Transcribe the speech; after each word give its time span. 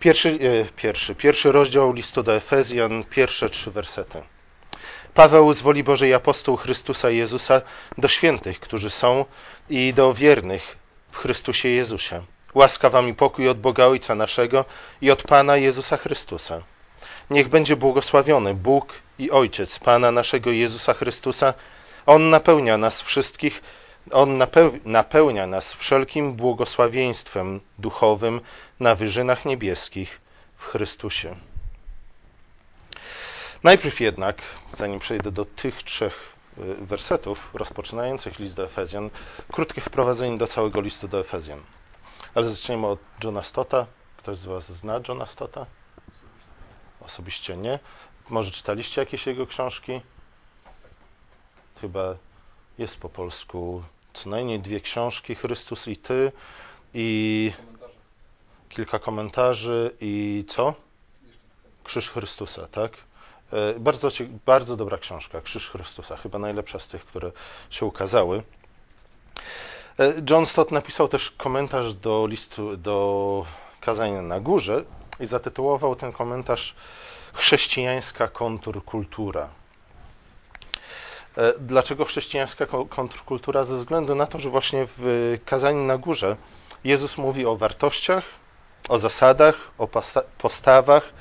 Pierwszy, 0.00 0.28
e, 0.28 0.64
pierwszy, 0.76 1.14
pierwszy 1.14 1.52
rozdział 1.52 1.92
listu 1.92 2.22
do 2.22 2.36
Efezjan, 2.36 3.04
pierwsze 3.04 3.50
trzy 3.50 3.70
wersety. 3.70 4.22
Paweł 5.14 5.52
z 5.52 5.60
woli 5.60 5.84
Bożej 5.84 6.14
apostoł 6.14 6.56
Chrystusa 6.56 7.10
Jezusa 7.10 7.62
do 7.98 8.08
świętych, 8.08 8.60
którzy 8.60 8.90
są 8.90 9.24
i 9.70 9.94
do 9.94 10.14
wiernych 10.14 10.76
w 11.10 11.16
Chrystusie 11.16 11.68
Jezusie. 11.68 12.22
Łaska 12.54 12.90
wam 12.90 13.08
i 13.08 13.14
pokój 13.14 13.48
od 13.48 13.60
Boga 13.60 13.86
Ojca 13.86 14.14
naszego 14.14 14.64
i 15.00 15.10
od 15.10 15.22
Pana 15.22 15.56
Jezusa 15.56 15.96
Chrystusa. 15.96 16.62
Niech 17.30 17.48
będzie 17.48 17.76
błogosławiony 17.76 18.54
Bóg 18.54 18.92
i 19.18 19.30
Ojciec 19.30 19.78
Pana 19.78 20.10
naszego 20.10 20.50
Jezusa 20.50 20.94
Chrystusa. 20.94 21.54
On 22.06 22.30
napełnia 22.30 22.76
nas 22.76 23.02
wszystkich, 23.02 23.62
On 24.12 24.38
napełnia 24.84 25.46
nas 25.46 25.72
wszelkim 25.72 26.32
błogosławieństwem 26.32 27.60
duchowym 27.78 28.40
na 28.80 28.94
wyżynach 28.94 29.44
niebieskich 29.44 30.20
w 30.56 30.64
Chrystusie. 30.64 31.36
Najpierw 33.62 34.00
jednak, 34.00 34.42
zanim 34.72 35.00
przejdę 35.00 35.32
do 35.32 35.44
tych 35.44 35.82
trzech 35.82 36.32
y, 36.58 36.86
wersetów 36.86 37.50
rozpoczynających 37.54 38.38
list 38.38 38.56
do 38.56 38.64
Efezjan, 38.64 39.10
krótkie 39.52 39.80
wprowadzenie 39.80 40.38
do 40.38 40.46
całego 40.46 40.80
listu 40.80 41.08
do 41.08 41.20
Efezjan. 41.20 41.62
Ale 42.34 42.48
zaczniemy 42.48 42.86
od 42.86 42.98
Johna 43.24 43.42
Stota. 43.42 43.86
Ktoś 44.16 44.36
z 44.36 44.44
Was 44.44 44.72
zna 44.72 45.00
Johna 45.08 45.26
Stota? 45.26 45.66
Osobiście 47.00 47.56
nie. 47.56 47.78
Może 48.30 48.50
czytaliście 48.50 49.00
jakieś 49.00 49.26
jego 49.26 49.46
książki? 49.46 50.00
Chyba 51.80 52.14
jest 52.78 53.00
po 53.00 53.08
polsku 53.08 53.82
co 54.16 54.30
najmniej 54.30 54.60
dwie 54.60 54.80
książki, 54.80 55.34
Chrystus 55.34 55.88
i 55.88 55.96
Ty 55.96 56.32
i 56.94 57.52
kilka 58.68 58.98
komentarzy 58.98 59.90
i 60.00 60.44
co? 60.48 60.74
Krzyż 61.84 62.10
Chrystusa, 62.10 62.66
tak? 62.66 62.92
E, 63.52 63.80
bardzo, 63.80 64.08
bardzo 64.46 64.76
dobra 64.76 64.98
książka, 64.98 65.40
Krzyż 65.40 65.70
Chrystusa, 65.70 66.16
chyba 66.16 66.38
najlepsza 66.38 66.78
z 66.78 66.88
tych, 66.88 67.04
które 67.04 67.32
się 67.70 67.86
ukazały. 67.86 68.42
E, 69.98 70.12
John 70.30 70.46
Stott 70.46 70.70
napisał 70.70 71.08
też 71.08 71.30
komentarz 71.30 71.94
do 71.94 72.26
listu, 72.26 72.76
do 72.76 73.46
kazania 73.80 74.22
na 74.22 74.40
górze 74.40 74.84
i 75.20 75.26
zatytułował 75.26 75.96
ten 75.96 76.12
komentarz 76.12 76.74
Chrześcijańska 77.34 78.28
kontrkultura. 78.28 79.48
E, 81.36 81.52
dlaczego 81.58 82.04
chrześcijańska 82.04 82.66
kontrkultura? 82.88 83.64
Ze 83.64 83.76
względu 83.76 84.14
na 84.14 84.26
to, 84.26 84.38
że 84.38 84.50
właśnie 84.50 84.86
w 84.98 85.38
kazaniu 85.44 85.82
na 85.82 85.98
górze 85.98 86.36
Jezus 86.84 87.18
mówi 87.18 87.46
o 87.46 87.56
wartościach, 87.56 88.24
o 88.88 88.98
zasadach, 88.98 89.54
o 89.78 89.88
postawach, 90.38 91.12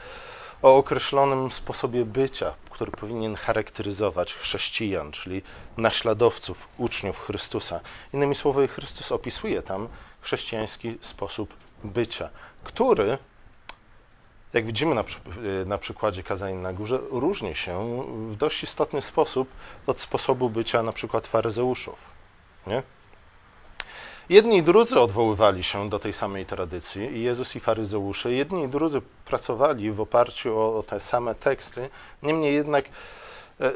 o 0.62 0.78
określonym 0.78 1.52
sposobie 1.52 2.06
bycia, 2.06 2.54
który 2.70 2.92
powinien 2.92 3.36
charakteryzować 3.36 4.34
chrześcijan, 4.34 5.12
czyli 5.12 5.42
naśladowców, 5.78 6.68
uczniów 6.78 7.20
Chrystusa. 7.20 7.80
Innymi 8.14 8.36
słowy, 8.36 8.68
Chrystus 8.68 9.12
opisuje 9.12 9.62
tam 9.62 9.88
chrześcijański 10.22 10.98
sposób 11.02 11.54
bycia, 11.84 12.30
który, 12.64 13.18
jak 14.56 14.66
widzimy 14.66 14.96
na, 14.96 15.04
na 15.66 15.78
przykładzie 15.78 16.24
kazań 16.24 16.54
na 16.54 16.74
górze, 16.74 17.00
różni 17.12 17.56
się 17.56 18.04
w 18.32 18.36
dość 18.36 18.64
istotny 18.64 19.02
sposób 19.02 19.50
od 19.88 20.02
sposobu 20.02 20.50
bycia 20.50 20.84
na 20.84 20.94
przykład 20.94 21.28
faryzeuszów. 21.28 22.00
Nie? 22.68 22.84
Jedni 24.30 24.58
i 24.58 24.64
drudzy 24.64 25.00
odwoływali 25.00 25.64
się 25.64 25.90
do 25.90 26.00
tej 26.00 26.14
samej 26.14 26.46
tradycji, 26.46 27.18
i 27.18 27.24
Jezus 27.24 27.56
i 27.56 27.60
faryzeusze. 27.60 28.32
Jedni 28.32 28.64
i 28.64 28.68
drudzy 28.68 29.02
pracowali 29.26 29.92
w 29.92 30.02
oparciu 30.02 30.60
o, 30.60 30.78
o 30.78 30.84
te 30.84 31.00
same 31.00 31.36
teksty. 31.36 31.90
Niemniej 32.24 32.54
jednak 32.54 32.86
e, 33.62 33.72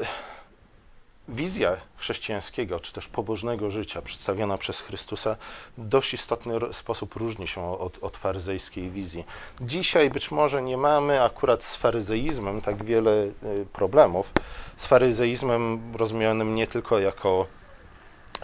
wizja 1.30 1.76
chrześcijańskiego, 1.96 2.80
czy 2.80 2.92
też 2.92 3.08
pobożnego 3.08 3.70
życia 3.70 4.02
przedstawiona 4.02 4.58
przez 4.58 4.80
Chrystusa 4.80 5.36
w 5.78 5.88
dość 5.88 6.14
istotny 6.14 6.54
sposób 6.72 7.14
różni 7.14 7.48
się 7.48 7.78
od, 7.78 7.98
od 8.04 8.16
faryzejskiej 8.16 8.90
wizji. 8.90 9.24
Dzisiaj 9.60 10.10
być 10.10 10.30
może 10.30 10.62
nie 10.62 10.76
mamy 10.76 11.22
akurat 11.22 11.64
z 11.64 11.76
faryzeizmem 11.76 12.60
tak 12.60 12.84
wiele 12.84 13.10
e, 13.12 13.30
problemów. 13.72 14.32
Z 14.76 14.86
faryzeizmem 14.86 15.92
rozumianym 15.96 16.54
nie 16.54 16.66
tylko 16.66 16.98
jako 16.98 17.46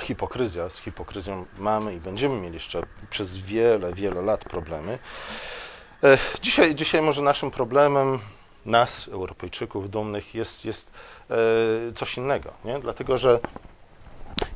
hipokryzja. 0.01 0.71
Z 0.71 0.79
hipokryzją 0.79 1.45
mamy 1.59 1.95
i 1.95 2.01
będziemy 2.01 2.41
mieli 2.41 2.55
jeszcze 2.55 2.83
przez 3.11 3.37
wiele, 3.37 3.95
wiele 3.95 4.23
lat 4.23 4.45
problemy. 4.45 4.99
E, 6.05 6.19
dzisiaj, 6.43 6.75
dzisiaj 6.75 7.03
może 7.03 7.23
naszym 7.23 7.51
problemem, 7.51 8.19
nas, 8.67 9.09
Europejczyków 9.09 9.91
dumnych, 9.91 10.35
jest, 10.35 10.65
jest 10.65 10.91
e, 11.31 11.35
coś 11.95 12.17
innego. 12.17 12.53
Nie? 12.65 12.79
Dlatego, 12.79 13.19
że 13.19 13.41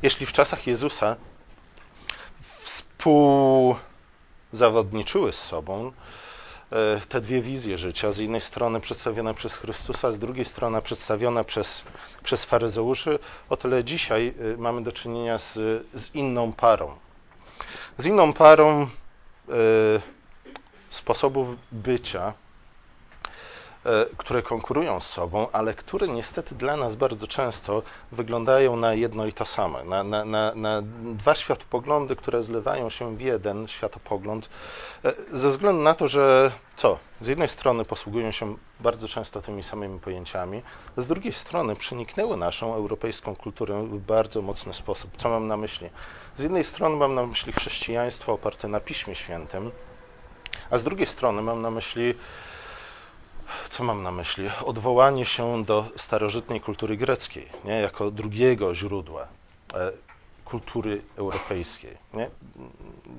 jeśli 0.03 0.25
w 0.25 0.33
czasach 0.33 0.67
Jezusa 0.67 1.15
współzawodniczyły 2.63 5.31
z 5.31 5.41
sobą 5.41 5.91
E, 6.71 7.01
te 7.09 7.21
dwie 7.21 7.41
wizje 7.41 7.77
życia, 7.77 8.11
z 8.11 8.17
jednej 8.17 8.41
strony 8.41 8.81
przedstawione 8.81 9.33
przez 9.33 9.55
Chrystusa, 9.55 10.11
z 10.11 10.19
drugiej 10.19 10.45
strony 10.45 10.81
przedstawione 10.81 11.43
przez, 11.43 11.83
przez 12.23 12.45
faryzeuszy, 12.45 13.19
o 13.49 13.57
tyle 13.57 13.83
dzisiaj 13.83 14.33
e, 14.53 14.57
mamy 14.57 14.83
do 14.83 14.91
czynienia 14.91 15.37
z, 15.37 15.53
z 15.93 16.15
inną 16.15 16.53
parą. 16.53 16.95
Z 17.97 18.05
inną 18.05 18.33
parą 18.33 18.83
y, 18.83 18.87
sposobów 20.89 21.47
bycia, 21.71 22.33
które 24.17 24.41
konkurują 24.41 24.99
z 24.99 25.07
sobą, 25.07 25.47
ale 25.51 25.73
które 25.73 26.07
niestety 26.07 26.55
dla 26.55 26.77
nas 26.77 26.95
bardzo 26.95 27.27
często 27.27 27.83
wyglądają 28.11 28.75
na 28.75 28.93
jedno 28.93 29.25
i 29.25 29.33
to 29.33 29.45
same, 29.45 29.83
na, 29.83 30.03
na, 30.03 30.25
na, 30.25 30.55
na 30.55 30.81
dwa 31.03 31.35
światopoglądy, 31.35 32.15
które 32.15 32.43
zlewają 32.43 32.89
się 32.89 33.17
w 33.17 33.21
jeden 33.21 33.67
światopogląd, 33.67 34.49
e, 35.05 35.13
ze 35.31 35.49
względu 35.49 35.81
na 35.81 35.93
to, 35.93 36.07
że 36.07 36.51
co? 36.75 36.97
Z 37.19 37.27
jednej 37.27 37.49
strony 37.49 37.85
posługują 37.85 38.31
się 38.31 38.55
bardzo 38.79 39.07
często 39.07 39.41
tymi 39.41 39.63
samymi 39.63 39.99
pojęciami, 39.99 40.61
z 40.97 41.07
drugiej 41.07 41.33
strony 41.33 41.75
przeniknęły 41.75 42.37
naszą 42.37 42.73
europejską 42.73 43.35
kulturę 43.35 43.83
w 43.83 43.99
bardzo 43.99 44.41
mocny 44.41 44.73
sposób. 44.73 45.11
Co 45.17 45.29
mam 45.29 45.47
na 45.47 45.57
myśli? 45.57 45.89
Z 46.37 46.43
jednej 46.43 46.63
strony 46.63 46.95
mam 46.95 47.15
na 47.15 47.25
myśli 47.25 47.53
chrześcijaństwo 47.53 48.33
oparte 48.33 48.67
na 48.67 48.79
Piśmie 48.79 49.15
Świętym, 49.15 49.71
a 50.69 50.77
z 50.77 50.83
drugiej 50.83 51.07
strony 51.07 51.41
mam 51.41 51.61
na 51.61 51.71
myśli 51.71 52.15
co 53.69 53.83
mam 53.83 54.03
na 54.03 54.11
myśli? 54.11 54.49
Odwołanie 54.65 55.25
się 55.25 55.65
do 55.65 55.85
starożytnej 55.95 56.61
kultury 56.61 56.97
greckiej, 56.97 57.49
nie? 57.65 57.73
jako 57.73 58.11
drugiego 58.11 58.75
źródła 58.75 59.27
e, 59.73 59.91
kultury 60.45 61.01
europejskiej. 61.15 61.97
Nie? 62.13 62.29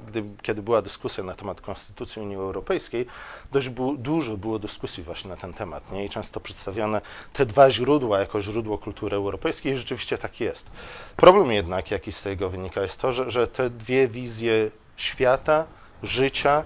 Gdy, 0.09 0.25
kiedy 0.43 0.63
była 0.63 0.83
dyskusja 0.83 1.25
na 1.25 1.35
temat 1.35 1.61
Konstytucji 1.61 2.23
Unii 2.23 2.37
Europejskiej, 2.37 3.07
dość 3.53 3.69
bu, 3.69 3.97
dużo 3.97 4.37
było 4.37 4.59
dyskusji 4.59 5.03
właśnie 5.03 5.31
na 5.31 5.37
ten 5.37 5.53
temat. 5.53 5.93
Nie? 5.93 6.05
I 6.05 6.11
często 6.11 6.41
przedstawiane 6.41 7.01
te 7.33 7.47
dwa 7.47 7.71
źródła 7.71 8.19
jako 8.19 8.41
źródło 8.41 8.79
kultury 8.79 9.17
europejskiej 9.17 9.73
i 9.73 9.77
rzeczywiście 9.77 10.19
tak 10.19 10.41
jest. 10.41 10.71
Problem 11.17 11.53
jednak, 11.53 11.91
jaki 11.91 12.13
z 12.13 12.23
tego 12.23 12.51
wynika, 12.51 12.83
jest 12.83 13.01
to, 13.01 13.13
że, 13.13 13.31
że 13.31 13.47
te 13.47 13.71
dwie 13.71 14.09
wizje 14.09 14.71
świata, 14.97 15.65
życia 16.03 16.65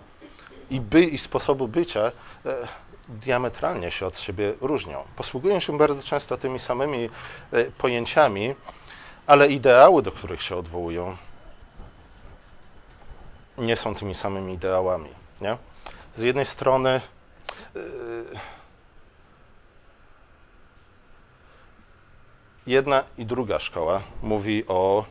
i, 0.70 0.80
by, 0.80 1.04
i 1.04 1.18
sposobu 1.18 1.68
bycia 1.68 2.12
e, 2.46 2.68
diametralnie 3.08 3.90
się 3.90 4.06
od 4.06 4.18
siebie 4.18 4.54
różnią. 4.60 5.04
Posługują 5.16 5.60
się 5.60 5.78
bardzo 5.78 6.02
często 6.02 6.36
tymi 6.36 6.58
samymi 6.58 7.10
e, 7.52 7.64
pojęciami, 7.64 8.54
ale 9.26 9.48
ideały, 9.48 10.02
do 10.02 10.12
których 10.12 10.42
się 10.42 10.56
odwołują, 10.56 11.16
nie 13.58 13.76
są 13.76 13.94
tymi 13.94 14.14
samymi 14.14 14.54
ideałami. 14.54 15.10
Nie? 15.40 15.56
Z 16.14 16.22
jednej 16.22 16.46
strony 16.46 17.00
yy, 17.74 17.82
jedna 22.66 23.04
i 23.18 23.26
druga 23.26 23.58
szkoła 23.58 24.02
mówi 24.22 24.64
o 24.68 25.04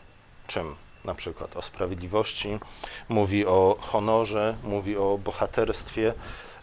czym? 0.47 0.75
Na 1.05 1.15
przykład 1.15 1.57
o 1.57 1.61
sprawiedliwości, 1.61 2.59
mówi 3.09 3.45
o 3.45 3.77
honorze, 3.81 4.55
mówi 4.63 4.97
o 4.97 5.17
bohaterstwie, 5.17 6.13
E, 6.13 6.54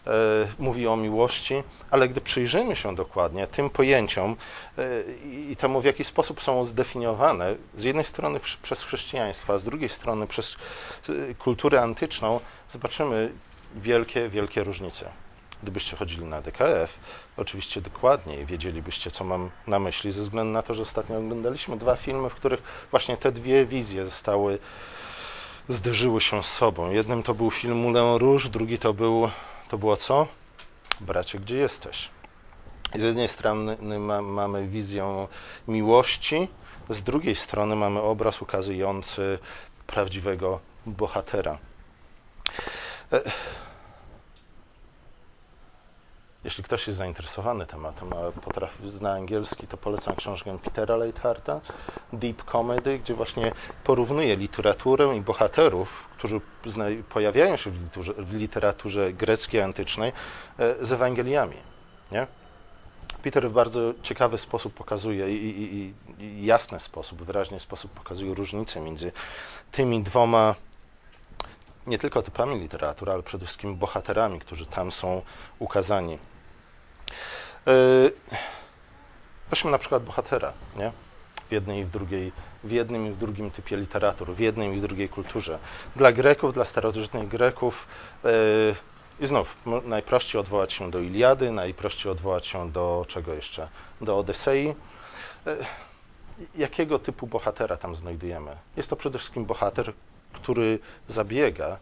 mówi 0.59 0.87
o 0.87 0.95
miłości, 0.95 1.63
ale 1.91 2.09
gdy 2.09 2.21
przyjrzymy 2.21 2.75
się 2.75 2.95
dokładnie 2.95 3.47
tym 3.47 3.69
pojęciom 3.69 4.35
e, 4.77 4.83
i 5.51 5.55
temu, 5.55 5.81
w 5.81 5.85
jaki 5.85 6.03
sposób 6.03 6.41
są 6.41 6.65
zdefiniowane, 6.65 7.55
z 7.75 7.83
jednej 7.83 8.05
strony 8.05 8.39
przez 8.63 8.83
chrześcijaństwo, 8.83 9.53
a 9.53 9.57
z 9.57 9.63
drugiej 9.63 9.89
strony 9.89 10.27
przez 10.27 10.55
e, 11.09 11.35
kulturę 11.35 11.81
antyczną, 11.81 12.39
zobaczymy 12.69 13.31
wielkie, 13.75 14.29
wielkie 14.29 14.63
różnice. 14.63 15.09
Gdybyście 15.63 15.97
chodzili 15.97 16.25
na 16.25 16.41
DKF, 16.41 16.99
oczywiście 17.37 17.81
dokładniej 17.81 18.45
wiedzielibyście, 18.45 19.11
co 19.11 19.23
mam 19.23 19.49
na 19.67 19.79
myśli, 19.79 20.11
ze 20.11 20.21
względu 20.21 20.53
na 20.53 20.61
to, 20.61 20.73
że 20.73 20.81
ostatnio 20.81 21.17
oglądaliśmy 21.17 21.77
dwa 21.77 21.95
filmy, 21.95 22.29
w 22.29 22.35
których 22.35 22.87
właśnie 22.91 23.17
te 23.17 23.31
dwie 23.31 23.65
wizje 23.65 24.05
zostały, 24.05 24.59
zderzyły 25.69 26.21
się 26.21 26.43
z 26.43 26.51
sobą. 26.51 26.91
Jednym 26.91 27.23
to 27.23 27.33
był 27.33 27.51
film 27.51 27.77
Moulin 27.77 28.17
Rouge, 28.19 28.49
drugi 28.49 28.79
to 28.79 28.93
był 28.93 29.29
to 29.69 29.77
było 29.77 29.97
co? 29.97 30.27
Bracie, 31.01 31.39
gdzie 31.39 31.57
jesteś? 31.57 32.09
Z 32.95 33.01
jednej 33.01 33.27
strony 33.27 33.99
ma, 33.99 34.21
mamy 34.21 34.67
wizję 34.67 35.27
miłości, 35.67 36.47
z 36.89 37.03
drugiej 37.03 37.35
strony 37.35 37.75
mamy 37.75 38.01
obraz 38.01 38.41
ukazujący 38.41 39.39
prawdziwego 39.87 40.59
bohatera. 40.85 41.57
Jeśli 46.43 46.63
ktoś 46.63 46.87
jest 46.87 46.97
zainteresowany 46.97 47.65
tematem, 47.65 48.13
a 48.13 48.31
potrafi, 48.41 48.91
zna 48.91 49.11
angielski, 49.11 49.67
to 49.67 49.77
polecam 49.77 50.15
książkę 50.15 50.57
Petera 50.59 50.95
Leitharta, 50.95 51.61
Deep 52.13 52.43
Comedy, 52.43 52.99
gdzie 52.99 53.13
właśnie 53.13 53.51
porównuje 53.83 54.35
literaturę 54.35 55.17
i 55.17 55.21
bohaterów, 55.21 56.07
którzy 56.17 56.41
pojawiają 57.09 57.57
się 57.57 57.71
w 57.71 57.73
literaturze, 57.75 58.13
w 58.17 58.33
literaturze 58.33 59.13
greckiej 59.13 59.61
antycznej, 59.61 60.11
e, 60.59 60.85
z 60.85 60.91
Ewangeliami. 60.91 61.57
Nie? 62.11 62.27
Peter 63.23 63.49
w 63.49 63.53
bardzo 63.53 63.93
ciekawy 64.01 64.37
sposób 64.37 64.73
pokazuje 64.73 65.37
i, 65.37 65.61
i, 65.63 65.93
i 66.19 66.45
jasny 66.45 66.79
sposób, 66.79 67.23
wyraźny 67.23 67.59
sposób 67.59 67.91
pokazuje 67.91 68.35
różnicę 68.35 68.81
między 68.81 69.11
tymi 69.71 70.03
dwoma 70.03 70.55
nie 71.87 71.97
tylko 71.97 72.21
typami 72.21 72.59
literatury, 72.59 73.11
ale 73.11 73.23
przede 73.23 73.45
wszystkim 73.45 73.75
bohaterami, 73.75 74.39
którzy 74.39 74.65
tam 74.65 74.91
są 74.91 75.21
ukazani. 75.59 76.17
Yy, 77.65 78.11
weźmy 79.49 79.71
na 79.71 79.77
przykład 79.77 80.03
bohatera, 80.03 80.53
nie? 80.75 80.91
W 81.49 81.51
jednej 81.51 81.81
i 81.81 81.85
w 81.85 81.89
drugiej, 81.89 82.31
w 82.63 82.71
jednym 82.71 83.07
i 83.07 83.11
w 83.11 83.17
drugim 83.17 83.51
typie 83.51 83.77
literatur, 83.77 84.35
w 84.35 84.39
jednej 84.39 84.77
i 84.77 84.77
w 84.77 84.81
drugiej 84.81 85.09
kulturze. 85.09 85.59
Dla 85.95 86.11
Greków, 86.11 86.53
dla 86.53 86.65
starożytnych 86.65 87.27
Greków 87.27 87.87
yy, 88.23 88.29
i 89.19 89.27
znów, 89.27 89.55
najprościej 89.83 90.41
odwołać 90.41 90.73
się 90.73 90.91
do 90.91 90.99
Iliady, 90.99 91.51
najprościej 91.51 92.11
odwołać 92.11 92.47
się 92.47 92.71
do 92.71 93.05
czego 93.07 93.33
jeszcze? 93.33 93.67
Do 94.01 94.17
Odysei. 94.17 94.75
Yy, 95.45 95.57
jakiego 96.55 96.99
typu 96.99 97.27
bohatera 97.27 97.77
tam 97.77 97.95
znajdujemy? 97.95 98.57
Jest 98.77 98.89
to 98.89 98.95
przede 98.95 99.19
wszystkim 99.19 99.45
bohater, 99.45 99.93
który 100.33 100.79
zabiega 101.07 101.77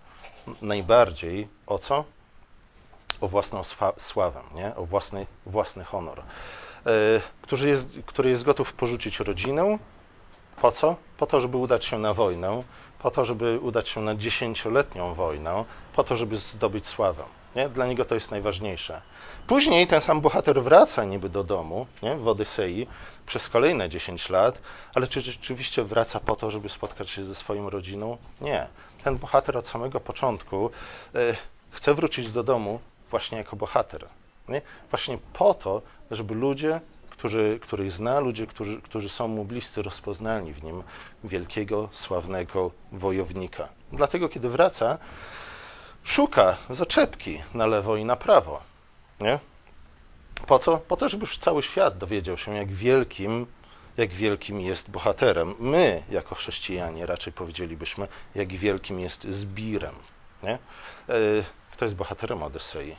najbardziej 0.61 1.47
o 1.67 1.79
co? 1.79 2.03
O 3.21 3.27
własną 3.27 3.61
sławę, 3.97 4.41
nie? 4.55 4.75
o 4.75 4.85
własny, 4.85 5.25
własny 5.45 5.83
honor. 5.83 6.19
E, 6.19 7.21
który 7.41 7.67
jest, 7.69 7.89
który 8.05 8.29
jest 8.29 8.43
gotów 8.43 8.73
porzucić 8.73 9.19
rodzinę. 9.19 9.77
Po 10.61 10.71
co? 10.71 10.95
Po 11.17 11.25
to, 11.25 11.39
żeby 11.39 11.57
udać 11.57 11.85
się 11.85 11.99
na 11.99 12.13
wojnę, 12.13 12.63
po 12.99 13.11
to, 13.11 13.25
żeby 13.25 13.59
udać 13.59 13.89
się 13.89 14.01
na 14.01 14.15
dziesięcioletnią 14.15 15.13
wojnę, 15.13 15.65
po 15.95 16.03
to, 16.03 16.15
żeby 16.15 16.35
zdobyć 16.35 16.87
sławę. 16.87 17.23
Nie? 17.55 17.69
Dla 17.69 17.87
niego 17.87 18.05
to 18.05 18.15
jest 18.15 18.31
najważniejsze. 18.31 19.01
Później 19.47 19.87
ten 19.87 20.01
sam 20.01 20.21
bohater 20.21 20.63
wraca 20.63 21.05
niby 21.05 21.29
do 21.29 21.43
domu 21.43 21.87
nie? 22.03 22.15
w 22.15 22.27
Odysei 22.27 22.87
przez 23.25 23.49
kolejne 23.49 23.89
10 23.89 24.29
lat, 24.29 24.61
ale 24.95 25.07
czy 25.07 25.21
rzeczywiście 25.21 25.83
wraca 25.83 26.19
po 26.19 26.35
to, 26.35 26.51
żeby 26.51 26.69
spotkać 26.69 27.09
się 27.09 27.23
ze 27.23 27.35
swoją 27.35 27.69
rodziną? 27.69 28.17
Nie. 28.41 28.67
Ten 29.03 29.17
bohater 29.17 29.57
od 29.57 29.67
samego 29.67 29.99
początku 29.99 30.69
y, 31.15 31.35
chce 31.71 31.93
wrócić 31.93 32.31
do 32.31 32.43
domu 32.43 32.79
właśnie 33.11 33.37
jako 33.37 33.55
bohater. 33.55 34.07
Nie? 34.49 34.61
Właśnie 34.89 35.17
po 35.33 35.53
to, 35.53 35.81
żeby 36.11 36.35
ludzie, 36.35 36.81
którzy, 37.09 37.59
których 37.61 37.91
zna, 37.91 38.19
ludzie, 38.19 38.47
którzy, 38.47 38.81
którzy 38.81 39.09
są 39.09 39.27
mu 39.27 39.45
bliscy, 39.45 39.81
rozpoznali 39.81 40.53
w 40.53 40.63
nim 40.63 40.83
wielkiego, 41.23 41.89
sławnego 41.91 42.71
wojownika. 42.91 43.69
Dlatego, 43.91 44.29
kiedy 44.29 44.49
wraca, 44.49 44.97
szuka 46.03 46.57
zaczepki 46.69 47.41
na 47.53 47.65
lewo 47.65 47.95
i 47.95 48.05
na 48.05 48.15
prawo. 48.15 48.61
Nie? 49.19 49.39
Po 50.47 50.59
co? 50.59 50.77
Po 50.77 50.97
to, 50.97 51.09
żeby 51.09 51.27
cały 51.39 51.63
świat 51.63 51.97
dowiedział 51.97 52.37
się, 52.37 52.55
jak 52.55 52.71
wielkim, 52.71 53.45
jak 53.97 54.13
wielkim 54.13 54.61
jest 54.61 54.91
bohaterem. 54.91 55.55
My, 55.59 56.03
jako 56.09 56.35
chrześcijanie, 56.35 57.05
raczej 57.05 57.33
powiedzielibyśmy, 57.33 58.07
jak 58.35 58.53
wielkim 58.53 58.99
jest 58.99 59.23
zbirem. 59.23 59.95
Nie? 60.43 60.57
Kto 61.81 61.85
jest 61.85 61.95
bohaterem 61.95 62.43
Odysei? 62.43 62.95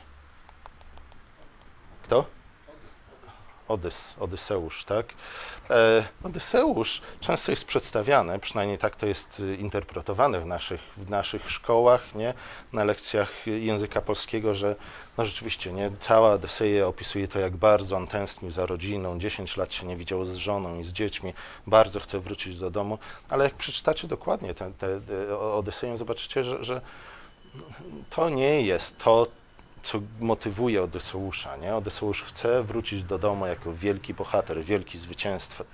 Kto? 2.03 2.25
Odys, 3.67 4.15
Odyseusz, 4.19 4.85
tak? 4.85 5.05
E, 5.69 6.05
Odyseusz 6.23 7.01
często 7.19 7.51
jest 7.51 7.65
przedstawiany, 7.65 8.39
przynajmniej 8.39 8.77
tak 8.77 8.95
to 8.95 9.05
jest 9.05 9.39
y, 9.39 9.55
interpretowane 9.55 10.39
w 10.39 10.45
naszych, 10.45 10.81
w 10.97 11.09
naszych 11.09 11.51
szkołach, 11.51 12.15
nie? 12.15 12.33
na 12.73 12.83
lekcjach 12.83 13.47
języka 13.47 14.01
polskiego, 14.01 14.55
że 14.55 14.75
no 15.17 15.25
rzeczywiście 15.25 15.73
nie? 15.73 15.91
cała 15.99 16.31
Odyseja 16.31 16.87
opisuje 16.87 17.27
to, 17.27 17.39
jak 17.39 17.55
bardzo 17.55 17.97
on 17.97 18.07
tęsknił 18.07 18.51
za 18.51 18.65
rodziną, 18.65 19.19
10 19.19 19.57
lat 19.57 19.73
się 19.73 19.85
nie 19.85 19.97
widział 19.97 20.25
z 20.25 20.35
żoną 20.35 20.79
i 20.79 20.83
z 20.83 20.93
dziećmi, 20.93 21.33
bardzo 21.67 21.99
chce 21.99 22.19
wrócić 22.19 22.59
do 22.59 22.71
domu, 22.71 22.97
ale 23.29 23.43
jak 23.43 23.53
przeczytacie 23.53 24.07
dokładnie 24.07 24.53
tę 24.53 24.71
Odyseję, 25.39 25.97
zobaczycie, 25.97 26.43
że, 26.43 26.63
że 26.63 26.81
to 28.09 28.29
nie 28.29 28.61
jest 28.61 28.97
to, 28.97 29.27
co 29.83 29.99
motywuje 30.19 30.83
Odyseusza. 30.83 31.57
Nie? 31.57 31.75
Odyseusz 31.75 32.23
chce 32.23 32.63
wrócić 32.63 33.03
do 33.03 33.19
domu 33.19 33.45
jako 33.45 33.73
wielki 33.73 34.13
bohater, 34.13 34.63
wielki 34.63 34.97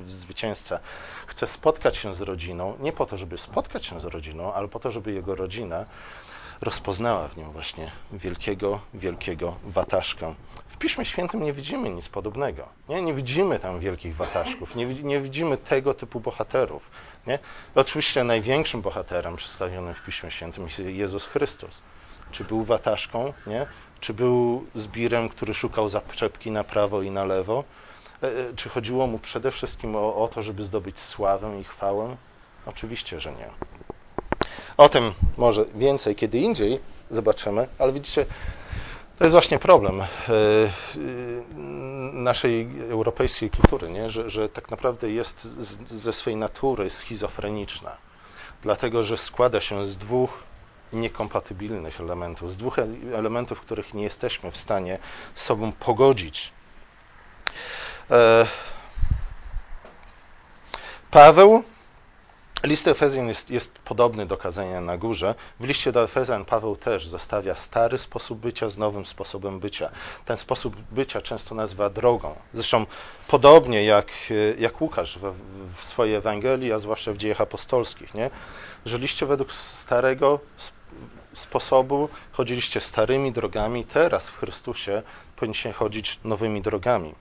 zwycięzca. 0.08 0.80
Chce 1.28 1.48
spotkać 1.48 1.98
się 1.98 2.16
z 2.16 2.22
rodziną, 2.22 2.78
nie 2.80 2.92
po 2.92 3.06
to, 3.06 3.18
żeby 3.18 3.38
spotkać 3.38 3.86
się 3.86 4.00
z 4.00 4.06
rodziną, 4.06 4.54
ale 4.54 4.68
po 4.68 4.80
to, 4.80 4.92
żeby 4.92 5.12
jego 5.12 5.36
rodzina 5.36 5.86
rozpoznała 6.62 7.28
w 7.28 7.38
nim 7.38 7.52
właśnie 7.52 7.92
wielkiego, 8.12 8.80
wielkiego 8.94 9.56
wataszka. 9.64 10.36
W 10.68 10.78
Piśmie 10.78 11.06
Świętym 11.06 11.44
nie 11.44 11.54
widzimy 11.54 11.90
nic 11.90 12.10
podobnego. 12.10 12.68
Nie, 12.90 13.02
nie 13.02 13.14
widzimy 13.14 13.60
tam 13.60 13.80
wielkich 13.80 14.16
wataszków, 14.16 14.76
nie, 14.76 14.86
nie 14.86 15.20
widzimy 15.20 15.58
tego 15.58 15.94
typu 15.94 16.20
bohaterów. 16.20 16.90
Nie? 17.27 17.39
Oczywiście 17.75 18.24
największym 18.24 18.81
bohaterem 18.81 19.36
przedstawionym 19.36 19.94
w 19.94 20.04
Piśmie 20.04 20.31
Świętym 20.31 20.63
jest 20.66 20.80
Jezus 20.80 21.25
Chrystus. 21.25 21.81
Czy 22.31 22.44
był 22.44 22.63
wataszką? 22.63 23.33
Nie? 23.48 23.66
Czy 24.00 24.13
był 24.13 24.66
zbirem, 24.75 25.30
który 25.30 25.54
szukał 25.54 25.89
zaczepki 25.89 26.51
na 26.51 26.63
prawo 26.63 27.01
i 27.01 27.12
na 27.12 27.25
lewo? 27.25 27.63
E, 28.24 28.27
e, 28.27 28.54
czy 28.56 28.69
chodziło 28.69 29.07
mu 29.07 29.19
przede 29.19 29.51
wszystkim 29.51 29.95
o, 29.95 30.16
o 30.16 30.27
to, 30.27 30.42
żeby 30.42 30.63
zdobyć 30.63 31.00
sławę 31.00 31.60
i 31.60 31.63
chwałę? 31.63 32.18
Oczywiście, 32.66 33.19
że 33.19 33.31
nie. 33.31 33.50
O 34.77 34.89
tym 34.89 35.13
może 35.38 35.66
więcej 35.75 36.16
kiedy 36.16 36.38
indziej 36.38 36.80
zobaczymy, 37.12 37.68
ale 37.80 37.94
widzicie, 37.94 38.25
to 39.19 39.25
jest 39.25 39.31
właśnie 39.33 39.60
problem 39.60 40.01
e, 40.01 40.07
naszej 42.14 42.69
europejskiej 42.90 43.49
kultury, 43.49 43.92
nie? 43.92 44.09
Że, 44.09 44.30
że 44.30 44.49
tak 44.49 44.71
naprawdę 44.71 45.11
jest 45.11 45.44
ze 45.88 46.14
swej 46.14 46.35
natury 46.35 46.90
schizofreniczna, 46.90 47.97
dlatego 48.61 49.04
że 49.04 49.18
składa 49.18 49.61
się 49.61 49.85
z 49.85 49.97
dwóch 49.97 50.44
niekompatybilnych 50.94 51.99
elementów, 51.99 52.52
z 52.52 52.57
dwóch 52.57 52.80
elementów, 53.16 53.61
których 53.61 53.94
nie 53.94 54.04
jesteśmy 54.04 54.52
w 54.52 54.57
stanie 54.57 54.99
z 55.35 55.44
sobą 55.44 55.71
pogodzić. 55.71 56.52
E, 58.11 58.45
Paweł, 61.11 61.64
list 62.63 62.87
Efezjan 62.87 63.28
jest, 63.28 63.49
jest, 63.49 63.80
podobny 63.80 64.25
do 64.25 64.37
kazania 64.37 64.81
na 64.81 64.97
górze. 64.97 65.35
W 65.59 65.63
liście 65.63 65.92
do 65.92 66.04
Efezjan 66.04 66.45
Paweł 66.45 66.75
też 66.75 67.07
zostawia 67.07 67.56
stary 67.56 67.97
sposób 67.97 68.39
bycia 68.39 68.69
z 68.69 68.78
nowym 68.78 69.06
sposobem 69.06 69.59
bycia. 69.59 69.89
Ten 70.25 70.37
sposób 70.37 70.75
bycia 70.92 71.21
często 71.21 71.56
nazywa 71.56 71.89
drogą. 71.89 72.35
Zresztą 72.54 72.85
podobnie 73.28 73.83
jak, 73.83 74.07
jak 74.57 74.81
Łukasz 74.81 75.18
w, 75.18 75.33
w 75.81 75.85
swojej 75.85 76.16
Ewangelii, 76.16 76.73
a 76.73 76.80
zwłaszcza 76.80 77.13
w 77.13 77.18
dziejach 77.18 77.42
apostolskich, 77.42 78.13
nie? 78.13 78.30
Żyliście 78.85 79.25
według 79.25 79.51
starego 79.51 80.39
sposobu, 81.33 82.09
chodziliście 82.31 82.81
starymi 82.81 83.31
drogami, 83.31 83.85
teraz 83.85 84.30
w 84.30 84.37
Chrystusie 84.37 85.04
powinniście 85.35 85.73
chodzić 85.73 86.19
nowymi 86.23 86.61
drogami. 86.61 87.16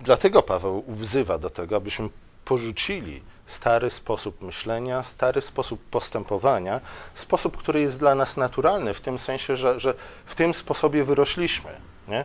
Dlatego 0.00 0.42
Paweł 0.42 0.84
wzywa 0.88 1.38
do 1.38 1.50
tego, 1.50 1.76
abyśmy 1.76 2.08
porzucili 2.50 3.22
stary 3.46 3.90
sposób 3.90 4.42
myślenia, 4.42 5.02
stary 5.02 5.40
sposób 5.42 5.80
postępowania, 5.90 6.80
sposób, 7.14 7.56
który 7.56 7.80
jest 7.80 7.98
dla 7.98 8.14
nas 8.14 8.36
naturalny, 8.36 8.94
w 8.94 9.00
tym 9.00 9.18
sensie, 9.18 9.56
że, 9.56 9.80
że 9.80 9.94
w 10.26 10.34
tym 10.34 10.54
sposobie 10.54 11.04
wyrośliśmy. 11.04 11.70
Nie? 12.08 12.24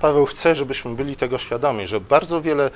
Paweł 0.00 0.26
chce, 0.26 0.54
żebyśmy 0.54 0.94
byli 0.94 1.16
tego 1.16 1.38
świadomi, 1.38 1.86
że 1.88 2.00
bardzo 2.00 2.42
wiele 2.42 2.70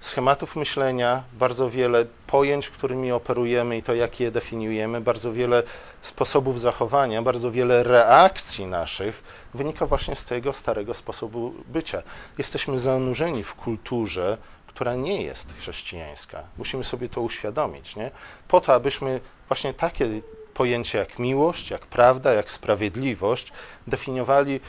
schematów 0.00 0.56
myślenia, 0.56 1.22
bardzo 1.32 1.70
wiele 1.70 2.06
pojęć, 2.26 2.70
którymi 2.70 3.12
operujemy 3.12 3.76
i 3.76 3.82
to, 3.82 3.94
jak 3.94 4.20
je 4.20 4.30
definiujemy, 4.30 5.00
bardzo 5.00 5.32
wiele 5.32 5.62
sposobów 6.02 6.60
zachowania, 6.60 7.22
bardzo 7.22 7.50
wiele 7.50 7.82
reakcji 7.82 8.66
naszych 8.66 9.22
wynika 9.54 9.86
właśnie 9.86 10.16
z 10.16 10.24
tego 10.24 10.52
starego 10.52 10.94
sposobu 10.94 11.54
bycia. 11.68 12.02
Jesteśmy 12.38 12.78
zanurzeni 12.78 13.44
w 13.44 13.54
kulturze, 13.54 14.38
która 14.76 14.94
nie 14.94 15.22
jest 15.22 15.54
chrześcijańska. 15.58 16.42
Musimy 16.58 16.84
sobie 16.84 17.08
to 17.08 17.20
uświadomić, 17.20 17.96
nie? 17.96 18.10
Po 18.48 18.60
to, 18.60 18.74
abyśmy 18.74 19.20
właśnie 19.48 19.74
takie 19.74 20.20
pojęcia 20.54 20.98
jak 20.98 21.18
miłość, 21.18 21.70
jak 21.70 21.86
prawda, 21.86 22.32
jak 22.32 22.50
sprawiedliwość 22.50 23.52
definiowali 23.86 24.60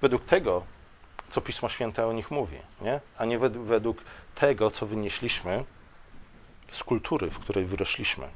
według 0.00 0.24
tego, 0.24 0.62
co 1.30 1.40
Pismo 1.40 1.68
Święte 1.68 2.06
o 2.06 2.12
nich 2.12 2.30
mówi, 2.30 2.56
nie? 2.80 3.00
a 3.18 3.24
nie 3.24 3.38
według 3.38 4.02
tego, 4.34 4.70
co 4.70 4.86
wynieśliśmy 4.86 5.64
z 6.70 6.84
kultury, 6.84 7.30
w 7.30 7.38
której 7.38 7.64
wyrośliśmy. 7.64 8.28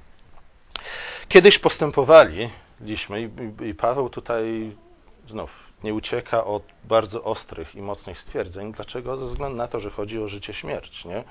Kiedyś 1.29 1.59
postępowaliśmy 1.59 3.31
i 3.67 3.75
Paweł 3.75 4.11
tutaj 4.11 4.77
znów 5.27 5.68
nie 5.85 5.95
ucieka 5.95 6.45
od 6.45 6.63
bardzo 6.85 7.25
ostrych 7.25 7.75
i 7.75 7.83
mocnych 7.83 8.19
stwierdzeń. 8.19 8.73
Dlaczego? 8.73 9.17
Ze 9.17 9.27
względu 9.27 9.57
na 9.57 9.69
to, 9.69 9.81
że 9.81 9.91
chodzi 9.91 10.23
o 10.23 10.29
życie 10.29 10.55
śmierć. 10.55 11.05
Nie? 11.05 11.25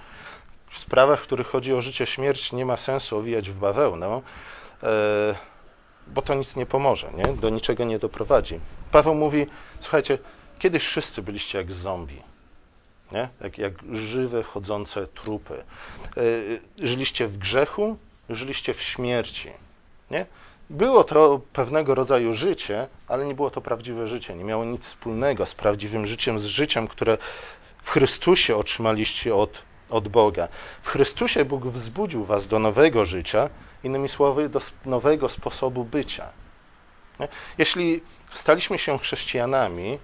W 0.70 0.78
sprawach, 0.78 1.20
w 1.20 1.24
których 1.24 1.48
chodzi 1.48 1.74
o 1.74 1.82
życie 1.82 2.06
śmierć, 2.06 2.52
nie 2.52 2.66
ma 2.66 2.78
sensu 2.78 3.18
owijać 3.18 3.50
w 3.50 3.60
bawełnę, 3.60 4.22
e, 4.84 5.36
bo 6.08 6.22
to 6.22 6.34
nic 6.34 6.56
nie 6.56 6.66
pomoże, 6.66 7.12
nie? 7.14 7.34
do 7.34 7.50
niczego 7.50 7.84
nie 7.84 8.00
doprowadzi. 8.00 8.60
Paweł 8.92 9.16
mówi: 9.16 9.48
Słuchajcie, 9.80 10.18
kiedyś 10.60 10.84
wszyscy 10.86 11.22
byliście 11.22 11.58
jak 11.58 11.74
zombie. 11.74 12.22
Nie? 13.12 13.30
Jak, 13.42 13.58
jak 13.58 13.74
żywe, 13.92 14.44
chodzące 14.44 15.08
trupy. 15.08 15.54
E, 15.58 16.86
żyliście 16.88 17.28
w 17.28 17.38
grzechu, 17.38 17.98
żyliście 18.30 18.74
w 18.74 18.82
śmierci. 18.82 19.50
Nie? 20.12 20.26
Było 20.70 21.04
to 21.04 21.42
pewnego 21.54 21.96
rodzaju 21.96 22.34
życie, 22.34 22.88
ale 23.08 23.26
nie 23.26 23.36
było 23.36 23.50
to 23.50 23.62
prawdziwe 23.62 24.08
życie. 24.08 24.36
Nie 24.36 24.44
miało 24.44 24.66
nic 24.66 24.86
wspólnego 24.86 25.46
z 25.46 25.56
prawdziwym 25.56 26.06
życiem, 26.06 26.40
z 26.40 26.46
życiem, 26.46 26.88
które 26.88 27.18
w 27.84 27.90
Chrystusie 27.90 28.56
otrzymaliście 28.56 29.36
od, 29.36 29.62
od 29.90 30.08
Boga. 30.08 30.48
W 30.82 30.90
Chrystusie 30.90 31.46
Bóg 31.46 31.68
wzbudził 31.68 32.26
was 32.26 32.48
do 32.48 32.60
nowego 32.60 33.06
życia, 33.06 33.50
innymi 33.84 34.10
słowy, 34.10 34.50
do 34.50 34.62
nowego 34.86 35.30
sposobu 35.30 35.84
bycia. 35.84 36.30
Jeśli 37.58 38.02
staliśmy 38.34 38.78
się 38.78 39.00
chrześcijanami, 39.00 40.00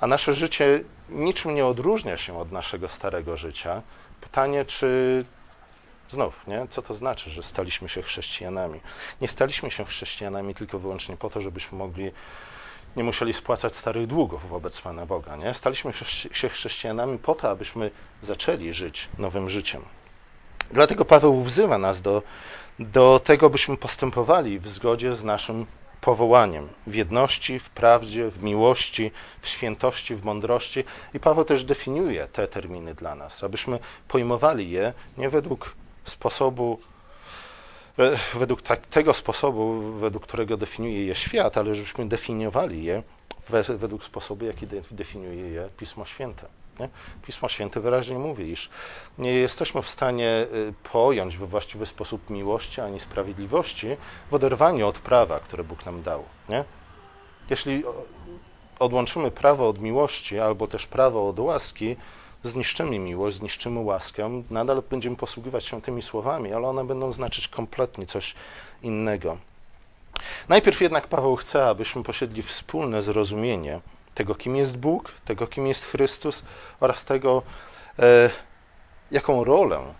a 0.00 0.06
nasze 0.06 0.34
życie 0.34 0.80
niczym 1.08 1.54
nie 1.54 1.66
odróżnia 1.66 2.16
się 2.16 2.38
od 2.38 2.52
naszego 2.52 2.88
starego 2.88 3.36
życia, 3.36 3.82
pytanie, 4.20 4.64
czy 4.64 5.24
Znów, 6.10 6.46
nie? 6.46 6.66
co 6.70 6.82
to 6.82 6.94
znaczy, 6.94 7.30
że 7.30 7.42
staliśmy 7.42 7.88
się 7.88 8.02
chrześcijanami? 8.02 8.80
Nie 9.20 9.28
staliśmy 9.28 9.70
się 9.70 9.84
chrześcijanami 9.84 10.54
tylko 10.54 10.78
wyłącznie 10.78 11.16
po 11.16 11.30
to, 11.30 11.40
żebyśmy 11.40 11.78
mogli, 11.78 12.12
nie 12.96 13.04
musieli 13.04 13.32
spłacać 13.32 13.76
starych 13.76 14.06
długów 14.06 14.48
wobec 14.48 14.80
Pana 14.80 15.06
Boga. 15.06 15.36
Nie? 15.36 15.54
Staliśmy 15.54 15.92
się 16.32 16.48
chrześcijanami 16.48 17.18
po 17.18 17.34
to, 17.34 17.50
abyśmy 17.50 17.90
zaczęli 18.22 18.72
żyć 18.72 19.08
nowym 19.18 19.50
życiem. 19.50 19.82
Dlatego 20.70 21.04
Paweł 21.04 21.40
wzywa 21.40 21.78
nas 21.78 22.02
do, 22.02 22.22
do 22.78 23.20
tego, 23.24 23.50
byśmy 23.50 23.76
postępowali 23.76 24.58
w 24.58 24.68
zgodzie 24.68 25.14
z 25.14 25.24
naszym 25.24 25.66
powołaniem 26.00 26.68
w 26.86 26.94
jedności, 26.94 27.58
w 27.58 27.70
prawdzie, 27.70 28.30
w 28.30 28.42
miłości, 28.42 29.10
w 29.40 29.48
świętości, 29.48 30.14
w 30.14 30.24
mądrości. 30.24 30.84
I 31.14 31.20
Paweł 31.20 31.44
też 31.44 31.64
definiuje 31.64 32.26
te 32.26 32.48
terminy 32.48 32.94
dla 32.94 33.14
nas, 33.14 33.44
abyśmy 33.44 33.78
pojmowali 34.08 34.70
je 34.70 34.92
nie 35.18 35.30
według 35.30 35.74
sposobu, 36.08 36.78
według 38.34 38.62
tak, 38.62 38.86
tego 38.86 39.14
sposobu, 39.14 39.92
według 39.92 40.22
którego 40.22 40.56
definiuje 40.56 41.06
je 41.06 41.14
świat, 41.14 41.58
ale 41.58 41.74
żebyśmy 41.74 42.08
definiowali 42.08 42.84
je 42.84 43.02
według 43.78 44.04
sposobu, 44.04 44.44
jaki 44.44 44.66
definiuje 44.90 45.48
je 45.48 45.68
Pismo 45.76 46.04
Święte. 46.04 46.46
Nie? 46.80 46.88
Pismo 47.22 47.48
Święte 47.48 47.80
wyraźnie 47.80 48.18
mówi, 48.18 48.50
iż 48.50 48.70
nie 49.18 49.32
jesteśmy 49.32 49.82
w 49.82 49.88
stanie 49.90 50.46
y, 50.54 50.74
pojąć 50.92 51.36
we 51.36 51.46
właściwy 51.46 51.86
sposób 51.86 52.30
miłości 52.30 52.80
ani 52.80 53.00
sprawiedliwości 53.00 53.96
w 54.30 54.34
oderwaniu 54.34 54.88
od 54.88 54.98
prawa, 54.98 55.40
które 55.40 55.64
Bóg 55.64 55.86
nam 55.86 56.02
dał. 56.02 56.24
Nie? 56.48 56.64
Jeśli 57.50 57.84
odłączymy 58.78 59.30
prawo 59.30 59.68
od 59.68 59.80
miłości 59.80 60.38
albo 60.38 60.66
też 60.66 60.86
prawo 60.86 61.28
od 61.28 61.38
łaski, 61.38 61.96
zniszczymy 62.42 62.98
miłość, 62.98 63.36
zniszczymy 63.36 63.80
łaskę, 63.80 64.42
nadal 64.50 64.82
będziemy 64.90 65.16
posługiwać 65.16 65.64
się 65.64 65.82
tymi 65.82 66.02
słowami, 66.02 66.52
ale 66.52 66.68
one 66.68 66.84
będą 66.84 67.12
znaczyć 67.12 67.48
kompletnie 67.48 68.06
coś 68.06 68.34
innego. 68.82 69.38
Najpierw 70.48 70.80
jednak 70.80 71.06
Paweł 71.06 71.36
chce, 71.36 71.68
abyśmy 71.68 72.02
posiedli 72.02 72.42
wspólne 72.42 73.02
zrozumienie 73.02 73.80
tego, 74.14 74.34
kim 74.34 74.56
jest 74.56 74.76
Bóg, 74.76 75.12
tego, 75.24 75.46
kim 75.46 75.66
jest 75.66 75.84
Chrystus 75.84 76.42
oraz 76.80 77.04
tego, 77.04 77.42
e, 77.98 78.30
jaką 79.10 79.44
rolę 79.44 79.94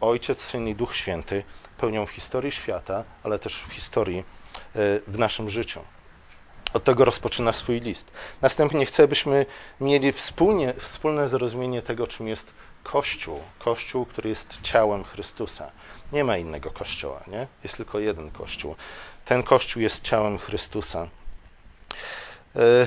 Ojciec, 0.00 0.42
Syn 0.42 0.68
i 0.68 0.74
Duch 0.74 0.96
Święty 0.96 1.44
pełnią 1.78 2.06
w 2.06 2.10
historii 2.10 2.52
świata, 2.52 3.04
ale 3.22 3.38
też 3.38 3.62
w 3.62 3.72
historii, 3.72 4.18
e, 4.18 4.24
w 5.06 5.18
naszym 5.18 5.50
życiu. 5.50 5.80
Od 6.74 6.84
tego 6.84 7.04
rozpoczyna 7.04 7.52
swój 7.52 7.80
list. 7.80 8.10
Następnie 8.42 8.86
chce, 8.86 9.08
byśmy 9.08 9.46
mieli 9.80 10.12
wspólnie, 10.12 10.74
wspólne 10.78 11.28
zrozumienie 11.28 11.82
tego, 11.82 12.06
czym 12.06 12.28
jest 12.28 12.54
Kościół. 12.82 13.40
Kościół, 13.58 14.06
który 14.06 14.28
jest 14.28 14.60
ciałem 14.62 15.04
Chrystusa. 15.04 15.70
Nie 16.12 16.24
ma 16.24 16.36
innego 16.36 16.70
Kościoła, 16.70 17.24
nie? 17.26 17.46
Jest 17.62 17.76
tylko 17.76 17.98
jeden 17.98 18.30
Kościół. 18.30 18.76
Ten 19.24 19.42
Kościół 19.42 19.82
jest 19.82 20.04
ciałem 20.04 20.38
Chrystusa. 20.38 21.08
E, 22.56 22.86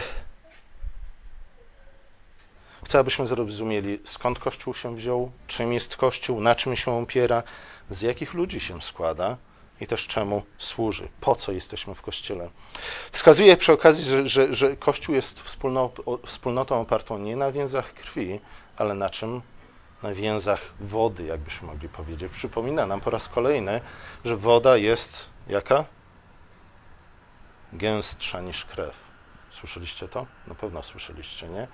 chcę, 2.85 2.99
abyśmy 2.99 3.27
zrozumieli, 3.27 3.99
skąd 4.03 4.39
Kościół 4.39 4.73
się 4.73 4.95
wziął, 4.95 5.31
czym 5.47 5.73
jest 5.73 5.95
Kościół, 5.97 6.41
na 6.41 6.55
czym 6.55 6.75
się 6.75 6.91
opiera, 6.91 7.43
z 7.89 8.01
jakich 8.01 8.33
ludzi 8.33 8.59
się 8.59 8.81
składa 8.81 9.37
i 9.81 9.87
też 9.87 10.07
czemu 10.07 10.43
służy, 10.57 11.07
po 11.21 11.35
co 11.35 11.51
jesteśmy 11.51 11.95
w 11.95 12.01
Kościele. 12.01 12.49
Wskazuje 13.11 13.57
przy 13.57 13.73
okazji, 13.73 14.05
że, 14.05 14.29
że, 14.29 14.55
że 14.55 14.77
Kościół 14.77 15.15
jest 15.15 15.41
wspólnotą, 16.25 16.81
opartą 16.81 17.17
nie 17.17 17.35
na 17.35 17.51
więzach 17.51 17.93
krwi, 17.93 18.39
ale 18.77 18.93
na 18.93 19.09
czym? 19.09 19.41
Na 20.03 20.13
więzach 20.13 20.61
wody, 20.79 21.23
jakbyśmy 21.23 21.67
mogli 21.67 21.89
powiedzieć. 21.89 22.31
Przypomina 22.31 22.85
nam 22.85 23.01
po 23.01 23.09
raz 23.09 23.27
kolejny, 23.27 23.81
że 24.25 24.37
woda 24.37 24.77
jest 24.77 25.29
jaka? 25.47 25.85
Gęstsza 27.73 28.41
niż 28.41 28.65
krew. 28.65 29.02
Słyszeliście 29.53 30.07
to? 30.07 30.25
Na 30.47 30.55
pewno 30.55 30.83
słyszeliście, 30.83 31.47
nie? 31.47 31.67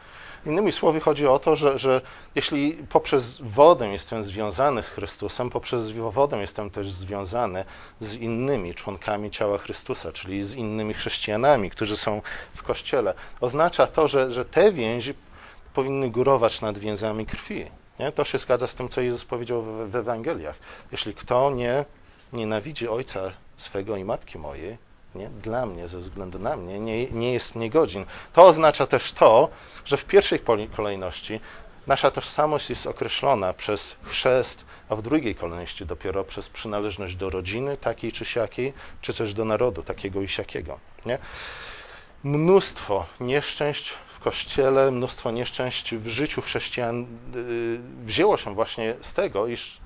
Innymi 0.46 0.72
słowy, 0.72 1.00
chodzi 1.00 1.28
o 1.28 1.40
to, 1.40 1.56
że, 1.56 1.78
że 1.78 2.02
jeśli 2.36 2.74
poprzez 2.74 3.42
wodę 3.42 3.88
jestem 3.88 4.24
związany 4.24 4.84
z 4.84 4.90
Chrystusem, 4.90 5.50
poprzez 5.50 5.90
wodę 5.90 6.38
jestem 6.38 6.70
też 6.70 6.92
związany 6.92 7.66
z 8.00 8.14
innymi 8.14 8.76
członkami 8.76 9.32
ciała 9.32 9.58
Chrystusa, 9.58 10.12
czyli 10.12 10.44
z 10.44 10.54
innymi 10.54 10.94
chrześcijanami, 10.94 11.70
którzy 11.70 11.98
są 11.98 12.22
w 12.56 12.64
Kościele. 12.64 13.14
Oznacza 13.42 13.88
to, 13.88 14.08
że, 14.08 14.32
że 14.32 14.46
te 14.46 14.72
więzi 14.72 15.14
powinny 15.74 16.10
górować 16.10 16.62
nad 16.62 16.78
więzami 16.78 17.26
krwi. 17.26 17.66
Nie? 18.00 18.12
To 18.12 18.24
się 18.24 18.38
zgadza 18.38 18.68
z 18.68 18.76
tym, 18.76 18.90
co 18.90 19.02
Jezus 19.02 19.26
powiedział 19.26 19.62
w, 19.62 19.92
w 19.92 19.96
Ewangeliach. 19.96 20.56
Jeśli 20.92 21.14
kto 21.14 21.52
nie 21.52 21.86
nienawidzi 22.34 22.88
ojca 22.88 23.32
swego 23.58 23.98
i 23.98 24.04
matki 24.04 24.38
mojej, 24.38 24.78
nie? 25.16 25.30
dla 25.30 25.66
mnie, 25.66 25.88
ze 25.88 25.98
względu 25.98 26.40
na 26.40 26.56
mnie, 26.56 26.80
nie, 26.80 27.12
nie 27.12 27.34
jest 27.34 27.56
mnie 27.56 27.70
godzin. 27.70 28.06
To 28.34 28.44
oznacza 28.44 28.88
też 28.88 29.12
to, 29.12 29.50
że 29.86 29.98
w 29.98 30.06
pierwszej 30.06 30.40
kolejności 30.76 31.40
nasza 31.88 32.12
tożsamość 32.12 32.70
jest 32.70 32.88
określona 32.88 33.54
przez 33.54 33.96
chrzest, 34.04 34.66
a 34.90 34.96
w 34.96 35.02
drugiej 35.02 35.36
kolejności 35.36 35.86
dopiero 35.86 36.24
przez 36.24 36.50
przynależność 36.50 37.16
do 37.16 37.30
rodziny 37.30 37.78
takiej 37.78 38.12
czy 38.12 38.26
siakiej, 38.26 38.74
czy 39.02 39.14
też 39.14 39.34
do 39.34 39.46
narodu 39.46 39.84
takiego 39.84 40.22
i 40.22 40.28
siakiego. 40.28 40.80
Nie? 41.06 41.18
Mnóstwo 42.24 43.06
nieszczęść 43.20 43.94
w 44.20 44.20
Kościele, 44.20 44.92
mnóstwo 44.92 45.32
nieszczęść 45.32 45.96
w 45.96 46.08
życiu 46.08 46.42
chrześcijan 46.42 47.08
yy, 47.34 47.80
wzięło 48.06 48.38
się 48.38 48.56
właśnie 48.56 48.96
z 49.02 49.14
tego, 49.14 49.48
iż 49.48 49.82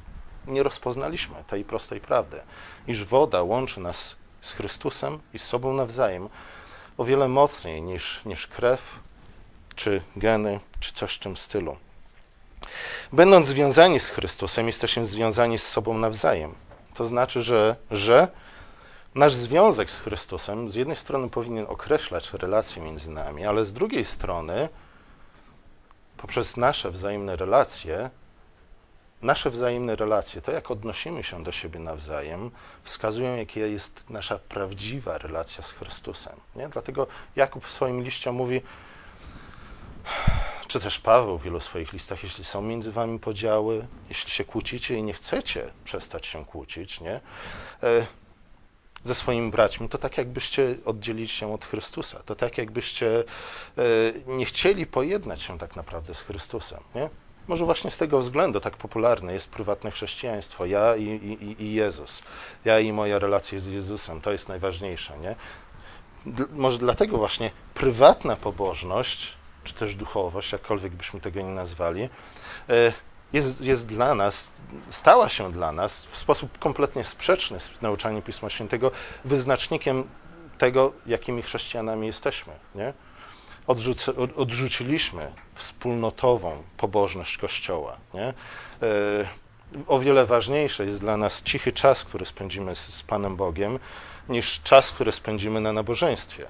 nie 0.48 0.64
rozpoznaliśmy 0.64 1.36
tej 1.48 1.64
prostej 1.64 2.00
prawdy, 2.00 2.42
iż 2.88 3.06
woda 3.06 3.44
łączy 3.44 3.80
nas 3.80 4.16
z 4.44 4.52
Chrystusem 4.52 5.20
i 5.34 5.40
z 5.40 5.44
sobą 5.44 5.74
nawzajem 5.74 6.30
o 6.98 7.06
wiele 7.06 7.28
mocniej 7.28 7.82
niż, 7.82 8.26
niż 8.26 8.48
krew, 8.48 8.82
czy 9.76 10.02
geny, 10.16 10.60
czy 10.80 10.94
coś 10.94 11.16
w 11.16 11.20
tym 11.20 11.38
stylu. 11.38 11.78
Będąc 13.14 13.48
związani 13.48 14.00
z 14.00 14.10
Chrystusem, 14.10 14.68
jesteśmy 14.68 15.06
związani 15.06 15.58
z 15.58 15.68
sobą 15.68 15.98
nawzajem. 15.98 16.56
To 16.94 17.06
znaczy, 17.06 17.44
że, 17.44 17.76
że 17.92 18.28
nasz 19.16 19.34
związek 19.34 19.92
z 19.92 20.00
Chrystusem 20.00 20.70
z 20.70 20.76
jednej 20.76 20.98
strony 20.98 21.30
powinien 21.30 21.66
określać 21.70 22.34
relacje 22.34 22.82
między 22.82 23.12
nami, 23.12 23.46
ale 23.46 23.66
z 23.66 23.74
drugiej 23.74 24.06
strony, 24.06 24.70
poprzez 26.18 26.58
nasze 26.58 26.92
wzajemne 26.92 27.36
relacje, 27.36 28.10
nasze 29.24 29.50
wzajemne 29.50 29.96
relacje, 29.96 30.42
to 30.42 30.52
jak 30.52 30.72
odnosimy 30.72 31.24
się 31.24 31.44
do 31.44 31.52
siebie 31.52 31.80
nawzajem, 31.80 32.52
wskazują, 32.84 33.36
jaka 33.36 33.60
jest 33.60 34.10
nasza 34.10 34.40
prawdziwa 34.40 35.18
relacja 35.18 35.64
z 35.64 35.72
Chrystusem. 35.72 36.36
Nie? 36.56 36.70
Dlatego 36.70 37.08
Jakub 37.36 37.66
w 37.66 37.72
swoim 37.72 38.04
liście 38.04 38.32
mówi, 38.32 38.62
czy 40.68 40.80
też 40.80 41.00
Paweł 41.00 41.38
w 41.38 41.44
wielu 41.44 41.60
swoich 41.60 41.94
listach, 41.94 42.24
jeśli 42.24 42.44
są 42.44 42.62
między 42.62 42.92
wami 42.92 43.20
podziały, 43.20 43.88
jeśli 44.10 44.32
się 44.32 44.46
kłócicie 44.46 44.96
i 44.98 45.04
nie 45.04 45.14
chcecie 45.14 45.72
przestać 45.84 46.26
się 46.28 46.46
kłócić, 46.46 47.02
nie? 47.02 47.20
E, 47.84 48.06
ze 49.04 49.16
swoimi 49.16 49.52
braćmi, 49.52 49.90
to 49.90 49.98
tak 49.98 50.18
jakbyście 50.18 50.76
oddzielili 50.86 51.28
się 51.28 51.54
od 51.54 51.66
Chrystusa. 51.66 52.20
To 52.26 52.36
tak 52.36 52.58
jakbyście 52.58 53.20
e, 53.20 53.24
nie 54.28 54.46
chcieli 54.46 54.86
pojednać 54.86 55.42
się 55.42 55.58
tak 55.60 55.76
naprawdę 55.76 56.14
z 56.14 56.22
Chrystusem. 56.22 56.80
Nie? 56.96 57.10
Może 57.48 57.66
właśnie 57.66 57.92
z 57.92 57.98
tego 57.98 58.20
względu 58.20 58.60
tak 58.60 58.78
popularne 58.78 59.34
jest 59.34 59.50
prywatne 59.50 59.92
chrześcijaństwo. 59.92 60.66
Ja 60.66 60.96
i, 60.96 61.04
i, 61.04 61.64
i 61.64 61.74
Jezus. 61.74 62.22
Ja 62.66 62.80
i 62.80 62.92
moja 62.92 63.20
relacja 63.20 63.60
z 63.60 63.66
Jezusem. 63.66 64.22
To 64.22 64.32
jest 64.32 64.50
najważniejsze. 64.50 65.18
Nie? 65.20 65.36
Może 66.54 66.78
dlatego 66.78 67.18
właśnie 67.18 67.52
prywatna 67.74 68.36
pobożność, 68.36 69.38
czy 69.64 69.74
też 69.74 69.96
duchowość, 69.96 70.52
jakkolwiek 70.52 70.94
byśmy 70.94 71.22
tego 71.22 71.42
nie 71.42 71.50
nazwali, 71.50 72.10
e, 72.70 72.94
jest, 73.34 73.62
jest 73.62 73.88
dla 73.88 74.16
nas, 74.16 74.52
stała 74.90 75.30
się 75.30 75.52
dla 75.52 75.72
nas 75.72 76.06
w 76.06 76.18
sposób 76.18 76.60
kompletnie 76.60 77.04
sprzeczny 77.04 77.60
z 77.60 77.82
nauczaniem 77.82 78.22
Pisma 78.22 78.50
Świętego 78.50 78.92
wyznacznikiem 79.26 80.04
tego, 80.58 80.94
jakimi 81.06 81.42
chrześcijanami 81.42 82.08
jesteśmy. 82.08 82.54
Nie? 82.76 82.94
Odrzuc, 83.68 84.10
odrzuciliśmy 84.36 85.32
wspólnotową 85.56 86.64
pobożność 86.78 87.38
Kościoła. 87.38 87.98
Nie? 88.14 88.24
E, 88.24 88.34
o 89.88 90.00
wiele 90.00 90.26
ważniejszy 90.26 90.86
jest 90.86 91.00
dla 91.00 91.18
nas 91.18 91.44
cichy 91.44 91.72
czas, 91.72 92.04
który 92.04 92.26
spędzimy 92.26 92.76
z, 92.76 92.80
z 92.96 93.04
Panem 93.04 93.36
Bogiem, 93.36 93.80
niż 94.30 94.62
czas, 94.62 94.92
który 94.92 95.12
spędzimy 95.12 95.62
na 95.62 95.74
nabożeństwie 95.74 96.48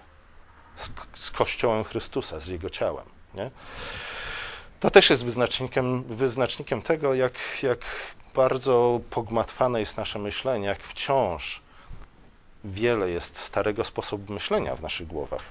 z, 0.75 0.89
z 1.13 1.31
Kościołem 1.31 1.83
Chrystusa, 1.83 2.39
z 2.39 2.47
Jego 2.47 2.69
ciałem. 2.69 3.05
Nie? 3.33 3.51
To 4.79 4.91
też 4.91 5.09
jest 5.09 5.25
wyznacznikiem, 5.25 6.03
wyznacznikiem 6.03 6.81
tego, 6.81 7.13
jak, 7.13 7.33
jak 7.63 7.79
bardzo 8.35 8.99
pogmatwane 9.09 9.79
jest 9.79 9.97
nasze 9.97 10.19
myślenie, 10.19 10.67
jak 10.67 10.83
wciąż 10.83 11.61
wiele 12.63 13.09
jest 13.09 13.37
starego 13.37 13.83
sposobu 13.83 14.33
myślenia 14.33 14.75
w 14.75 14.81
naszych 14.81 15.07
głowach. 15.07 15.41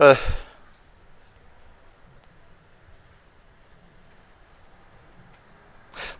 Ech. 0.00 0.32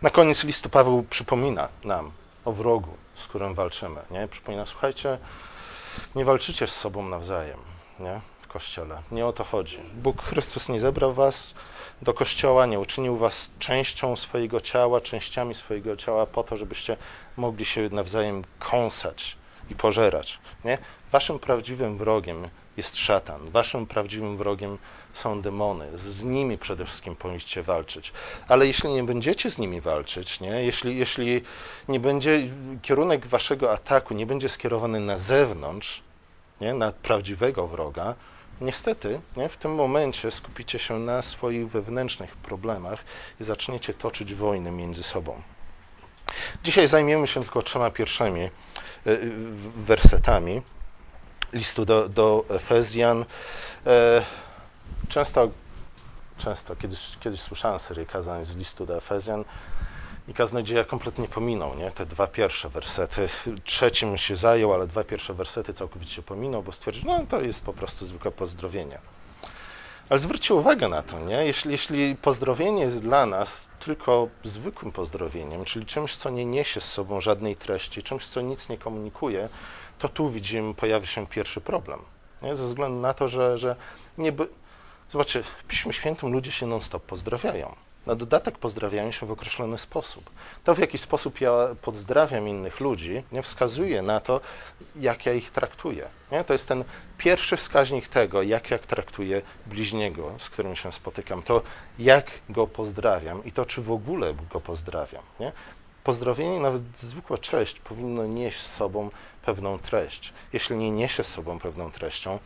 Na 0.01 0.09
koniec 0.09 0.43
listu 0.43 0.69
Paweł 0.69 1.03
przypomina 1.03 1.69
nam 1.83 2.11
o 2.45 2.51
wrogu, 2.51 2.97
z 3.15 3.27
którym 3.27 3.53
walczymy. 3.53 4.01
Nie? 4.11 4.27
Przypomina, 4.27 4.65
słuchajcie, 4.65 5.17
nie 6.15 6.25
walczycie 6.25 6.67
z 6.67 6.75
sobą 6.75 7.03
nawzajem. 7.03 7.59
Nie? 7.99 8.21
Kościele. 8.47 9.01
Nie 9.11 9.25
o 9.25 9.33
to 9.33 9.43
chodzi. 9.43 9.79
Bóg 9.93 10.21
Chrystus 10.21 10.69
nie 10.69 10.79
zebrał 10.79 11.13
was 11.13 11.55
do 12.01 12.13
Kościoła, 12.13 12.65
nie 12.65 12.79
uczynił 12.79 13.17
was 13.17 13.51
częścią 13.59 14.15
swojego 14.15 14.59
ciała, 14.59 15.01
częściami 15.01 15.55
swojego 15.55 15.95
ciała 15.95 16.25
po 16.25 16.43
to, 16.43 16.57
żebyście 16.57 16.97
mogli 17.37 17.65
się 17.65 17.89
nawzajem 17.89 18.43
kąsać 18.59 19.38
i 19.69 19.75
pożerać. 19.75 20.39
Nie? 20.65 20.77
Waszym 21.11 21.39
prawdziwym 21.39 21.97
wrogiem 21.97 22.49
jest 22.77 22.97
szatan. 22.97 23.49
Waszym 23.51 23.85
prawdziwym 23.85 24.37
wrogiem 24.37 24.77
są 25.13 25.41
demony. 25.41 25.97
Z 25.97 26.23
nimi 26.23 26.57
przede 26.57 26.85
wszystkim 26.85 27.15
powinniście 27.15 27.63
walczyć. 27.63 28.13
Ale 28.47 28.67
jeśli 28.67 28.89
nie 28.89 29.03
będziecie 29.03 29.49
z 29.49 29.57
nimi 29.57 29.81
walczyć, 29.81 30.39
nie? 30.39 30.63
Jeśli, 30.63 30.97
jeśli 30.97 31.41
nie 31.87 31.99
będzie 31.99 32.41
kierunek 32.81 33.27
waszego 33.27 33.71
ataku 33.73 34.13
nie 34.13 34.25
będzie 34.25 34.49
skierowany 34.49 34.99
na 34.99 35.17
zewnątrz, 35.17 36.01
nie? 36.61 36.73
na 36.73 36.91
prawdziwego 36.91 37.67
wroga, 37.67 38.15
Niestety, 38.61 39.21
nie, 39.37 39.49
w 39.49 39.57
tym 39.57 39.75
momencie 39.75 40.31
skupicie 40.31 40.79
się 40.79 40.99
na 40.99 41.21
swoich 41.21 41.69
wewnętrznych 41.69 42.35
problemach 42.35 43.03
i 43.41 43.43
zaczniecie 43.43 43.93
toczyć 43.93 44.33
wojny 44.33 44.71
między 44.71 45.03
sobą. 45.03 45.41
Dzisiaj 46.63 46.87
zajmiemy 46.87 47.27
się 47.27 47.41
tylko 47.41 47.61
trzema 47.61 47.91
pierwszymi 47.91 48.49
wersetami 49.75 50.61
listu 51.53 51.85
do, 51.85 52.09
do 52.09 52.45
Efezjan. 52.49 53.25
E, 53.85 54.23
często, 55.09 55.49
często 56.37 56.75
kiedyś, 56.75 57.17
kiedyś 57.19 57.41
słyszałem 57.41 57.79
serię 57.79 58.05
kazań 58.05 58.45
z 58.45 58.55
listu 58.55 58.85
do 58.85 58.97
Efezjan 58.97 59.45
i 60.27 60.33
kaznodzieja 60.33 60.83
kompletnie 60.83 61.27
pominął 61.27 61.75
nie? 61.75 61.91
te 61.91 62.05
dwa 62.05 62.27
pierwsze 62.27 62.69
wersety. 62.69 63.29
Trzecim 63.63 64.17
się 64.17 64.35
zajął, 64.35 64.73
ale 64.73 64.87
dwa 64.87 65.03
pierwsze 65.03 65.33
wersety 65.33 65.73
całkowicie 65.73 66.21
pominął, 66.21 66.63
bo 66.63 66.71
stwierdził, 66.71 67.03
no 67.05 67.25
to 67.29 67.41
jest 67.41 67.63
po 67.63 67.73
prostu 67.73 68.05
zwykłe 68.05 68.31
pozdrowienie. 68.31 68.99
Ale 70.09 70.19
zwróćcie 70.19 70.53
uwagę 70.53 70.87
na 70.87 71.03
to, 71.03 71.19
nie? 71.19 71.45
Jeśli, 71.45 71.71
jeśli 71.71 72.15
pozdrowienie 72.15 72.81
jest 72.81 73.01
dla 73.01 73.25
nas 73.25 73.69
tylko 73.79 74.27
zwykłym 74.43 74.91
pozdrowieniem, 74.91 75.65
czyli 75.65 75.85
czymś, 75.85 76.15
co 76.15 76.29
nie 76.29 76.45
niesie 76.45 76.81
z 76.81 76.91
sobą 76.91 77.21
żadnej 77.21 77.55
treści, 77.55 78.03
czymś, 78.03 78.25
co 78.25 78.41
nic 78.41 78.69
nie 78.69 78.77
komunikuje, 78.77 79.49
to 79.99 80.09
tu 80.09 80.29
widzimy, 80.29 80.73
pojawia 80.73 81.05
się 81.05 81.27
pierwszy 81.27 81.61
problem. 81.61 81.99
Nie? 82.41 82.55
Ze 82.55 82.65
względu 82.65 83.01
na 83.01 83.13
to, 83.13 83.27
że, 83.27 83.57
że 83.57 83.75
nie. 84.17 84.33
Zobaczcie, 85.09 85.43
w 85.43 85.63
Piśmie 85.67 85.93
Świętym 85.93 86.33
ludzie 86.33 86.51
się 86.51 86.67
non-stop 86.67 87.03
pozdrawiają. 87.03 87.75
Na 88.09 88.15
dodatek 88.15 88.57
pozdrawiają 88.57 89.11
się 89.11 89.25
w 89.25 89.31
określony 89.31 89.77
sposób. 89.77 90.29
To, 90.63 90.75
w 90.75 90.79
jaki 90.79 90.97
sposób 90.97 91.41
ja 91.41 91.51
pozdrawiam 91.81 92.47
innych 92.47 92.79
ludzi, 92.79 93.23
nie 93.31 93.41
wskazuje 93.41 94.01
na 94.01 94.19
to, 94.19 94.41
jak 94.95 95.25
ja 95.25 95.33
ich 95.33 95.51
traktuję. 95.51 96.07
Nie? 96.31 96.43
To 96.43 96.53
jest 96.53 96.67
ten 96.67 96.83
pierwszy 97.17 97.57
wskaźnik 97.57 98.07
tego, 98.07 98.41
jak 98.41 98.71
ja 98.71 98.77
traktuję 98.77 99.41
bliźniego, 99.65 100.33
z 100.37 100.49
którym 100.49 100.75
się 100.75 100.91
spotykam. 100.91 101.43
To, 101.43 101.61
jak 101.99 102.31
go 102.49 102.67
pozdrawiam 102.67 103.45
i 103.45 103.51
to, 103.51 103.65
czy 103.65 103.81
w 103.81 103.91
ogóle 103.91 104.33
go 104.53 104.59
pozdrawiam. 104.59 105.23
Nie? 105.39 105.51
Pozdrowienie, 106.03 106.59
nawet 106.59 106.97
zwykła 106.97 107.37
cześć, 107.37 107.79
powinno 107.79 108.25
nieść 108.25 108.61
z 108.61 108.75
sobą 108.75 109.09
pewną 109.45 109.79
treść. 109.79 110.33
Jeśli 110.53 110.77
nie 110.77 110.91
niesie 110.91 111.23
z 111.23 111.27
sobą 111.27 111.59
pewną 111.59 111.91
treścią, 111.91 112.39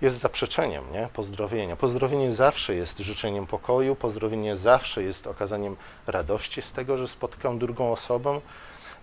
jest 0.00 0.18
zaprzeczeniem 0.18 0.92
nie? 0.92 1.08
pozdrowienia. 1.12 1.76
Pozdrowienie 1.76 2.32
zawsze 2.32 2.74
jest 2.74 2.98
życzeniem 2.98 3.46
pokoju, 3.46 3.96
pozdrowienie 3.96 4.56
zawsze 4.56 5.02
jest 5.02 5.26
okazaniem 5.26 5.76
radości 6.06 6.62
z 6.62 6.72
tego, 6.72 6.96
że 6.96 7.08
spotykam 7.08 7.58
drugą 7.58 7.92
osobę. 7.92 8.40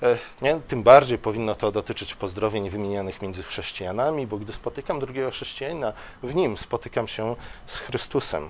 E, 0.04 0.18
nie? 0.42 0.60
Tym 0.68 0.84
bardziej 0.84 1.18
powinno 1.18 1.56
to 1.56 1.72
dotyczyć 1.72 2.16
pozdrowień 2.16 2.70
wymienianych 2.70 3.22
między 3.22 3.44
chrześcijanami, 3.44 4.28
bo 4.28 4.38
gdy 4.38 4.54
spotykam 4.54 5.00
drugiego 5.00 5.32
chrześcijanina, 5.32 5.94
w 6.24 6.36
nim 6.36 6.58
spotykam 6.58 7.08
się 7.08 7.36
z 7.68 7.78
Chrystusem. 7.78 8.50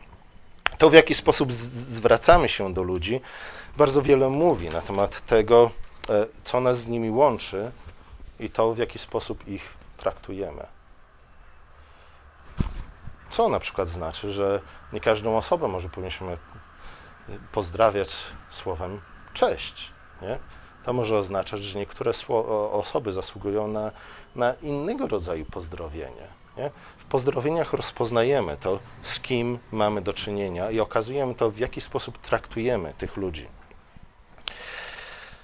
To, 0.78 0.90
w 0.90 0.94
jaki 0.94 1.16
sposób 1.16 1.54
zwracamy 1.54 2.50
się 2.50 2.74
do 2.74 2.84
ludzi, 2.84 3.22
bardzo 3.78 4.02
wiele 4.02 4.30
mówi 4.30 4.70
na 4.70 4.82
temat 4.82 5.26
tego, 5.26 5.72
e, 6.10 6.26
co 6.44 6.62
nas 6.62 6.80
z 6.80 6.88
nimi 6.88 7.10
łączy 7.10 7.72
i 8.40 8.50
to, 8.50 8.74
w 8.74 8.78
jaki 8.78 9.00
sposób 9.00 9.48
ich 9.48 9.74
traktujemy. 9.98 10.75
Co 13.36 13.50
na 13.50 13.60
przykład 13.60 13.88
znaczy, 13.88 14.32
że 14.32 14.62
nie 14.94 15.00
każdą 15.00 15.38
osobę 15.38 15.68
może 15.68 15.90
powinniśmy 15.90 16.38
pozdrawiać 17.52 18.16
słowem 18.50 19.02
cześć. 19.34 19.92
Nie? 20.22 20.40
To 20.84 20.94
może 20.94 21.18
oznaczać, 21.18 21.64
że 21.64 21.80
niektóre 21.80 22.12
osoby 22.72 23.12
zasługują 23.12 23.68
na, 23.68 23.92
na 24.36 24.54
innego 24.54 25.08
rodzaju 25.08 25.46
pozdrowienie. 25.46 26.28
Nie? 26.58 26.72
W 26.98 27.06
pozdrowieniach 27.06 27.74
rozpoznajemy 27.74 28.58
to, 28.58 28.80
z 29.02 29.20
kim 29.20 29.60
mamy 29.72 30.02
do 30.02 30.14
czynienia 30.14 30.72
i 30.72 30.80
okazujemy 30.80 31.36
to, 31.36 31.52
w 31.52 31.58
jaki 31.58 31.82
sposób 31.82 32.18
traktujemy 32.18 32.94
tych 32.98 33.18
ludzi. 33.18 33.48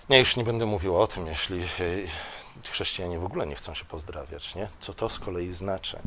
Ja 0.09 0.17
już 0.17 0.35
nie 0.35 0.43
będę 0.43 0.65
mówił 0.65 0.97
o 0.97 1.07
tym, 1.07 1.27
jeśli 1.27 1.67
chrześcijanie 2.69 3.19
w 3.19 3.25
ogóle 3.25 3.47
nie 3.47 3.55
chcą 3.55 3.73
się 3.73 3.85
pozdrawiać, 3.85 4.55
nie? 4.55 4.67
co 4.79 4.93
to 4.93 5.09
z 5.09 5.19
kolei 5.19 5.53
znaczy. 5.53 5.99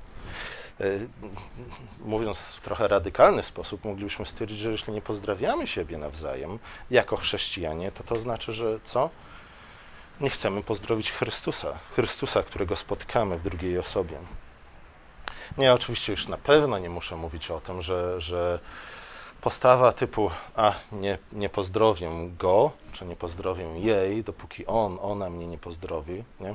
E, 0.81 0.85
mówiąc 2.13 2.39
w 2.39 2.61
trochę 2.61 2.89
radykalny 2.89 3.43
sposób, 3.43 3.85
moglibyśmy 3.85 4.27
stwierdzić, 4.27 4.59
że 4.59 4.71
jeśli 4.71 4.93
nie 4.93 5.03
pozdrawiamy 5.03 5.67
siebie 5.67 5.99
nawzajem 5.99 6.59
jako 6.91 7.17
chrześcijanie, 7.17 7.93
to 7.93 8.03
to 8.03 8.21
znaczy, 8.21 8.53
że 8.53 8.81
co? 8.85 9.11
Nie 10.21 10.31
chcemy 10.31 10.63
pozdrowić 10.63 11.13
Chrystusa, 11.13 11.79
Chrystusa, 11.93 12.43
którego 12.43 12.77
spotykamy 12.77 13.39
w 13.39 13.43
drugiej 13.43 13.79
osobie. 13.79 14.19
Nie, 15.59 15.73
oczywiście 15.73 16.13
już 16.13 16.29
na 16.29 16.37
pewno 16.37 16.79
nie 16.79 16.91
muszę 16.91 17.17
mówić 17.17 17.51
o 17.51 17.61
tym, 17.61 17.83
że, 17.83 18.21
że 18.21 18.59
postawa 19.41 19.93
typu 19.93 20.31
a 20.57 20.75
nie, 20.93 21.19
nie 21.33 21.49
pozdrowię 21.49 22.11
go, 22.39 22.71
czy 22.93 23.05
nie 23.05 23.17
pozdrowię 23.17 23.65
jej, 23.79 24.25
dopóki 24.25 24.67
on, 24.67 24.99
ona 25.03 25.31
mnie 25.31 25.47
nie 25.47 25.59
pozdrowi, 25.59 26.25
nie? 26.41 26.55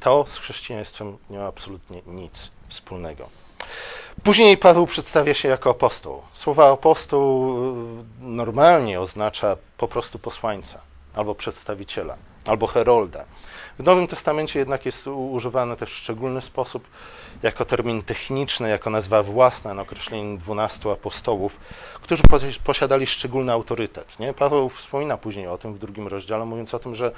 to 0.00 0.24
z 0.26 0.38
chrześcijaństwem 0.38 1.18
nie 1.30 1.38
ma 1.38 1.46
absolutnie 1.46 2.02
nic 2.06 2.50
wspólnego. 2.68 3.43
Później 4.22 4.56
Paweł 4.56 4.86
przedstawia 4.86 5.34
się 5.34 5.48
jako 5.48 5.70
apostoł. 5.70 6.22
Słowa 6.32 6.72
apostoł 6.72 7.56
y, 7.90 8.04
normalnie 8.20 9.00
oznacza 9.00 9.56
po 9.78 9.88
prostu 9.88 10.18
posłańca, 10.18 10.80
albo 11.14 11.34
przedstawiciela, 11.34 12.16
albo 12.46 12.66
herolda. 12.66 13.24
W 13.78 13.82
Nowym 13.82 14.06
Testamencie 14.06 14.58
jednak 14.58 14.86
jest 14.86 15.06
używany 15.06 15.76
też 15.76 15.90
w 15.90 15.96
szczególny 15.96 16.40
sposób 16.40 16.88
jako 17.42 17.64
termin 17.64 18.02
techniczny, 18.02 18.68
jako 18.68 18.90
nazwa 18.90 19.22
własna 19.22 19.74
na 19.74 19.82
określenie 19.82 20.38
dwunastu 20.38 20.90
apostołów, 20.90 21.56
którzy 22.02 22.22
posiadali 22.64 23.06
szczególny 23.06 23.52
autorytet. 23.52 24.18
Nie? 24.18 24.34
Paweł 24.34 24.68
wspomina 24.68 25.16
później 25.16 25.46
o 25.46 25.58
tym 25.58 25.74
w 25.74 25.78
drugim 25.78 26.08
rozdziale, 26.08 26.44
mówiąc 26.44 26.74
o 26.74 26.78
tym, 26.78 26.94
że, 26.94 27.12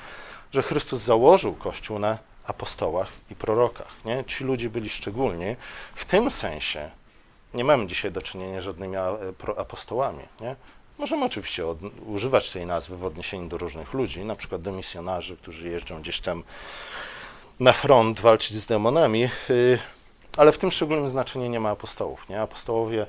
że 0.52 0.62
Chrystus 0.62 1.00
założył 1.00 1.54
Kościół 1.54 1.98
na 1.98 2.18
apostołach 2.46 3.12
i 3.30 3.34
prorokach. 3.34 3.94
Nie? 4.04 4.24
Ci 4.24 4.44
ludzie 4.44 4.70
byli 4.70 4.88
szczególni. 4.88 5.56
W 5.94 6.04
tym 6.04 6.30
sensie 6.30 6.90
nie 7.54 7.64
mamy 7.64 7.86
dzisiaj 7.86 8.12
do 8.12 8.22
czynienia 8.22 8.60
z 8.60 8.64
żadnymi 8.64 8.96
apostołami. 9.56 10.22
Nie? 10.40 10.56
Możemy 10.98 11.24
oczywiście 11.24 11.66
od, 11.66 11.78
używać 12.06 12.50
tej 12.50 12.66
nazwy 12.66 12.96
w 12.96 13.04
odniesieniu 13.04 13.48
do 13.48 13.58
różnych 13.58 13.92
ludzi, 13.92 14.24
na 14.24 14.36
przykład 14.36 14.62
do 14.62 14.72
misjonarzy, 14.72 15.36
którzy 15.36 15.68
jeżdżą 15.68 16.00
gdzieś 16.00 16.20
tam 16.20 16.42
na 17.60 17.72
front 17.72 18.20
walczyć 18.20 18.56
z 18.56 18.66
demonami, 18.66 19.30
y, 19.50 19.78
ale 20.36 20.52
w 20.52 20.58
tym 20.58 20.70
szczególnym 20.70 21.08
znaczeniu 21.08 21.46
nie 21.46 21.60
ma 21.60 21.70
apostołów. 21.70 22.28
Nie? 22.28 22.40
Apostołowie 22.40 23.06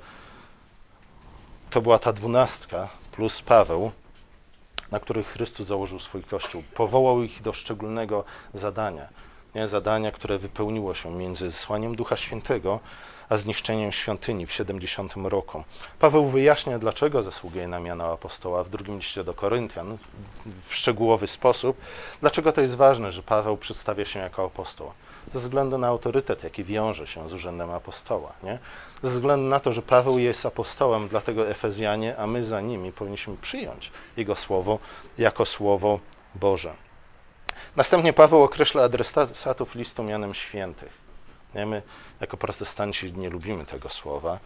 to 1.69 1.81
była 1.81 1.99
ta 1.99 2.13
dwunastka 2.13 2.89
plus 3.11 3.41
Paweł, 3.41 3.91
na 4.91 4.99
których 4.99 5.27
Chrystus 5.27 5.67
założył 5.67 5.99
swój 5.99 6.23
Kościół. 6.23 6.63
Powołał 6.73 7.23
ich 7.23 7.41
do 7.41 7.53
szczególnego 7.53 8.23
zadania. 8.53 9.07
Nie? 9.57 9.67
Zadania, 9.67 10.11
które 10.11 10.37
wypełniło 10.37 10.93
się 10.93 11.11
między 11.11 11.49
zesłaniem 11.49 11.95
Ducha 11.95 12.17
Świętego 12.17 12.79
a 13.29 13.37
zniszczeniem 13.37 13.91
świątyni 13.91 14.45
w 14.45 14.53
70 14.53 15.13
roku. 15.15 15.63
Paweł 15.99 16.25
wyjaśnia, 16.25 16.79
dlaczego 16.79 17.23
zasługuje 17.23 17.67
na 17.67 17.79
miano 17.79 18.13
apostoła 18.13 18.63
w 18.63 18.69
drugim 18.69 18.95
liście 18.95 19.23
do 19.23 19.33
Koryntian 19.33 19.97
w 20.65 20.75
szczegółowy 20.75 21.27
sposób, 21.27 21.77
dlaczego 22.21 22.51
to 22.51 22.61
jest 22.61 22.75
ważne, 22.75 23.11
że 23.11 23.23
Paweł 23.23 23.57
przedstawia 23.57 24.05
się 24.05 24.19
jako 24.19 24.45
apostoł. 24.45 24.91
Ze 25.33 25.39
względu 25.39 25.77
na 25.77 25.87
autorytet, 25.87 26.43
jaki 26.43 26.63
wiąże 26.63 27.07
się 27.07 27.29
z 27.29 27.33
urzędem 27.33 27.71
apostoła. 27.71 28.33
Nie? 28.43 28.59
Ze 29.03 29.09
względu 29.11 29.49
na 29.49 29.59
to, 29.59 29.73
że 29.73 29.81
Paweł 29.81 30.19
jest 30.19 30.45
apostołem, 30.45 31.07
dlatego 31.07 31.49
Efezjanie, 31.49 32.17
a 32.17 32.27
my 32.27 32.43
za 32.43 32.61
nimi 32.61 32.91
powinniśmy 32.91 33.37
przyjąć 33.37 33.91
jego 34.17 34.35
słowo 34.35 34.79
jako 35.17 35.45
słowo 35.45 35.99
Boże. 36.35 36.86
Następnie 37.77 38.13
Paweł 38.13 38.43
określa 38.43 38.83
adresatów 38.83 39.75
listu 39.75 40.03
mianem 40.03 40.33
świętych. 40.33 40.93
My 41.55 41.81
jako 42.21 42.37
protestanci 42.37 43.13
nie 43.13 43.29
lubimy 43.29 43.65
tego 43.65 43.89
słowa, 43.89 44.39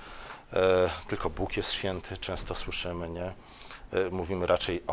e, 0.53 0.89
tylko 1.07 1.29
Bóg 1.29 1.57
jest 1.57 1.71
święty, 1.71 2.17
często 2.17 2.55
słyszymy, 2.55 3.09
nie? 3.09 3.25
E, 3.25 3.33
mówimy 4.11 4.47
raczej 4.47 4.83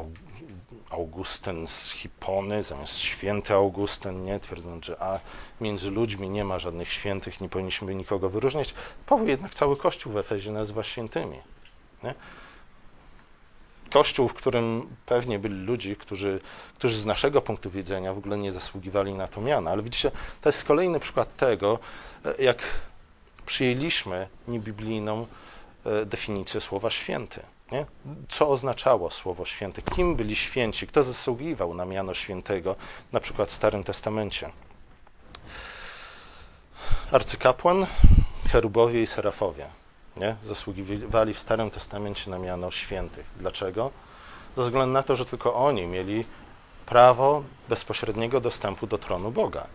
Augustyn 0.90 1.68
z 1.68 1.90
Hipony 1.90 2.62
zamiast 2.62 2.98
święty 2.98 3.54
Augustyn, 3.54 4.24
nie? 4.24 4.40
Twierdząc, 4.40 4.84
że 4.84 5.02
a 5.02 5.20
między 5.60 5.90
ludźmi 5.90 6.30
nie 6.30 6.44
ma 6.44 6.58
żadnych 6.58 6.92
świętych, 6.92 7.40
nie 7.40 7.48
powinniśmy 7.48 7.94
nikogo 7.94 8.28
wyróżniać. 8.28 8.74
Paweł 9.06 9.26
jednak 9.26 9.54
cały 9.54 9.76
Kościół 9.76 10.12
w 10.12 10.16
Efezie 10.16 10.52
nazywa 10.52 10.84
świętymi. 10.84 11.38
Nie? 12.02 12.14
Kościół, 13.88 14.28
w 14.28 14.34
którym 14.34 14.96
pewnie 15.06 15.38
byli 15.38 15.54
ludzie, 15.54 15.96
którzy, 15.96 16.40
którzy 16.78 16.98
z 16.98 17.06
naszego 17.06 17.42
punktu 17.42 17.70
widzenia 17.70 18.14
w 18.14 18.18
ogóle 18.18 18.38
nie 18.38 18.52
zasługiwali 18.52 19.14
na 19.14 19.28
to 19.28 19.40
miano. 19.40 19.70
Ale 19.70 19.82
widzicie, 19.82 20.10
to 20.40 20.48
jest 20.48 20.64
kolejny 20.64 21.00
przykład 21.00 21.36
tego, 21.36 21.78
e, 22.24 22.42
jak 22.42 22.62
przyjęliśmy 23.46 24.28
niebiblijną 24.48 25.26
e, 25.86 26.06
definicję 26.06 26.60
słowa 26.60 26.90
święty. 26.90 27.40
Nie? 27.72 27.86
Co 28.28 28.48
oznaczało 28.48 29.10
słowo 29.10 29.44
święty? 29.44 29.82
Kim 29.82 30.16
byli 30.16 30.36
święci? 30.36 30.86
Kto 30.86 31.02
zasługiwał 31.02 31.74
na 31.74 31.84
miano 31.84 32.14
świętego, 32.14 32.76
na 33.12 33.20
przykład 33.20 33.48
w 33.48 33.52
Starym 33.52 33.84
Testamencie? 33.84 34.50
Arcykapłan, 37.12 37.86
cherubowie 38.52 39.02
i 39.02 39.06
serafowie 39.06 39.77
nie? 40.18 40.36
zasługiwali 40.42 41.34
w 41.34 41.38
Starym 41.38 41.70
Testamencie 41.70 42.30
na 42.30 42.38
miano 42.38 42.70
świętych. 42.70 43.26
Dlaczego? 43.36 43.90
Ze 44.56 44.62
względu 44.62 44.92
na 44.92 45.02
to, 45.02 45.16
że 45.16 45.24
tylko 45.24 45.54
oni 45.54 45.86
mieli 45.86 46.24
prawo 46.86 47.42
bezpośredniego 47.68 48.40
dostępu 48.40 48.86
do 48.86 48.98
tronu 48.98 49.30
Boga. 49.30 49.66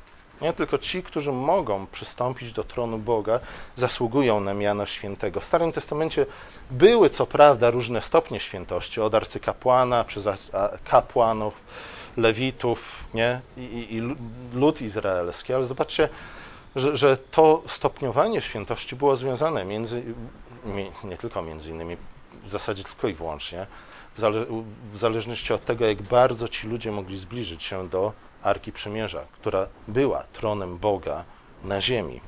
Nie 0.42 0.54
tylko 0.54 0.78
ci, 0.78 1.04
którzy 1.04 1.32
mogą 1.32 1.88
przystąpić 1.88 2.54
do 2.54 2.64
tronu 2.64 2.98
Boga, 2.98 3.40
zasługują 3.76 4.40
na 4.40 4.54
miano 4.54 4.86
świętego. 4.86 5.40
W 5.40 5.46
Starym 5.46 5.72
Testamencie 5.72 6.26
były 6.72 7.10
co 7.10 7.26
prawda 7.26 7.72
różne 7.72 8.02
stopnie 8.02 8.40
świętości, 8.40 9.02
od 9.02 9.16
arcykapłana 9.16 10.04
przez 10.04 10.52
kapłanów, 10.84 11.54
lewitów 12.18 13.06
nie? 13.14 13.42
I, 13.58 13.62
i, 13.62 13.96
i 13.96 14.02
lud 14.54 14.82
izraelski, 14.82 15.54
ale 15.54 15.66
zobaczcie, 15.66 16.10
że, 16.76 16.98
że 16.98 17.18
to 17.18 17.64
stopniowanie 17.68 18.42
świętości 18.42 18.96
było 18.96 19.16
związane 19.16 19.66
między, 19.66 20.04
nie 21.04 21.18
tylko 21.18 21.42
między 21.42 21.70
innymi, 21.70 21.98
w 22.44 22.50
zasadzie 22.50 22.84
tylko 22.84 23.08
i 23.08 23.14
wyłącznie, 23.14 23.68
w 24.94 24.98
zależności 24.98 25.54
od 25.54 25.66
tego, 25.66 25.86
jak 25.86 26.02
bardzo 26.02 26.48
ci 26.48 26.68
ludzie 26.68 26.92
mogli 26.92 27.18
zbliżyć 27.18 27.64
się 27.64 27.90
do 27.90 28.14
Arki 28.44 28.72
Przymierza, 28.72 29.26
która 29.32 29.68
była 29.88 30.24
tronem 30.24 30.78
Boga 30.78 31.24
na 31.64 31.82
ziemi. 31.82 32.22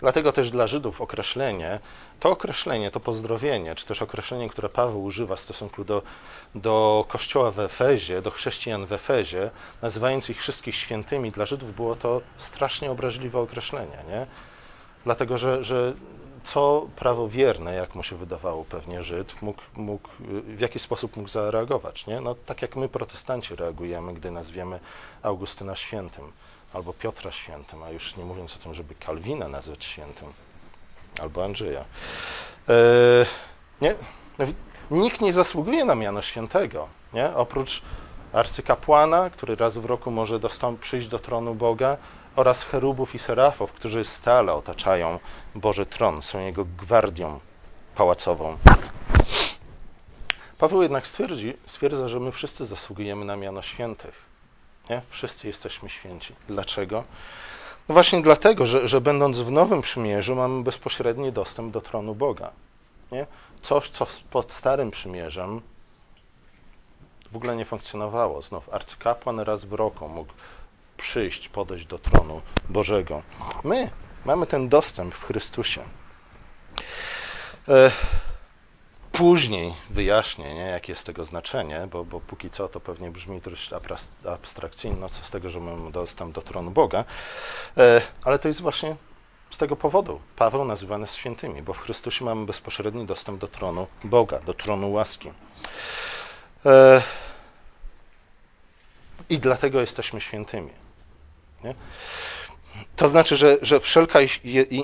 Dlatego 0.00 0.32
też 0.32 0.50
dla 0.50 0.66
Żydów 0.66 1.00
określenie, 1.00 1.80
to 2.20 2.30
określenie, 2.30 2.90
to 2.90 3.00
pozdrowienie, 3.00 3.74
czy 3.74 3.86
też 3.86 4.02
określenie, 4.02 4.48
które 4.48 4.68
Paweł 4.68 5.04
używa 5.04 5.36
w 5.36 5.40
stosunku 5.40 5.84
do, 5.84 6.02
do 6.54 7.04
kościoła 7.08 7.50
w 7.50 7.60
Efezie, 7.60 8.22
do 8.22 8.30
chrześcijan 8.30 8.86
w 8.86 8.92
Efezie, 8.92 9.50
nazywając 9.82 10.30
ich 10.30 10.38
wszystkich 10.38 10.74
świętymi, 10.74 11.30
dla 11.30 11.46
Żydów 11.46 11.74
było 11.76 11.96
to 11.96 12.20
strasznie 12.36 12.90
obraźliwe 12.90 13.38
określenie, 13.40 13.98
nie? 14.08 14.26
Dlatego, 15.04 15.38
że, 15.38 15.64
że 15.64 15.94
co 16.44 16.88
prawowierne, 16.96 17.74
jak 17.74 17.94
mu 17.94 18.02
się 18.02 18.16
wydawało 18.16 18.64
pewnie 18.64 19.02
Żyd, 19.02 19.42
mógł, 19.42 19.62
mógł, 19.74 20.08
w 20.44 20.60
jaki 20.60 20.78
sposób 20.78 21.16
mógł 21.16 21.28
zareagować, 21.28 22.06
nie? 22.06 22.20
No, 22.20 22.34
tak 22.46 22.62
jak 22.62 22.76
my 22.76 22.88
protestanci 22.88 23.56
reagujemy, 23.56 24.14
gdy 24.14 24.30
nazwiemy 24.30 24.80
Augustyna 25.22 25.76
świętym 25.76 26.32
albo 26.72 26.92
Piotra 26.92 27.32
świętym, 27.32 27.82
a 27.82 27.90
już 27.90 28.16
nie 28.16 28.24
mówiąc 28.24 28.56
o 28.56 28.58
tym, 28.58 28.74
żeby 28.74 28.94
Kalwina 28.94 29.48
nazwać 29.48 29.84
świętym, 29.84 30.32
albo 31.20 31.44
Andrzeja. 31.44 31.84
E, 32.68 32.74
nie? 33.80 33.94
No, 34.38 34.46
nikt 34.90 35.20
nie 35.20 35.32
zasługuje 35.32 35.84
na 35.84 35.94
miano 35.94 36.22
świętego, 36.22 36.88
nie? 37.12 37.36
oprócz 37.36 37.82
arcykapłana, 38.32 39.30
który 39.30 39.56
raz 39.56 39.78
w 39.78 39.84
roku 39.84 40.10
może 40.10 40.40
dostąp, 40.40 40.80
przyjść 40.80 41.08
do 41.08 41.18
tronu 41.18 41.54
Boga, 41.54 41.96
oraz 42.36 42.64
cherubów 42.64 43.14
i 43.14 43.18
serafów, 43.18 43.72
którzy 43.72 44.04
stale 44.04 44.52
otaczają 44.52 45.18
Boży 45.54 45.86
tron, 45.86 46.22
są 46.22 46.40
jego 46.40 46.64
gwardią 46.64 47.40
pałacową. 47.94 48.58
Paweł 50.58 50.82
jednak 50.82 51.06
stwierdzi, 51.06 51.56
stwierdza, 51.66 52.08
że 52.08 52.20
my 52.20 52.32
wszyscy 52.32 52.66
zasługujemy 52.66 53.24
na 53.24 53.36
miano 53.36 53.62
świętych. 53.62 54.29
Nie? 54.90 55.02
Wszyscy 55.10 55.46
jesteśmy 55.46 55.88
święci. 55.88 56.34
Dlaczego? 56.48 57.04
No 57.88 57.92
właśnie 57.92 58.22
dlatego, 58.22 58.66
że, 58.66 58.88
że 58.88 59.00
będąc 59.00 59.38
w 59.38 59.50
Nowym 59.50 59.82
Przymierzu 59.82 60.36
mamy 60.36 60.62
bezpośredni 60.62 61.32
dostęp 61.32 61.72
do 61.72 61.80
tronu 61.80 62.14
Boga. 62.14 62.50
Nie? 63.12 63.26
Coś, 63.62 63.88
co 63.88 64.06
pod 64.30 64.52
Starym 64.52 64.90
Przymierzem 64.90 65.60
w 67.32 67.36
ogóle 67.36 67.56
nie 67.56 67.64
funkcjonowało. 67.64 68.42
Znów 68.42 68.74
arcykapłan 68.74 69.40
raz 69.40 69.64
w 69.64 69.72
roku 69.72 70.08
mógł 70.08 70.32
przyjść, 70.96 71.48
podejść 71.48 71.86
do 71.86 71.98
tronu 71.98 72.42
Bożego. 72.68 73.22
My 73.64 73.90
mamy 74.24 74.46
ten 74.46 74.68
dostęp 74.68 75.14
w 75.14 75.24
Chrystusie. 75.24 75.82
Później 79.12 79.74
wyjaśnię, 79.90 80.54
nie, 80.54 80.60
jakie 80.60 80.92
jest 80.92 81.06
tego 81.06 81.24
znaczenie, 81.24 81.88
bo, 81.90 82.04
bo 82.04 82.20
póki 82.20 82.50
co 82.50 82.68
to 82.68 82.80
pewnie 82.80 83.10
brzmi 83.10 83.40
dość 83.40 83.70
abstrakcyjnie, 84.28 85.08
co 85.08 85.24
z 85.24 85.30
tego, 85.30 85.50
że 85.50 85.60
mamy 85.60 85.92
dostęp 85.92 86.34
do 86.34 86.42
tronu 86.42 86.70
Boga, 86.70 87.04
e, 87.76 88.02
ale 88.24 88.38
to 88.38 88.48
jest 88.48 88.60
właśnie 88.60 88.96
z 89.50 89.58
tego 89.58 89.76
powodu 89.76 90.20
Paweł 90.36 90.64
nazywany 90.64 91.02
jest 91.02 91.14
świętymi, 91.14 91.62
bo 91.62 91.72
w 91.72 91.78
Chrystusie 91.78 92.24
mamy 92.24 92.46
bezpośredni 92.46 93.06
dostęp 93.06 93.40
do 93.40 93.48
tronu 93.48 93.86
Boga, 94.04 94.40
do 94.40 94.54
tronu 94.54 94.92
łaski. 94.92 95.32
E, 96.66 97.02
I 99.30 99.38
dlatego 99.38 99.80
jesteśmy 99.80 100.20
świętymi. 100.20 100.70
Nie? 101.64 101.74
To 102.96 103.08
znaczy, 103.08 103.36
że, 103.36 103.58
że 103.62 103.80
wszelka 103.80 104.18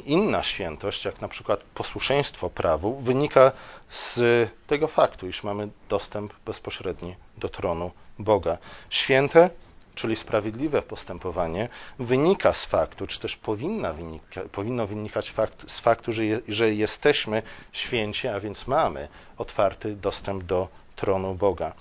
inna 0.07 0.43
świętość, 0.43 1.05
jak 1.05 1.21
na 1.21 1.29
przykład 1.29 1.61
posłuszeństwo 1.61 2.51
prawu, 2.51 3.01
wynika 3.01 3.53
z 3.91 4.21
tego 4.67 4.89
faktu, 4.89 5.29
iż 5.29 5.43
mamy 5.43 5.69
dostęp 5.89 6.33
bezpośredni 6.47 7.17
do 7.39 7.49
tronu 7.49 7.91
Boga. 8.19 8.59
Święte, 8.91 9.51
czyli 9.95 10.17
sprawiedliwe 10.17 10.83
postępowanie, 10.83 11.69
wynika 11.99 12.53
z 12.53 12.65
faktu, 12.65 13.07
czy 13.07 13.21
też 13.21 13.37
powinna 13.37 13.93
wynika, 13.93 14.41
powinno 14.53 14.87
wynikać 14.87 15.31
fakt, 15.31 15.71
z 15.71 15.79
faktu, 15.79 16.13
że, 16.13 16.25
je, 16.25 16.41
że 16.49 16.75
jesteśmy 16.75 17.43
święci, 17.73 18.29
a 18.29 18.41
więc 18.41 18.67
mamy 18.67 19.09
otwarty 19.39 19.97
dostęp 19.97 20.45
do 20.45 20.69
tronu 20.97 21.35
Boga. 21.35 21.73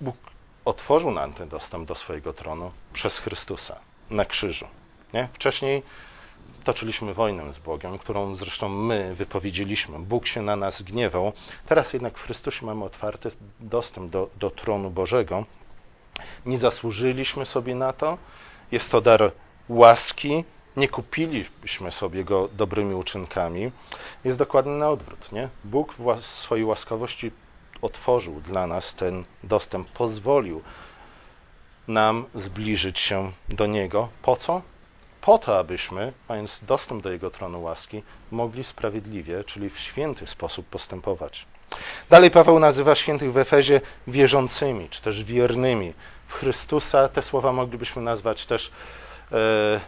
Bóg 0.00 0.37
otworzył 0.68 1.10
nam 1.10 1.32
ten 1.32 1.48
dostęp 1.48 1.88
do 1.88 1.94
swojego 1.94 2.32
tronu 2.32 2.72
przez 2.92 3.18
Chrystusa 3.18 3.80
na 4.10 4.24
krzyżu. 4.24 4.66
Nie? 5.14 5.28
Wcześniej 5.32 5.82
toczyliśmy 6.64 7.14
wojnę 7.14 7.52
z 7.52 7.58
Bogiem, 7.58 7.98
którą 7.98 8.34
zresztą 8.34 8.68
my 8.68 9.14
wypowiedzieliśmy. 9.14 9.98
Bóg 9.98 10.26
się 10.26 10.42
na 10.42 10.56
nas 10.56 10.82
gniewał. 10.82 11.32
Teraz 11.66 11.92
jednak 11.92 12.18
w 12.18 12.22
Chrystusie 12.22 12.66
mamy 12.66 12.84
otwarty 12.84 13.28
dostęp 13.60 14.10
do, 14.10 14.30
do 14.36 14.50
tronu 14.50 14.90
Bożego. 14.90 15.44
Nie 16.46 16.58
zasłużyliśmy 16.58 17.46
sobie 17.46 17.74
na 17.74 17.92
to. 17.92 18.18
Jest 18.72 18.90
to 18.90 19.00
dar 19.00 19.32
łaski. 19.68 20.44
Nie 20.76 20.88
kupiliśmy 20.88 21.92
sobie 21.92 22.24
go 22.24 22.48
dobrymi 22.48 22.94
uczynkami. 22.94 23.70
Jest 24.24 24.38
dokładnie 24.38 24.72
na 24.72 24.90
odwrót. 24.90 25.32
Nie? 25.32 25.48
Bóg 25.64 25.94
w 25.94 26.24
swojej 26.24 26.64
łaskawości 26.64 27.32
otworzył 27.82 28.40
dla 28.40 28.66
nas 28.66 28.94
ten 28.94 29.24
dostęp, 29.42 29.88
pozwolił 29.88 30.62
nam 31.88 32.24
zbliżyć 32.34 32.98
się 32.98 33.32
do 33.48 33.66
Niego. 33.66 34.08
Po 34.22 34.36
co? 34.36 34.62
Po 35.20 35.38
to, 35.38 35.58
abyśmy, 35.58 36.12
mając 36.28 36.60
dostęp 36.66 37.02
do 37.02 37.10
Jego 37.10 37.30
tronu 37.30 37.62
łaski, 37.62 38.02
mogli 38.30 38.64
sprawiedliwie, 38.64 39.44
czyli 39.44 39.70
w 39.70 39.78
święty 39.78 40.26
sposób 40.26 40.66
postępować. 40.66 41.46
Dalej 42.10 42.30
Paweł 42.30 42.58
nazywa 42.58 42.94
świętych 42.94 43.32
w 43.32 43.38
Efezie 43.38 43.80
wierzącymi, 44.06 44.88
czy 44.88 45.02
też 45.02 45.24
wiernymi 45.24 45.94
w 46.26 46.32
Chrystusa. 46.32 47.08
Te 47.08 47.22
słowa 47.22 47.52
moglibyśmy 47.52 48.02
nazwać 48.02 48.46
też 48.46 48.72
e, 49.32 49.80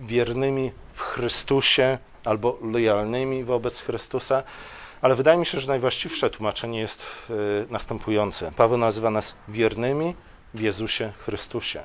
wiernymi 0.00 0.72
w 0.94 1.00
Chrystusie 1.00 1.98
albo 2.24 2.58
lojalnymi 2.62 3.44
wobec 3.44 3.80
Chrystusa. 3.80 4.42
Ale 5.02 5.14
wydaje 5.14 5.38
mi 5.38 5.46
się, 5.46 5.60
że 5.60 5.68
najwłaściwsze 5.68 6.30
tłumaczenie 6.30 6.80
jest 6.80 7.06
e, 7.30 7.34
następujące. 7.70 8.52
Paweł 8.56 8.78
nazywa 8.78 9.10
nas 9.10 9.34
wiernymi 9.48 10.14
w 10.54 10.60
Jezusie 10.60 11.12
Chrystusie. 11.18 11.84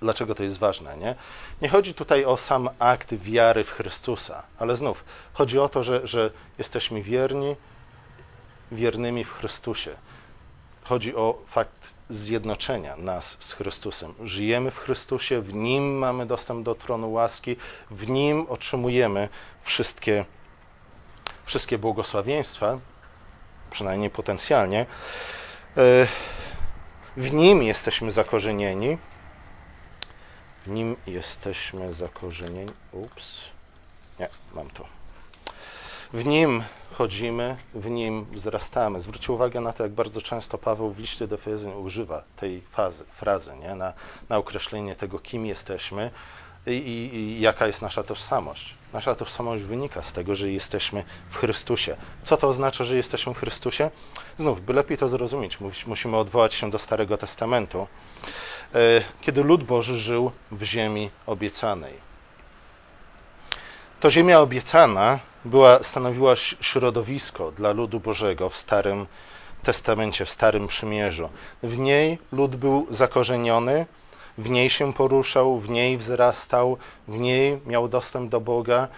Dlaczego 0.00 0.34
to 0.34 0.42
jest 0.42 0.58
ważne? 0.58 0.96
Nie? 0.96 1.14
nie 1.62 1.68
chodzi 1.68 1.94
tutaj 1.94 2.24
o 2.24 2.36
sam 2.36 2.70
akt 2.78 3.14
wiary 3.14 3.64
w 3.64 3.70
Chrystusa, 3.70 4.42
ale 4.58 4.76
znów 4.76 5.04
chodzi 5.32 5.58
o 5.58 5.68
to, 5.68 5.82
że, 5.82 6.06
że 6.06 6.30
jesteśmy 6.58 7.02
wierni, 7.02 7.56
wiernymi 8.72 9.24
w 9.24 9.32
Chrystusie. 9.32 9.96
Chodzi 10.84 11.14
o 11.14 11.42
fakt 11.46 11.94
zjednoczenia 12.08 12.96
nas 12.96 13.36
z 13.40 13.52
Chrystusem. 13.52 14.14
Żyjemy 14.24 14.70
w 14.70 14.78
Chrystusie, 14.78 15.40
w 15.40 15.54
Nim 15.54 15.98
mamy 15.98 16.26
dostęp 16.26 16.64
do 16.64 16.74
tronu 16.74 17.12
łaski, 17.12 17.56
w 17.90 18.08
Nim 18.08 18.46
otrzymujemy 18.48 19.28
wszystkie, 19.62 20.24
wszystkie 21.50 21.78
błogosławieństwa, 21.78 22.78
przynajmniej 23.70 24.10
potencjalnie. 24.10 24.80
E, 25.76 26.06
w 27.16 27.32
Nim 27.32 27.62
jesteśmy 27.62 28.10
zakorzenieni. 28.10 28.98
W 30.66 30.70
Nim 30.70 30.96
jesteśmy 31.06 31.92
zakorzenieni. 31.92 32.72
Ups. 32.92 33.50
Nie, 34.20 34.28
mam 34.54 34.70
to. 34.70 34.84
W 36.12 36.24
Nim 36.26 36.62
chodzimy, 36.92 37.56
w 37.74 37.86
Nim 37.86 38.24
wzrastamy. 38.24 39.00
Zwróćcie 39.00 39.32
uwagę 39.32 39.60
na 39.60 39.72
to, 39.72 39.82
jak 39.82 39.92
bardzo 39.92 40.22
często 40.22 40.58
Paweł 40.58 40.90
w 40.90 40.98
liście 40.98 41.26
do 41.26 41.34
Efezjan 41.34 41.72
używa 41.72 42.22
tej 42.36 42.60
fazy, 42.60 43.04
frazy 43.16 43.56
nie? 43.56 43.74
Na, 43.74 43.92
na 44.28 44.36
określenie 44.38 44.96
tego, 44.96 45.18
kim 45.18 45.46
jesteśmy 45.46 46.10
i, 46.66 46.70
i, 46.70 47.14
i 47.14 47.40
jaka 47.40 47.66
jest 47.66 47.82
nasza 47.82 48.02
tożsamość. 48.02 48.74
Nasza 48.92 49.14
tożsamość 49.14 49.62
wynika 49.64 50.02
z 50.02 50.12
tego, 50.12 50.34
że 50.34 50.50
jesteśmy 50.50 51.04
w 51.30 51.36
Chrystusie. 51.36 51.96
Co 52.24 52.36
to 52.36 52.48
oznacza, 52.48 52.84
że 52.84 52.96
jesteśmy 52.96 53.34
w 53.34 53.38
Chrystusie? 53.38 53.90
Znów, 54.38 54.64
by 54.64 54.72
lepiej 54.72 54.98
to 54.98 55.08
zrozumieć, 55.08 55.58
musimy 55.86 56.16
odwołać 56.16 56.54
się 56.54 56.70
do 56.70 56.78
Starego 56.78 57.16
Testamentu, 57.16 57.86
e, 58.74 58.78
kiedy 59.20 59.42
lud 59.42 59.64
Boży 59.64 59.96
żył 59.96 60.30
w 60.50 60.62
ziemi 60.62 61.10
obiecanej. 61.26 62.10
To 64.00 64.10
ziemia 64.10 64.40
obiecana 64.40 65.18
była, 65.44 65.82
stanowiła 65.82 66.36
środowisko 66.36 67.52
dla 67.52 67.72
ludu 67.72 68.00
Bożego 68.00 68.50
w 68.50 68.56
Starym 68.56 69.06
Testamencie, 69.62 70.24
w 70.24 70.30
Starym 70.30 70.66
Przymierzu. 70.66 71.28
W 71.62 71.78
niej 71.78 72.18
lud 72.32 72.56
był 72.56 72.86
zakorzeniony, 72.90 73.86
w 74.40 74.50
niej 74.50 74.70
się 74.70 74.92
poruszał, 74.92 75.58
w 75.58 75.70
niej 75.70 75.98
wzrastał, 75.98 76.76
w 77.08 77.18
niej 77.18 77.60
miał 77.66 77.88
dostęp 77.88 78.30
do 78.30 78.40
Boga. 78.40 78.88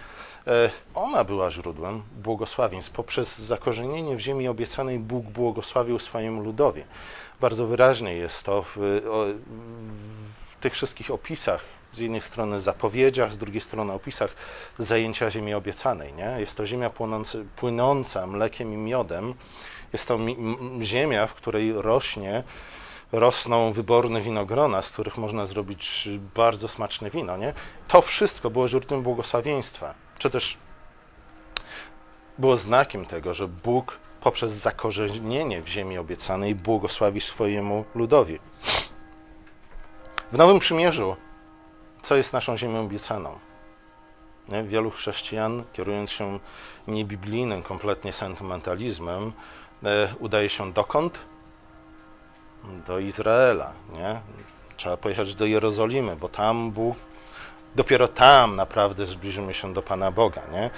E, 0.47 0.69
ona 0.95 1.23
była 1.23 1.51
źródłem 1.51 2.03
błogosławieństw. 2.23 2.91
Poprzez 2.91 3.37
zakorzenienie 3.37 4.15
w 4.15 4.19
ziemi 4.19 4.47
obiecanej 4.47 4.99
Bóg 4.99 5.25
błogosławił 5.25 5.99
swojemu 5.99 6.43
ludowi. 6.43 6.83
Bardzo 7.41 7.67
wyraźnie 7.67 8.13
jest 8.13 8.43
to 8.43 8.63
w, 8.63 9.01
w 10.49 10.61
tych 10.61 10.73
wszystkich 10.73 11.11
opisach, 11.11 11.61
z 11.93 11.99
jednej 11.99 12.21
strony 12.21 12.59
zapowiedziach, 12.59 13.33
z 13.33 13.37
drugiej 13.37 13.61
strony 13.61 13.93
opisach 13.93 14.35
zajęcia 14.79 15.31
ziemi 15.31 15.53
obiecanej. 15.53 16.13
Nie? 16.13 16.35
Jest 16.39 16.57
to 16.57 16.65
ziemia 16.65 16.91
płynąca 17.55 18.27
mlekiem 18.27 18.73
i 18.73 18.77
miodem. 18.77 19.33
Jest 19.93 20.07
to 20.07 20.19
ziemia, 20.81 21.27
w 21.27 21.33
której 21.33 21.73
rośnie 21.73 22.43
rosną 23.13 23.73
wyborne 23.73 24.21
winogrona, 24.21 24.81
z 24.81 24.91
których 24.91 25.17
można 25.17 25.45
zrobić 25.45 26.09
bardzo 26.35 26.67
smaczne 26.67 27.09
wino. 27.09 27.37
Nie? 27.37 27.53
To 27.87 28.01
wszystko 28.01 28.49
było 28.49 28.67
źródłem 28.67 29.01
błogosławieństwa, 29.03 29.95
czy 30.17 30.29
też 30.29 30.57
było 32.37 32.57
znakiem 32.57 33.05
tego, 33.05 33.33
że 33.33 33.47
Bóg 33.47 33.99
poprzez 34.21 34.51
zakorzenienie 34.51 35.61
w 35.61 35.67
ziemi 35.67 35.97
obiecanej 35.97 36.55
błogosławi 36.55 37.21
swojemu 37.21 37.85
ludowi. 37.95 38.39
W 40.31 40.37
Nowym 40.37 40.59
Przymierzu, 40.59 41.15
co 42.01 42.15
jest 42.15 42.33
naszą 42.33 42.57
ziemią 42.57 42.81
obiecaną? 42.81 43.39
Wielu 44.65 44.91
chrześcijan, 44.91 45.63
kierując 45.73 46.11
się 46.11 46.39
niebiblijnym 46.87 47.63
kompletnie 47.63 48.13
sentymentalizmem, 48.13 49.33
e, 49.83 50.13
udaje 50.19 50.49
się 50.49 50.73
dokąd? 50.73 51.19
Do 52.87 52.99
Izraela, 52.99 53.73
nie? 53.93 54.21
Trzeba 54.77 54.97
pojechać 54.97 55.35
do 55.35 55.45
Jerozolimy, 55.45 56.15
bo 56.15 56.29
tam 56.29 56.71
Bóg, 56.71 56.97
dopiero 57.75 58.07
tam 58.07 58.55
naprawdę 58.55 59.05
zbliżymy 59.05 59.53
się 59.53 59.73
do 59.73 59.81
Pana 59.81 60.11
Boga, 60.11 60.41
nie? 60.51 60.69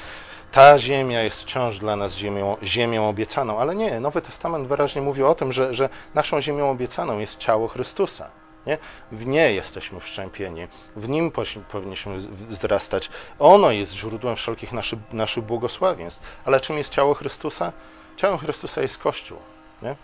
Ta 0.51 0.79
ziemia 0.79 1.23
jest 1.23 1.41
wciąż 1.41 1.79
dla 1.79 1.95
nas 1.95 2.15
ziemią, 2.15 2.57
ziemią 2.63 3.09
obiecaną, 3.09 3.59
ale 3.59 3.75
nie, 3.75 3.99
Nowy 3.99 4.21
Testament 4.21 4.67
wyraźnie 4.67 5.01
mówi 5.01 5.23
o 5.23 5.35
tym, 5.35 5.53
że, 5.53 5.73
że 5.73 5.89
naszą 6.13 6.41
ziemią 6.41 6.69
obiecaną 6.69 7.19
jest 7.19 7.37
ciało 7.37 7.67
Chrystusa. 7.67 8.29
Nie? 8.65 8.77
W 9.11 9.25
nie 9.25 9.53
jesteśmy 9.53 9.99
wszczępieni, 9.99 10.67
w 10.95 11.09
nim 11.09 11.31
powinniśmy 11.71 12.17
wzrastać. 12.49 13.09
Ono 13.39 13.71
jest 13.71 13.93
źródłem 13.93 14.35
wszelkich 14.35 14.71
naszych, 14.71 14.99
naszych 15.13 15.43
błogosławieństw. 15.43 16.21
Ale 16.45 16.59
czym 16.59 16.77
jest 16.77 16.89
ciało 16.89 17.13
Chrystusa? 17.13 17.71
Ciałem 18.17 18.37
Chrystusa 18.37 18.81
jest 18.81 18.97
Kościół. 18.97 19.37
Nie? 19.81 19.95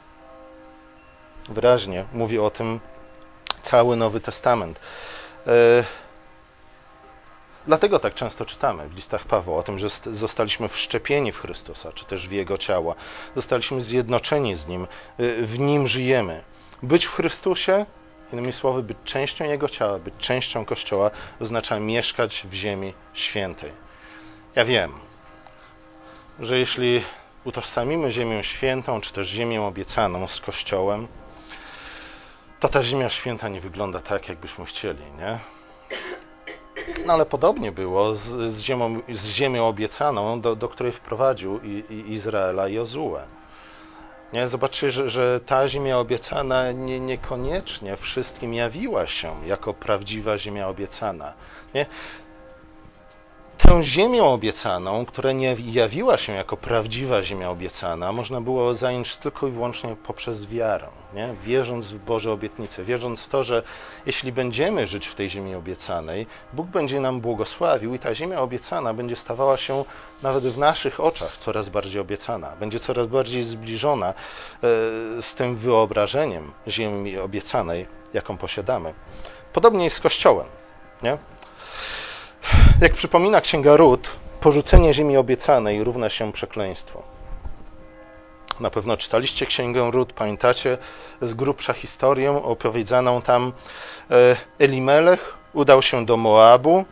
Wyraźnie 1.50 2.06
mówi 2.14 2.40
o 2.40 2.50
tym 2.50 2.80
cały 3.62 3.96
Nowy 3.96 4.20
Testament. 4.20 4.80
E, 5.48 5.52
dlatego 7.68 8.00
tak 8.00 8.14
często 8.14 8.46
czytamy 8.46 8.90
w 8.90 8.96
listach 8.96 9.26
Pawła 9.26 9.58
o 9.58 9.64
tym, 9.64 9.80
że 9.80 9.88
zostaliśmy 10.06 10.70
wszczepieni 10.70 11.32
w 11.32 11.40
Chrystusa, 11.40 11.92
czy 11.92 12.06
też 12.06 12.28
w 12.28 12.32
Jego 12.32 12.58
ciała. 12.58 12.96
Zostaliśmy 13.36 13.82
zjednoczeni 13.82 14.56
z 14.56 14.68
Nim, 14.68 14.84
e, 14.84 14.88
w 15.42 15.60
Nim 15.60 15.88
żyjemy. 15.88 16.44
Być 16.84 17.06
w 17.06 17.16
Chrystusie, 17.16 17.86
innymi 18.34 18.54
słowy, 18.54 18.84
być 18.84 18.98
częścią 19.04 19.46
Jego 19.46 19.70
ciała, 19.70 20.00
być 20.00 20.14
częścią 20.18 20.66
Kościoła, 20.66 21.12
oznacza 21.40 21.80
mieszkać 21.80 22.44
w 22.50 22.54
ziemi 22.54 22.94
świętej. 23.14 23.72
Ja 24.56 24.66
wiem, 24.66 24.94
że 26.40 26.60
jeśli 26.60 27.04
utożsamimy 27.44 28.12
ziemię 28.12 28.44
świętą, 28.44 29.02
czy 29.02 29.14
też 29.14 29.28
ziemię 29.28 29.62
obiecaną 29.62 30.28
z 30.28 30.40
Kościołem, 30.40 31.08
to 32.62 32.70
ta 32.70 32.84
Ziemia 32.84 33.10
Święta 33.10 33.50
nie 33.50 33.62
wygląda 33.62 34.00
tak, 34.00 34.30
jakbyśmy 34.30 34.66
chcieli, 34.66 35.04
nie? 35.18 35.40
No 37.06 37.14
ale 37.14 37.26
podobnie 37.26 37.72
było 37.72 38.16
z, 38.16 38.52
z, 38.52 38.60
ziemią, 38.60 39.02
z 39.10 39.28
ziemią 39.28 39.68
obiecaną, 39.68 40.42
do, 40.42 40.56
do 40.56 40.70
której 40.70 40.92
wprowadził 40.92 41.60
i, 41.64 41.84
i 41.90 42.12
Izraela 42.14 42.68
Jozue. 42.68 43.18
Nie? 44.34 44.48
Zobaczcie, 44.48 44.92
że, 44.92 45.10
że 45.10 45.40
ta 45.46 45.68
ziemia 45.68 46.00
obiecana 46.00 46.72
nie, 46.72 47.00
niekoniecznie 47.00 47.98
wszystkim 47.98 48.54
jawiła 48.54 49.08
się 49.08 49.36
jako 49.46 49.74
prawdziwa 49.74 50.38
ziemia 50.38 50.68
obiecana. 50.68 51.34
Nie? 51.74 51.86
Tę 53.72 53.84
ziemię 53.84 54.24
obiecaną, 54.24 55.06
która 55.06 55.32
nie 55.32 55.56
jawiła 55.66 56.18
się 56.18 56.34
jako 56.34 56.58
prawdziwa 56.58 57.24
ziemia 57.24 57.50
obiecana, 57.50 58.12
można 58.12 58.42
było 58.42 58.74
zająć 58.74 59.18
tylko 59.18 59.48
i 59.48 59.52
wyłącznie 59.52 59.96
poprzez 59.96 60.46
wiarę, 60.46 60.88
nie? 61.14 61.36
wierząc 61.44 61.92
w 61.92 62.00
Boże 62.00 62.32
obietnice, 62.32 62.84
wierząc 62.84 63.26
w 63.26 63.28
to, 63.28 63.44
że 63.44 63.64
jeśli 64.06 64.32
będziemy 64.32 64.88
żyć 64.88 65.08
w 65.08 65.16
tej 65.16 65.30
ziemi 65.30 65.56
obiecanej, 65.56 66.28
Bóg 66.54 66.68
będzie 66.68 67.00
nam 67.00 67.22
błogosławił 67.22 67.94
i 67.94 68.00
ta 68.00 68.16
ziemia 68.16 68.42
obiecana 68.42 68.94
będzie 68.94 69.16
stawała 69.16 69.58
się 69.58 69.86
nawet 70.22 70.44
w 70.44 70.58
naszych 70.58 71.00
oczach 71.00 71.38
coraz 71.38 71.70
bardziej 71.70 72.02
obiecana, 72.02 72.54
będzie 72.60 72.80
coraz 72.80 73.08
bardziej 73.08 73.44
zbliżona 73.44 74.08
e, 74.08 74.14
z 75.22 75.36
tym 75.36 75.56
wyobrażeniem 75.56 76.52
ziemi 76.68 77.18
obiecanej, 77.18 77.88
jaką 78.14 78.38
posiadamy. 78.38 78.94
Podobnie 79.54 79.84
jest 79.84 79.96
z 79.96 80.00
Kościołem. 80.00 80.48
Nie? 81.04 81.31
Jak 82.82 82.94
przypomina 82.94 83.42
Księga 83.42 83.76
Ród, 83.76 84.10
porzucenie 84.40 84.94
ziemi 84.94 85.18
obiecanej 85.18 85.84
równa 85.84 86.10
się 86.10 86.32
przekleństwu. 86.32 87.04
Na 88.60 88.70
pewno 88.70 88.98
czytaliście 88.98 89.46
Księgę 89.46 89.92
Ród, 89.92 90.14
pamiętacie 90.14 90.78
z 91.22 91.34
grubsza 91.34 91.74
historię 91.74 92.32
opowiedzianą 92.32 93.22
tam. 93.22 93.54
E, 94.12 94.36
Elimelech 94.60 95.38
udał 95.54 95.82
się 95.82 96.06
do 96.06 96.18
Moabu 96.18 96.86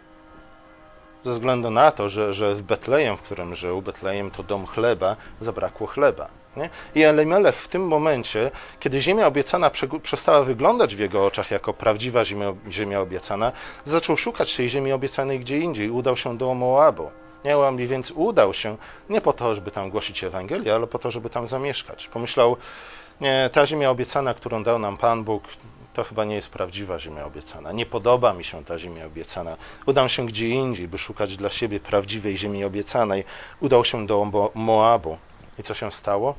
ze 1.24 1.32
względu 1.32 1.70
na 1.72 1.92
to, 1.92 2.10
że, 2.10 2.34
że 2.34 2.56
w 2.56 2.62
Betlejem, 2.62 3.18
w 3.18 3.22
którym 3.22 3.56
żył, 3.56 3.82
Betlejem 3.82 4.32
to 4.32 4.44
dom 4.44 4.66
chleba, 4.66 5.16
zabrakło 5.42 5.88
chleba. 5.88 6.30
Nie? 6.58 6.70
I 6.96 7.04
Elimelech 7.04 7.56
w 7.56 7.68
tym 7.68 7.88
momencie, 7.88 8.52
kiedy 8.80 9.02
ziemia 9.02 9.28
obiecana 9.28 9.72
przestała 10.04 10.44
wyglądać 10.44 10.96
w 10.96 11.00
jego 11.00 11.26
oczach 11.26 11.52
jako 11.52 11.74
prawdziwa 11.74 12.26
ziemia, 12.26 12.54
ziemia 12.70 13.00
obiecana, 13.00 13.52
zaczął 13.86 14.18
szukać 14.18 14.56
tej 14.56 14.70
ziemi 14.70 14.92
obiecanej 14.92 15.40
gdzie 15.40 15.58
indziej. 15.58 15.90
Udał 15.90 16.18
się 16.18 16.38
do 16.38 16.54
Moabu. 16.54 17.12
Nie, 17.46 17.88
więc 17.88 18.12
udał 18.12 18.54
się 18.54 18.78
nie 19.10 19.22
po 19.22 19.34
to, 19.34 19.56
żeby 19.56 19.72
tam 19.72 19.90
głosić 19.90 20.24
Ewangelię, 20.24 20.76
ale 20.76 20.88
po 20.88 21.00
to, 21.00 21.12
żeby 21.12 21.30
tam 21.30 21.48
zamieszkać. 21.48 22.08
Pomyślał, 22.08 22.58
nie, 23.22 23.50
ta 23.54 23.66
ziemia 23.66 23.90
obiecana, 23.90 24.34
którą 24.34 24.64
dał 24.64 24.80
nam 24.80 24.98
Pan 24.98 25.24
Bóg, 25.24 25.44
to 26.00 26.04
chyba 26.04 26.26
nie 26.26 26.36
jest 26.36 26.50
prawdziwa 26.50 27.00
ziemia 27.00 27.26
obiecana. 27.26 27.72
Nie 27.72 27.86
podoba 27.86 28.34
mi 28.34 28.44
się 28.44 28.66
ta 28.66 28.78
ziemia 28.80 29.06
obiecana. 29.06 29.58
Udam 29.86 30.10
się 30.10 30.26
gdzie 30.26 30.50
indziej, 30.50 30.88
by 30.88 30.98
szukać 30.98 31.38
dla 31.38 31.50
siebie 31.50 31.80
prawdziwej 31.80 32.38
ziemi 32.38 32.64
obiecanej. 32.64 33.24
Udał 33.60 33.86
się 33.86 34.08
do 34.08 34.52
Moabu. 34.56 35.18
I 35.58 35.64
co 35.64 35.74
się 35.74 35.92
stało? 35.92 36.36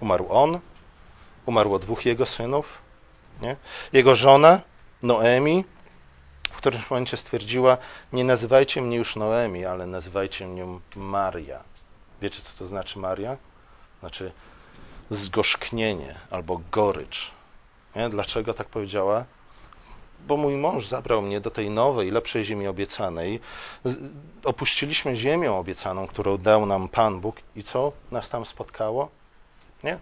Umarł 0.00 0.26
on, 0.30 0.60
umarło 1.46 1.78
dwóch 1.78 2.06
jego 2.06 2.26
synów, 2.26 2.78
nie? 3.42 3.56
jego 3.92 4.14
żona, 4.14 4.60
Noemi, 5.02 5.64
w 6.50 6.56
którymś 6.56 6.90
momencie 6.90 7.16
stwierdziła: 7.16 7.78
Nie 8.12 8.24
nazywajcie 8.24 8.82
mnie 8.82 8.96
już 8.96 9.16
Noemi, 9.16 9.64
ale 9.64 9.86
nazywajcie 9.86 10.46
mnie 10.46 10.64
Maria. 10.96 11.64
Wiecie, 12.22 12.42
co 12.42 12.58
to 12.58 12.66
znaczy 12.66 12.98
Maria? 12.98 13.36
Znaczy 14.00 14.32
zgorzknienie 15.10 16.14
albo 16.30 16.60
gorycz. 16.70 17.32
Nie? 17.96 18.08
Dlaczego 18.08 18.54
tak 18.54 18.68
powiedziała? 18.68 19.24
Bo 20.26 20.36
mój 20.36 20.56
mąż 20.56 20.86
zabrał 20.86 21.22
mnie 21.22 21.40
do 21.40 21.50
tej 21.50 21.70
nowej, 21.70 22.10
lepszej 22.10 22.44
ziemi 22.44 22.66
obiecanej. 22.66 23.40
Opuściliśmy 24.44 25.16
ziemię 25.16 25.52
obiecaną, 25.52 26.06
którą 26.06 26.38
dał 26.38 26.66
nam 26.66 26.88
Pan 26.88 27.20
Bóg, 27.20 27.36
i 27.56 27.62
co 27.62 27.92
nas 28.10 28.28
tam 28.28 28.46
spotkało? 28.46 29.08
Nie? 29.84 29.98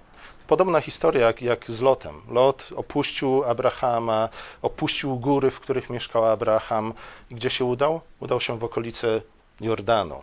Podobna 0.46 0.80
historia 0.80 1.26
jak, 1.26 1.42
jak 1.42 1.70
z 1.70 1.80
Lotem. 1.80 2.22
Lot 2.28 2.68
opuścił 2.76 3.44
Abrahama, 3.44 4.28
opuścił 4.62 5.16
góry, 5.16 5.50
w 5.50 5.60
których 5.60 5.90
mieszkał 5.90 6.24
Abraham. 6.24 6.94
Gdzie 7.30 7.50
się 7.50 7.64
udał? 7.64 8.00
Udał 8.20 8.40
się 8.40 8.58
w 8.58 8.64
okolice 8.64 9.20
Jordanu, 9.60 10.22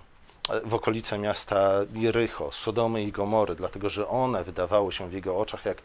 w 0.63 0.73
okolice 0.73 1.17
miasta 1.17 1.71
Jericho, 1.93 2.51
Sodomy 2.51 3.03
i 3.03 3.11
Gomory, 3.11 3.55
dlatego 3.55 3.89
że 3.89 4.07
one 4.07 4.43
wydawały 4.43 4.91
się 4.91 5.09
w 5.09 5.13
jego 5.13 5.37
oczach 5.37 5.65
jak 5.65 5.77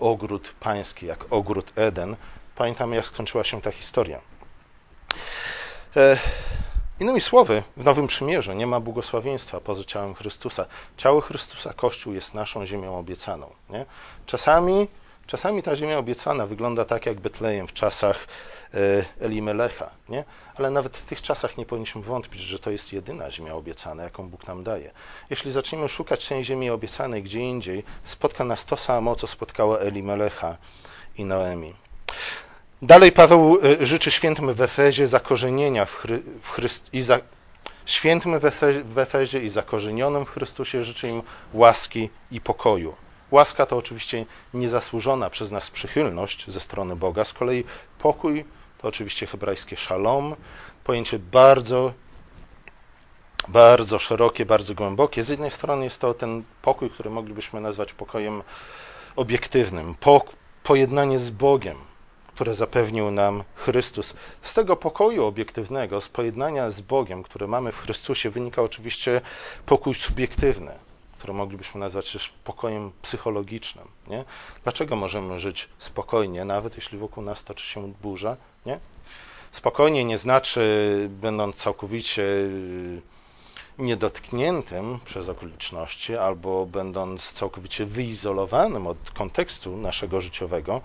ogród 0.00 0.54
pański, 0.60 1.06
jak 1.06 1.24
ogród 1.30 1.72
Eden. 1.76 2.16
Pamiętamy, 2.56 2.96
jak 2.96 3.06
skończyła 3.06 3.44
się 3.44 3.60
ta 3.60 3.70
historia. 3.70 4.20
E, 5.96 6.18
Innymi 7.00 7.20
słowy, 7.20 7.62
w 7.76 7.84
Nowym 7.84 8.06
Przymierzu 8.06 8.52
nie 8.52 8.66
ma 8.66 8.80
błogosławieństwa 8.80 9.60
poza 9.60 9.84
ciałem 9.84 10.14
Chrystusa. 10.14 10.66
Ciało 10.96 11.20
Chrystusa, 11.20 11.72
Kościół 11.72 12.12
jest 12.12 12.34
naszą 12.34 12.66
ziemią 12.66 12.98
obiecaną. 12.98 13.50
Nie? 13.70 13.86
Czasami, 14.26 14.88
czasami 15.26 15.62
ta 15.62 15.76
ziemia 15.76 15.98
obiecana 15.98 16.46
wygląda 16.46 16.84
tak 16.84 17.06
jak 17.06 17.20
Betlejem 17.20 17.68
w 17.68 17.72
czasach 17.72 18.26
Elimelecha, 19.20 19.90
nie? 20.08 20.24
ale 20.54 20.70
nawet 20.70 20.96
w 20.96 21.04
tych 21.04 21.22
czasach 21.22 21.56
nie 21.56 21.66
powinniśmy 21.66 22.02
wątpić, 22.02 22.40
że 22.40 22.58
to 22.58 22.70
jest 22.70 22.92
jedyna 22.92 23.30
ziemia 23.30 23.54
obiecana, 23.54 24.02
jaką 24.02 24.28
Bóg 24.28 24.46
nam 24.46 24.64
daje. 24.64 24.90
Jeśli 25.30 25.50
zaczniemy 25.50 25.88
szukać 25.88 26.28
tej 26.28 26.44
ziemi 26.44 26.70
obiecanej 26.70 27.22
gdzie 27.22 27.40
indziej, 27.40 27.84
spotka 28.04 28.44
nas 28.44 28.64
to 28.64 28.76
samo, 28.76 29.16
co 29.16 29.26
spotkało 29.26 29.82
Elimelecha 29.82 30.56
i 31.16 31.24
Noemi. 31.24 31.74
Dalej 32.82 33.12
Paweł 33.12 33.58
y, 33.64 33.86
życzy 33.86 34.10
świętym 34.10 34.54
w 34.54 34.60
Efezie 34.60 35.08
zakorzenienia 35.08 35.84
w, 35.84 35.94
Chry, 35.94 36.22
w 36.42 36.50
Chryst, 36.50 36.88
i 36.92 37.02
za, 37.02 37.20
świętym 37.86 38.40
w 38.84 38.98
Efezie 38.98 39.40
i 39.42 39.48
zakorzenionym 39.48 40.26
w 40.26 40.30
Chrystusie 40.30 40.82
życzy 40.82 41.08
im 41.08 41.22
łaski 41.52 42.10
i 42.30 42.40
pokoju. 42.40 42.94
Łaska 43.30 43.66
to 43.66 43.76
oczywiście 43.76 44.26
niezasłużona 44.54 45.30
przez 45.30 45.50
nas 45.50 45.70
przychylność 45.70 46.50
ze 46.50 46.60
strony 46.60 46.96
Boga, 46.96 47.24
z 47.24 47.32
kolei 47.32 47.64
pokój 47.98 48.44
to 48.78 48.88
oczywiście 48.88 49.26
hebrajskie 49.26 49.76
szalom, 49.76 50.36
pojęcie 50.84 51.18
bardzo, 51.18 51.92
bardzo 53.48 53.98
szerokie, 53.98 54.46
bardzo 54.46 54.74
głębokie. 54.74 55.22
Z 55.22 55.28
jednej 55.28 55.50
strony 55.50 55.84
jest 55.84 56.00
to 56.00 56.14
ten 56.14 56.42
pokój, 56.62 56.90
który 56.90 57.10
moglibyśmy 57.10 57.60
nazwać 57.60 57.92
pokojem 57.92 58.42
obiektywnym, 59.16 59.94
po, 59.94 60.24
pojednanie 60.62 61.18
z 61.18 61.30
Bogiem, 61.30 61.76
które 62.34 62.54
zapewnił 62.54 63.10
nam 63.10 63.44
Chrystus. 63.54 64.14
Z 64.42 64.54
tego 64.54 64.76
pokoju 64.76 65.24
obiektywnego, 65.24 66.00
z 66.00 66.08
pojednania 66.08 66.70
z 66.70 66.80
Bogiem, 66.80 67.22
które 67.22 67.46
mamy 67.46 67.72
w 67.72 67.78
Chrystusie, 67.78 68.30
wynika 68.30 68.62
oczywiście 68.62 69.20
pokój 69.66 69.94
subiektywny, 69.94 70.72
który 71.20 71.32
moglibyśmy 71.32 71.80
nazwać 71.80 72.12
też 72.12 72.28
pokojem 72.28 72.92
psychologicznym. 73.02 73.88
Nie? 74.06 74.24
Dlaczego 74.62 74.96
możemy 74.96 75.40
żyć 75.40 75.68
spokojnie, 75.78 76.44
nawet 76.44 76.76
jeśli 76.76 76.98
wokół 76.98 77.24
nas 77.24 77.44
toczy 77.44 77.66
się 77.66 77.92
burza? 78.02 78.36
Nie? 78.66 78.80
Spokojnie 79.52 80.04
nie 80.04 80.18
znaczy, 80.18 81.08
będąc 81.10 81.56
całkowicie 81.56 82.24
niedotkniętym 83.78 84.98
przez 85.04 85.28
okoliczności, 85.28 86.16
albo 86.16 86.66
będąc 86.66 87.32
całkowicie 87.32 87.86
wyizolowanym 87.86 88.86
od 88.86 89.10
kontekstu 89.10 89.76
naszego 89.76 90.20
życiowego, 90.20 90.80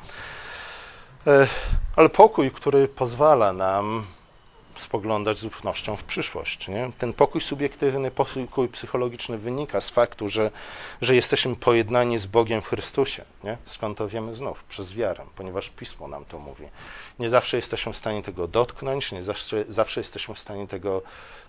E, 1.27 1.47
ale 1.95 2.09
pokój, 2.09 2.51
który 2.51 2.87
pozwala 2.87 3.53
nam 3.53 4.05
spoglądać 4.79 5.37
z 5.37 5.45
ufnością 5.45 5.95
w 5.95 6.03
przyszłość. 6.03 6.67
Nie? 6.67 6.91
Ten 6.97 7.13
pokój 7.13 7.41
subiektywny, 7.41 8.11
pokój 8.11 8.69
psychologiczny 8.69 9.37
wynika 9.37 9.81
z 9.81 9.89
faktu, 9.89 10.29
że, 10.29 10.51
że 11.01 11.15
jesteśmy 11.15 11.55
pojednani 11.55 12.17
z 12.17 12.25
Bogiem 12.25 12.61
w 12.61 12.67
Chrystusie. 12.67 13.25
Nie? 13.43 13.57
Skąd 13.63 13.97
to 13.97 14.07
wiemy 14.07 14.35
znów? 14.35 14.63
Przez 14.63 14.93
wiarę, 14.93 15.25
ponieważ 15.35 15.69
Pismo 15.69 16.07
nam 16.07 16.25
to 16.25 16.39
mówi. 16.39 16.65
Nie 17.19 17.29
zawsze 17.29 17.57
jesteśmy 17.57 17.93
w 17.93 17.97
stanie 17.97 18.23
tego 18.23 18.47
dotknąć, 18.47 19.11
nie 19.11 19.23
zawsze, 19.23 19.65
zawsze 19.67 19.99
jesteśmy 19.99 20.35
w 20.35 20.39
stanie 20.39 20.67
tego 20.67 21.01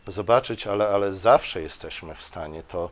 zobaczyć, 0.07 0.67
ale, 0.67 0.89
ale 0.89 1.12
zawsze 1.12 1.61
jesteśmy 1.62 2.15
w 2.15 2.23
stanie 2.23 2.62
to 2.62 2.91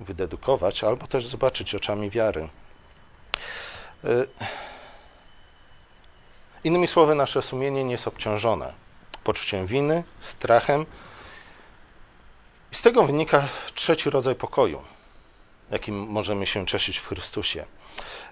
wydedukować 0.00 0.84
albo 0.84 1.06
też 1.06 1.26
zobaczyć 1.26 1.74
oczami 1.74 2.10
wiary. 2.10 2.48
Y 4.04 4.28
Innymi 6.64 6.88
słowy, 6.88 7.14
nasze 7.14 7.42
sumienie 7.42 7.84
nie 7.84 7.92
jest 7.92 8.08
obciążone 8.08 8.89
poczuciem 9.24 9.66
winy, 9.66 10.04
strachem. 10.20 10.86
I 12.72 12.74
z 12.74 12.82
tego 12.82 13.02
wynika 13.02 13.48
trzeci 13.74 14.10
rodzaj 14.10 14.34
pokoju, 14.34 14.82
jakim 15.70 15.98
możemy 15.98 16.46
się 16.46 16.66
cieszyć 16.66 16.98
w 16.98 17.06
Chrystusie. 17.06 17.64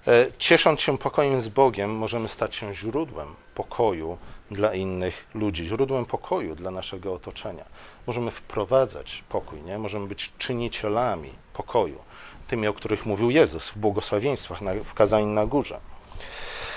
E, 0.06 0.26
ciesząc 0.38 0.80
się 0.80 0.98
pokojem 0.98 1.40
z 1.40 1.48
Bogiem, 1.48 1.90
możemy 1.90 2.28
stać 2.28 2.54
się 2.54 2.74
źródłem 2.74 3.34
pokoju 3.54 4.18
dla 4.50 4.74
innych 4.74 5.26
ludzi, 5.34 5.66
źródłem 5.66 6.04
pokoju 6.04 6.54
dla 6.54 6.70
naszego 6.70 7.12
otoczenia. 7.12 7.64
Możemy 8.06 8.30
wprowadzać 8.30 9.24
pokój, 9.28 9.62
nie? 9.62 9.78
możemy 9.78 10.06
być 10.06 10.32
czynicielami 10.38 11.32
pokoju, 11.52 11.98
tymi, 12.46 12.68
o 12.68 12.72
których 12.72 13.06
mówił 13.06 13.30
Jezus 13.30 13.68
w 13.68 13.78
błogosławieństwach 13.78 14.58
w 14.84 14.94
kazaniu 14.94 15.26
na 15.26 15.46
górze. 15.46 15.80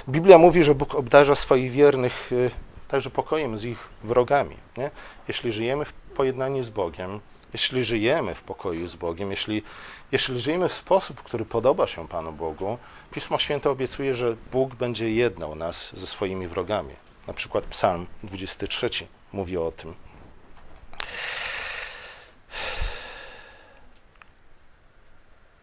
Biblia 0.10 0.38
mówi, 0.38 0.64
że 0.64 0.76
Bóg 0.76 0.96
obdarza 0.96 1.36
swoich 1.36 1.72
wiernych 1.72 2.32
y, 2.32 2.52
także 2.92 3.10
pokojem 3.10 3.58
z 3.58 3.64
ich 3.64 3.90
wrogami. 4.04 4.58
Nie? 4.78 4.92
Jeśli 5.28 5.52
żyjemy 5.52 5.86
w 5.86 5.94
pojednaniu 5.94 6.64
z 6.64 6.70
Bogiem, 6.70 7.20
jeśli 7.54 7.84
żyjemy 7.84 8.36
w 8.36 8.42
pokoju 8.42 8.88
z 8.88 8.96
Bogiem, 8.96 9.32
jeśli, 9.32 9.64
jeśli 10.12 10.40
żyjemy 10.40 10.70
w 10.70 10.74
sposób, 10.74 11.24
który 11.24 11.46
podoba 11.46 11.88
się 11.88 12.08
Panu 12.08 12.32
Bogu, 12.32 12.78
Pismo 13.12 13.38
Święte 13.38 13.70
obiecuje, 13.70 14.16
że 14.16 14.36
Bóg 14.52 14.76
będzie 14.76 15.12
jednał 15.12 15.56
nas 15.56 15.92
ze 15.94 16.08
swoimi 16.08 16.48
wrogami. 16.48 16.96
Na 17.28 17.34
przykład 17.34 17.64
Psalm 17.64 18.08
23 18.24 18.90
mówi 19.34 19.58
o 19.58 19.72
tym. 19.72 19.94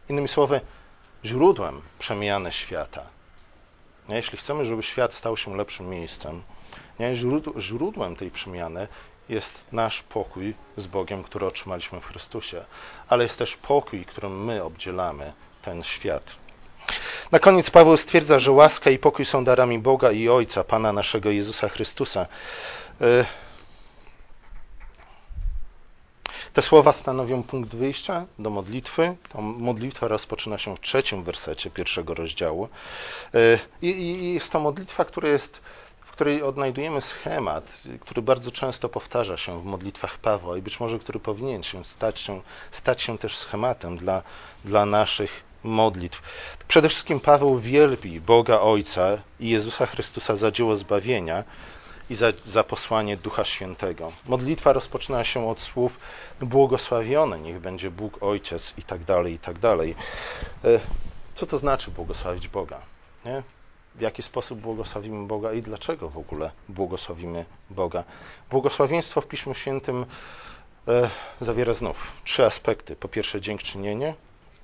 Innymi 0.08 0.28
słowy, 0.28 0.60
źródłem 1.24 1.82
przemiany 1.98 2.52
świata? 2.52 3.06
Jeśli 4.08 4.38
chcemy, 4.38 4.64
żeby 4.64 4.82
świat 4.82 5.14
stał 5.14 5.36
się 5.36 5.56
lepszym 5.56 5.88
miejscem, 5.88 6.42
nie? 7.00 7.14
źródłem 7.58 8.16
tej 8.16 8.30
przemiany 8.30 8.88
jest 9.28 9.64
nasz 9.72 10.02
pokój 10.02 10.54
z 10.76 10.86
Bogiem, 10.86 11.22
który 11.22 11.46
otrzymaliśmy 11.46 12.00
w 12.00 12.06
Chrystusie, 12.06 12.64
ale 13.08 13.24
jest 13.24 13.38
też 13.38 13.56
pokój, 13.56 14.04
którym 14.04 14.44
my 14.44 14.64
obdzielamy 14.64 15.32
ten 15.62 15.82
świat. 15.82 16.22
Na 17.32 17.38
koniec 17.38 17.70
Paweł 17.70 17.96
stwierdza, 17.96 18.38
że 18.38 18.52
łaska 18.52 18.90
i 18.90 18.98
pokój 18.98 19.24
są 19.24 19.44
darami 19.44 19.78
Boga 19.78 20.12
i 20.12 20.28
Ojca, 20.28 20.64
Pana 20.64 20.92
naszego 20.92 21.30
Jezusa 21.30 21.68
Chrystusa. 21.68 22.26
Y, 23.02 23.24
te 26.52 26.62
słowa 26.62 26.92
stanowią 26.92 27.42
punkt 27.42 27.74
wyjścia 27.74 28.26
do 28.38 28.50
modlitwy. 28.50 29.16
Ta 29.28 29.40
modlitwa 29.40 30.08
rozpoczyna 30.08 30.58
się 30.58 30.76
w 30.76 30.80
trzecim 30.80 31.22
wersecie 31.22 31.70
pierwszego 31.70 32.14
rozdziału. 32.14 32.68
E, 33.34 33.58
I, 33.82 34.34
jest 34.34 34.52
to 34.52 34.60
modlitwa, 34.60 35.04
która 35.04 35.28
jest 35.28 35.60
której 36.18 36.42
odnajdujemy 36.42 37.00
schemat, 37.00 37.82
który 38.00 38.22
bardzo 38.22 38.50
często 38.50 38.88
powtarza 38.88 39.36
się 39.36 39.62
w 39.62 39.64
modlitwach 39.64 40.18
Pawła 40.18 40.56
i 40.56 40.62
być 40.62 40.80
może 40.80 40.98
który 40.98 41.20
powinien 41.20 41.62
się 41.62 41.84
stać 41.84 42.20
się, 42.20 42.40
stać 42.70 43.02
się 43.02 43.18
też 43.18 43.36
schematem 43.36 43.96
dla, 43.96 44.22
dla 44.64 44.86
naszych 44.86 45.42
modlitw. 45.64 46.22
Przede 46.68 46.88
wszystkim 46.88 47.20
Paweł 47.20 47.58
wielbi 47.58 48.20
Boga 48.20 48.60
Ojca 48.60 49.18
i 49.40 49.48
Jezusa 49.48 49.86
Chrystusa 49.86 50.36
za 50.36 50.50
dzieło 50.50 50.76
zbawienia 50.76 51.44
i 52.10 52.14
za, 52.14 52.26
za 52.44 52.64
posłanie 52.64 53.16
Ducha 53.16 53.44
Świętego. 53.44 54.12
Modlitwa 54.26 54.72
rozpoczyna 54.72 55.24
się 55.24 55.48
od 55.48 55.60
słów 55.60 55.98
błogosławiony 56.40 57.40
niech 57.40 57.60
będzie 57.60 57.90
Bóg 57.90 58.22
Ojciec 58.22 58.74
i 58.78 58.82
tak 58.82 59.04
dalej, 59.04 59.34
i 59.34 59.38
tak 59.38 59.58
dalej. 59.58 59.94
E, 60.64 60.80
co 61.34 61.46
to 61.46 61.58
znaczy 61.58 61.90
błogosławić 61.90 62.48
Boga? 62.48 62.80
Nie? 63.24 63.42
W 63.98 64.00
jaki 64.00 64.22
sposób 64.22 64.60
błogosławimy 64.60 65.26
Boga 65.26 65.52
i 65.52 65.62
dlaczego 65.62 66.08
w 66.08 66.18
ogóle 66.18 66.50
błogosławimy 66.68 67.44
Boga? 67.70 68.04
Błogosławieństwo 68.50 69.20
w 69.20 69.26
Piśmie 69.26 69.54
Świętym 69.54 70.06
e, 70.88 71.10
zawiera 71.40 71.74
znów 71.74 72.06
trzy 72.24 72.44
aspekty. 72.44 72.96
Po 72.96 73.08
pierwsze 73.08 73.40
dziękczynienie, 73.40 74.14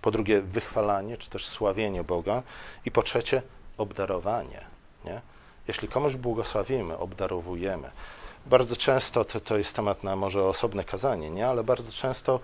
po 0.03 0.11
drugie 0.11 0.41
wychwalanie, 0.41 1.17
czy 1.17 1.31
też 1.31 1.47
sławienie 1.47 2.05
Boga 2.05 2.43
i 2.85 2.91
po 2.91 3.03
trzecie 3.03 3.43
obdarowanie. 3.79 4.65
Nie? 5.05 5.21
Jeśli 5.69 5.89
komuś 5.89 6.17
błogosławimy, 6.17 6.99
obdarowujemy. 6.99 7.91
Bardzo 8.47 8.77
często 8.77 9.25
to, 9.25 9.41
to 9.41 9.57
jest 9.57 9.77
temat 9.77 10.05
na 10.05 10.17
może 10.17 10.45
osobne 10.45 10.85
kazanie, 10.85 11.31
nie? 11.31 11.47
ale 11.47 11.65
bardzo 11.65 11.93
często, 11.93 12.41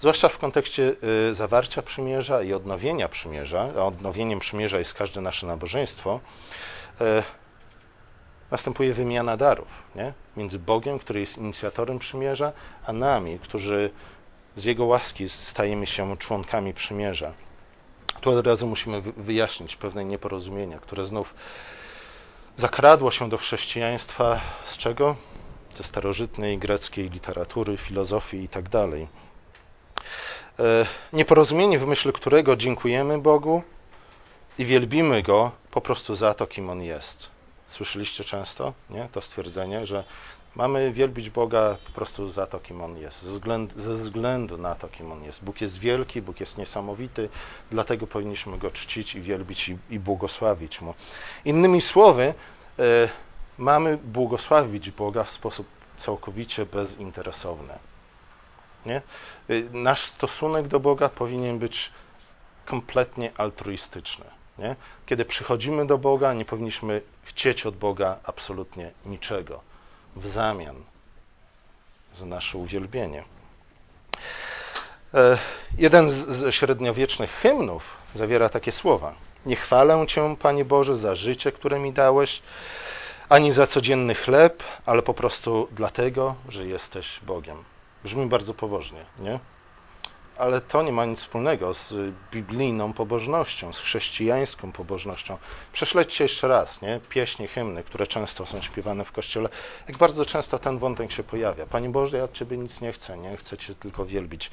zwłaszcza 0.00 0.28
w 0.28 0.38
kontekście 0.38 0.96
y, 1.30 1.34
zawarcia 1.34 1.82
przymierza 1.82 2.42
i 2.42 2.52
odnowienia 2.52 3.08
przymierza, 3.08 3.68
a 3.78 3.82
odnowieniem 3.82 4.40
przymierza 4.40 4.78
jest 4.78 4.94
każde 4.94 5.20
nasze 5.20 5.46
nabożeństwo, 5.46 6.20
y, 7.00 7.04
następuje 8.50 8.94
wymiana 8.94 9.36
darów 9.36 9.68
nie? 9.94 10.12
między 10.36 10.58
Bogiem, 10.58 10.98
który 10.98 11.20
jest 11.20 11.38
inicjatorem 11.38 11.98
przymierza, 11.98 12.52
a 12.86 12.92
nami, 12.92 13.38
którzy 13.38 13.90
z 14.56 14.64
Jego 14.64 14.84
łaski 14.84 15.28
stajemy 15.28 15.86
się 15.86 16.16
członkami 16.16 16.74
przymierza. 16.74 17.32
Tu 18.20 18.30
od 18.30 18.46
razu 18.46 18.66
musimy 18.66 19.00
wyjaśnić 19.00 19.76
pewne 19.76 20.04
nieporozumienia, 20.04 20.78
które 20.78 21.06
znów 21.06 21.34
zakradło 22.56 23.10
się 23.10 23.28
do 23.28 23.38
chrześcijaństwa 23.38 24.40
z 24.66 24.78
czego? 24.78 25.16
Ze 25.74 25.84
starożytnej 25.84 26.58
greckiej 26.58 27.10
literatury, 27.10 27.76
filozofii 27.76 28.42
itd. 28.42 28.70
Tak 28.70 28.90
e, 30.58 30.86
nieporozumienie, 31.12 31.78
w 31.78 31.86
myśl 31.86 32.12
którego 32.12 32.56
dziękujemy 32.56 33.18
Bogu 33.18 33.62
i 34.58 34.64
wielbimy 34.64 35.22
Go 35.22 35.50
po 35.70 35.80
prostu 35.80 36.14
za 36.14 36.34
to, 36.34 36.46
kim 36.46 36.70
On 36.70 36.82
jest. 36.82 37.30
Słyszeliście 37.66 38.24
często 38.24 38.72
nie? 38.90 39.08
to 39.12 39.20
stwierdzenie, 39.20 39.86
że 39.86 40.04
Mamy 40.56 40.92
wielbić 40.92 41.30
Boga 41.30 41.76
po 41.86 41.92
prostu 41.92 42.28
za 42.28 42.46
to, 42.46 42.60
kim 42.60 42.82
On 42.82 42.96
jest, 42.96 43.22
ze 43.22 43.30
względu, 43.30 43.80
ze 43.80 43.94
względu 43.94 44.58
na 44.58 44.74
to, 44.74 44.88
kim 44.88 45.12
On 45.12 45.24
jest. 45.24 45.44
Bóg 45.44 45.60
jest 45.60 45.78
wielki, 45.78 46.22
Bóg 46.22 46.40
jest 46.40 46.58
niesamowity, 46.58 47.28
dlatego 47.70 48.06
powinniśmy 48.06 48.58
Go 48.58 48.70
czcić 48.70 49.14
i 49.14 49.20
wielbić 49.20 49.68
i, 49.68 49.78
i 49.90 49.98
błogosławić 49.98 50.80
Mu. 50.80 50.94
Innymi 51.44 51.80
słowy, 51.80 52.34
y, 52.78 53.08
mamy 53.58 53.96
błogosławić 53.96 54.90
Boga 54.90 55.24
w 55.24 55.30
sposób 55.30 55.66
całkowicie 55.96 56.66
bezinteresowny. 56.66 57.78
Nie? 58.86 59.02
Y, 59.50 59.68
nasz 59.72 60.02
stosunek 60.02 60.68
do 60.68 60.80
Boga 60.80 61.08
powinien 61.08 61.58
być 61.58 61.92
kompletnie 62.66 63.32
altruistyczny. 63.36 64.24
Nie? 64.58 64.76
Kiedy 65.06 65.24
przychodzimy 65.24 65.86
do 65.86 65.98
Boga, 65.98 66.34
nie 66.34 66.44
powinniśmy 66.44 67.00
chcieć 67.22 67.66
od 67.66 67.76
Boga 67.76 68.18
absolutnie 68.24 68.90
niczego 69.06 69.60
w 70.16 70.28
zamian 70.28 70.76
za 72.12 72.26
nasze 72.26 72.58
uwielbienie. 72.58 73.24
E, 75.14 75.38
jeden 75.78 76.10
z 76.10 76.54
średniowiecznych 76.54 77.30
hymnów 77.30 77.82
zawiera 78.14 78.48
takie 78.48 78.72
słowa: 78.72 79.14
Nie 79.46 79.56
chwalę 79.56 80.06
Cię, 80.08 80.36
Panie 80.42 80.64
Boże, 80.64 80.96
za 80.96 81.14
życie, 81.14 81.52
które 81.52 81.78
mi 81.78 81.92
dałeś, 81.92 82.42
ani 83.28 83.52
za 83.52 83.66
codzienny 83.66 84.14
chleb, 84.14 84.62
ale 84.86 85.02
po 85.02 85.14
prostu 85.14 85.68
dlatego, 85.72 86.34
że 86.48 86.66
jesteś 86.66 87.20
Bogiem. 87.20 87.64
Brzmi 88.04 88.26
bardzo 88.26 88.54
pobożnie, 88.54 89.04
nie? 89.18 89.38
ale 90.38 90.60
to 90.60 90.82
nie 90.82 90.92
ma 90.92 91.04
nic 91.04 91.18
wspólnego 91.18 91.74
z 91.74 91.94
biblijną 92.32 92.92
pobożnością, 92.92 93.72
z 93.72 93.80
chrześcijańską 93.80 94.72
pobożnością. 94.72 95.38
Prześledźcie 95.72 96.24
jeszcze 96.24 96.48
raz, 96.48 96.82
nie? 96.82 97.00
Pieśni, 97.08 97.48
hymny, 97.48 97.82
które 97.82 98.06
często 98.06 98.46
są 98.46 98.62
śpiewane 98.62 99.04
w 99.04 99.12
kościele. 99.12 99.48
Jak 99.88 99.98
bardzo 99.98 100.24
często 100.24 100.58
ten 100.58 100.78
wątek 100.78 101.12
się 101.12 101.22
pojawia. 101.22 101.66
Panie 101.66 101.88
Boże, 101.88 102.16
ja 102.16 102.24
od 102.24 102.32
Ciebie 102.32 102.56
nic 102.56 102.80
nie 102.80 102.92
chcę, 102.92 103.18
nie? 103.18 103.36
Chcę 103.36 103.58
Cię 103.58 103.74
tylko 103.74 104.06
wielbić. 104.06 104.50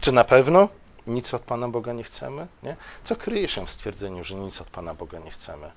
Czy 0.00 0.12
na 0.12 0.24
pewno 0.24 0.68
nic 1.06 1.34
od 1.34 1.42
Pana 1.42 1.68
Boga 1.68 1.92
nie 1.92 2.04
chcemy? 2.04 2.46
Nie? 2.62 2.76
Co 3.04 3.16
kryje 3.16 3.48
się 3.48 3.66
w 3.66 3.70
stwierdzeniu, 3.70 4.24
że 4.24 4.34
nic 4.34 4.60
od 4.60 4.70
Pana 4.70 4.94
Boga 4.94 5.18
nie 5.18 5.30
chcemy? 5.30 5.70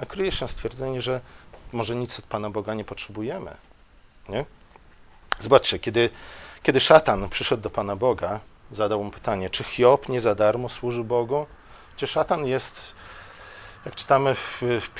No, 0.00 0.06
kryje 0.06 0.32
się 0.32 0.48
stwierdzenie, 0.48 1.02
że 1.02 1.20
może 1.72 1.94
nic 1.94 2.18
od 2.18 2.26
Pana 2.26 2.50
Boga 2.50 2.74
nie 2.74 2.84
potrzebujemy. 2.84 3.56
Nie? 4.28 4.44
Zobaczcie, 5.38 5.78
kiedy 5.78 6.10
kiedy 6.66 6.80
szatan 6.80 7.28
przyszedł 7.28 7.62
do 7.62 7.70
Pana 7.70 7.96
Boga, 7.96 8.40
zadał 8.70 9.04
mu 9.04 9.10
pytanie, 9.10 9.50
czy 9.50 9.64
Hiob 9.64 10.08
nie 10.08 10.20
za 10.20 10.34
darmo 10.34 10.68
służy 10.68 11.04
Bogu? 11.04 11.46
Czy 11.96 12.06
szatan 12.06 12.46
jest, 12.46 12.94
jak 13.84 13.94
czytamy 13.94 14.34
w, 14.34 14.62
w, 14.62 14.90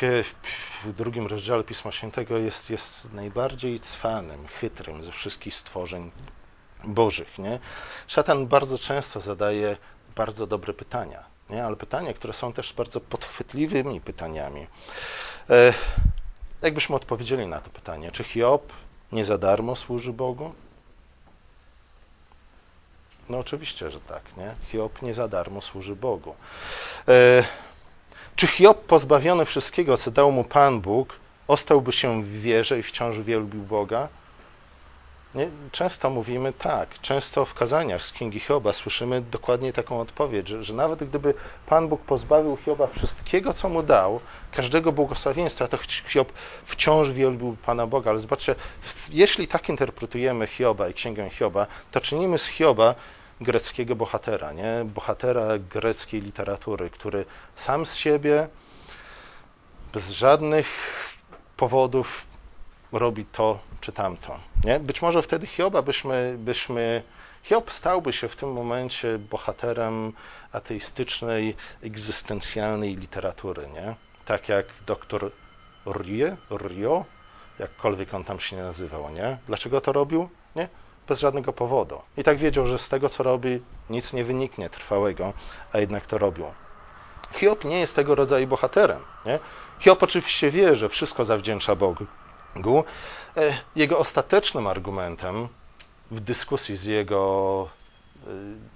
w 0.85 0.93
drugim 0.93 1.27
rozdziale 1.27 1.65
Pisma 1.65 1.93
Świętego, 1.93 2.39
jest, 2.39 2.71
jest 2.71 3.13
najbardziej 3.13 3.81
cwanym, 3.81 4.47
chytrym 4.47 5.03
ze 5.03 5.13
wszystkich 5.13 5.55
stworzeń 5.55 6.11
bożych. 6.85 7.39
Nie? 7.39 7.59
Szatan 8.07 8.47
bardzo 8.47 8.79
często 8.79 9.21
zadaje 9.21 9.77
bardzo 10.17 10.47
dobre 10.47 10.75
pytania, 10.75 11.25
nie? 11.51 11.65
ale 11.65 11.77
pytania, 11.77 12.15
które 12.15 12.33
są 12.33 12.53
też 12.53 12.73
bardzo 12.73 13.01
podchwytliwymi 13.01 14.01
pytaniami. 14.01 14.67
E, 15.51 15.75
jakbyśmy 16.63 16.97
odpowiedzieli 16.97 17.47
na 17.47 17.61
to 17.61 17.71
pytanie, 17.71 18.13
czy 18.13 18.25
Hiob 18.25 18.73
nie 19.13 19.25
za 19.25 19.39
darmo 19.39 19.77
służy 19.77 20.13
Bogu? 20.13 20.53
No 23.29 23.39
oczywiście, 23.39 23.91
że 23.91 24.01
tak, 24.01 24.37
nie? 24.37 24.55
Hiob 24.73 25.03
nie 25.03 25.15
za 25.15 25.29
darmo 25.29 25.61
służy 25.63 25.97
Bogu. 25.97 26.35
E, 27.09 27.45
czy 28.37 28.47
Hiob 28.47 28.85
pozbawiony 28.85 29.45
wszystkiego, 29.45 29.97
co 29.97 30.11
dał 30.11 30.33
mu 30.33 30.45
Pan 30.45 30.81
Bóg, 30.81 31.19
ostałby 31.49 31.93
się 31.93 32.23
w 32.23 32.41
wierze 32.41 32.79
i 32.79 32.83
wciąż 32.83 33.21
wielbił 33.21 33.63
Boga? 33.63 34.09
Nie? 35.37 35.51
Często 35.73 36.11
mówimy 36.11 36.53
tak, 36.53 37.01
często 37.01 37.45
w 37.45 37.55
kazaniach 37.55 38.05
z 38.05 38.13
Księgi 38.13 38.41
Hioba 38.41 38.73
słyszymy 38.73 39.21
dokładnie 39.21 39.73
taką 39.73 40.01
odpowiedź, 40.01 40.49
że, 40.49 40.63
że, 40.63 40.75
nawet 40.75 41.05
gdyby 41.05 41.35
Pan 41.67 41.89
Bóg 41.89 42.05
pozbawił 42.05 42.57
Hioba 42.57 42.87
wszystkiego, 42.87 43.53
co 43.53 43.69
mu 43.69 43.83
dał, 43.83 44.21
każdego 44.53 44.93
błogosławieństwa, 44.93 45.69
to 45.69 45.79
Hiob 46.09 46.33
wciąż 46.65 47.11
wielbił 47.11 47.57
Pana 47.63 47.87
Boga. 47.87 48.11
Ale 48.11 48.19
zobaczcie, 48.19 48.55
jeśli 49.11 49.49
tak 49.49 49.69
interpretujemy 49.69 50.47
Hioba 50.47 50.89
i 50.89 50.95
Księgę 50.95 51.31
Hioba, 51.31 51.67
to 51.91 52.01
czynimy 52.01 52.39
z 52.39 52.47
Hioba 52.47 52.95
greckiego 53.41 53.97
bohatera, 53.97 54.53
nie? 54.53 54.85
bohatera 54.85 55.59
greckiej 55.59 56.21
literatury, 56.21 56.91
który 56.91 57.25
sam 57.55 57.87
z 57.87 57.95
siebie, 57.95 58.49
bez 59.93 60.11
żadnych 60.11 60.67
powodów 61.57 62.26
robi 62.99 63.25
to 63.25 63.59
czy 63.81 63.93
tamto. 63.93 64.39
Nie? 64.65 64.81
Być 64.81 65.03
może 65.03 65.23
wtedy 65.23 65.47
Hioba 65.47 65.83
byśmy, 65.83 66.37
byśmy 66.39 67.03
Hiob 67.43 67.73
stałby 67.73 68.13
się 68.13 68.29
w 68.29 68.37
tym 68.37 68.53
momencie 68.53 69.19
bohaterem 69.19 70.13
ateistycznej, 70.53 71.57
egzystencjalnej 71.83 72.97
literatury, 72.97 73.69
nie? 73.75 73.95
Tak 74.25 74.49
jak 74.49 74.67
doktor 74.87 75.31
Rie, 75.87 76.37
Rio, 76.51 77.05
jakkolwiek 77.59 78.15
on 78.15 78.25
tam 78.25 78.41
się 78.41 78.57
nie 78.57 78.63
nazywał, 78.63 79.11
nie? 79.11 79.39
Dlaczego 79.47 79.81
to 79.81 79.93
robił? 79.93 80.29
Nie? 80.57 80.69
bez 81.09 81.21
żadnego 81.21 81.53
powodu. 81.53 82.03
I 82.17 82.25
tak 82.25 82.39
wiedział, 82.39 82.67
że 82.67 82.79
z 82.79 82.89
tego, 82.89 83.09
co 83.09 83.23
robi, 83.23 83.63
nic 83.91 84.13
nie 84.13 84.25
wyniknie 84.25 84.71
trwałego, 84.71 85.33
a 85.73 85.79
jednak 85.79 86.07
to 86.07 86.19
robił. 86.19 86.47
Hiob 87.33 87.65
nie 87.65 87.81
jest 87.81 87.97
tego 87.97 88.15
rodzaju 88.15 88.47
bohaterem. 88.47 89.01
Nie? 89.27 89.39
Hiob 89.79 90.03
oczywiście 90.03 90.51
wie, 90.51 90.77
że 90.77 90.89
wszystko 90.89 91.25
zawdzięcza 91.25 91.77
Bogu. 91.77 92.07
E, 93.37 93.59
jego 93.77 93.99
ostatecznym 93.99 94.67
argumentem 94.67 95.49
w 96.11 96.21
dyskusji 96.21 96.77
z 96.77 96.85
jego 96.85 97.69
e, 98.27 98.29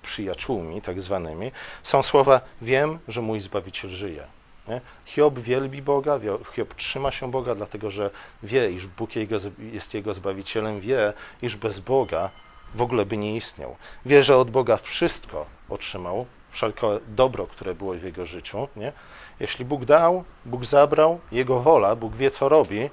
przyjaciółmi, 0.03 0.83
tak 0.83 1.01
zwanymi, 1.01 1.53
są 1.83 2.03
słowa: 2.03 2.41
Wiem, 2.63 2.99
że 3.09 3.23
mój 3.23 3.41
zbawiciel 3.41 3.91
żyje. 3.91 4.27
Nie? 4.69 4.81
Hiob 5.05 5.39
wielbi 5.39 5.83
Boga, 5.83 6.21
Hiob 6.55 6.75
trzyma 6.75 7.11
się 7.11 7.31
Boga, 7.31 7.55
dlatego 7.55 7.91
że 7.91 8.11
wie, 8.43 8.71
iż 8.73 8.87
Bóg 8.87 9.17
jego, 9.17 9.37
jest 9.59 9.95
jego 9.95 10.15
zbawicielem, 10.15 10.81
wie, 10.81 11.13
iż 11.43 11.57
bez 11.57 11.81
Boga 11.81 12.31
w 12.75 12.83
ogóle 12.83 13.07
by 13.07 13.17
nie 13.17 13.37
istniał. 13.37 13.77
Wie, 14.07 14.23
że 14.23 14.37
od 14.37 14.51
Boga 14.51 14.77
wszystko 14.77 15.47
otrzymał, 15.69 16.27
wszelkie 16.51 16.87
dobro, 17.09 17.47
które 17.47 17.75
było 17.75 17.95
w 17.95 18.03
jego 18.03 18.27
życiu. 18.27 18.69
Nie? 18.77 18.93
Jeśli 19.41 19.65
Bóg 19.65 19.85
dał, 19.85 20.25
Bóg 20.45 20.65
zabrał, 20.65 21.21
Jego 21.33 21.61
wola, 21.61 21.97
Bóg 21.97 22.17
wie, 22.17 22.31
co 22.31 22.49
robi. 22.49 22.91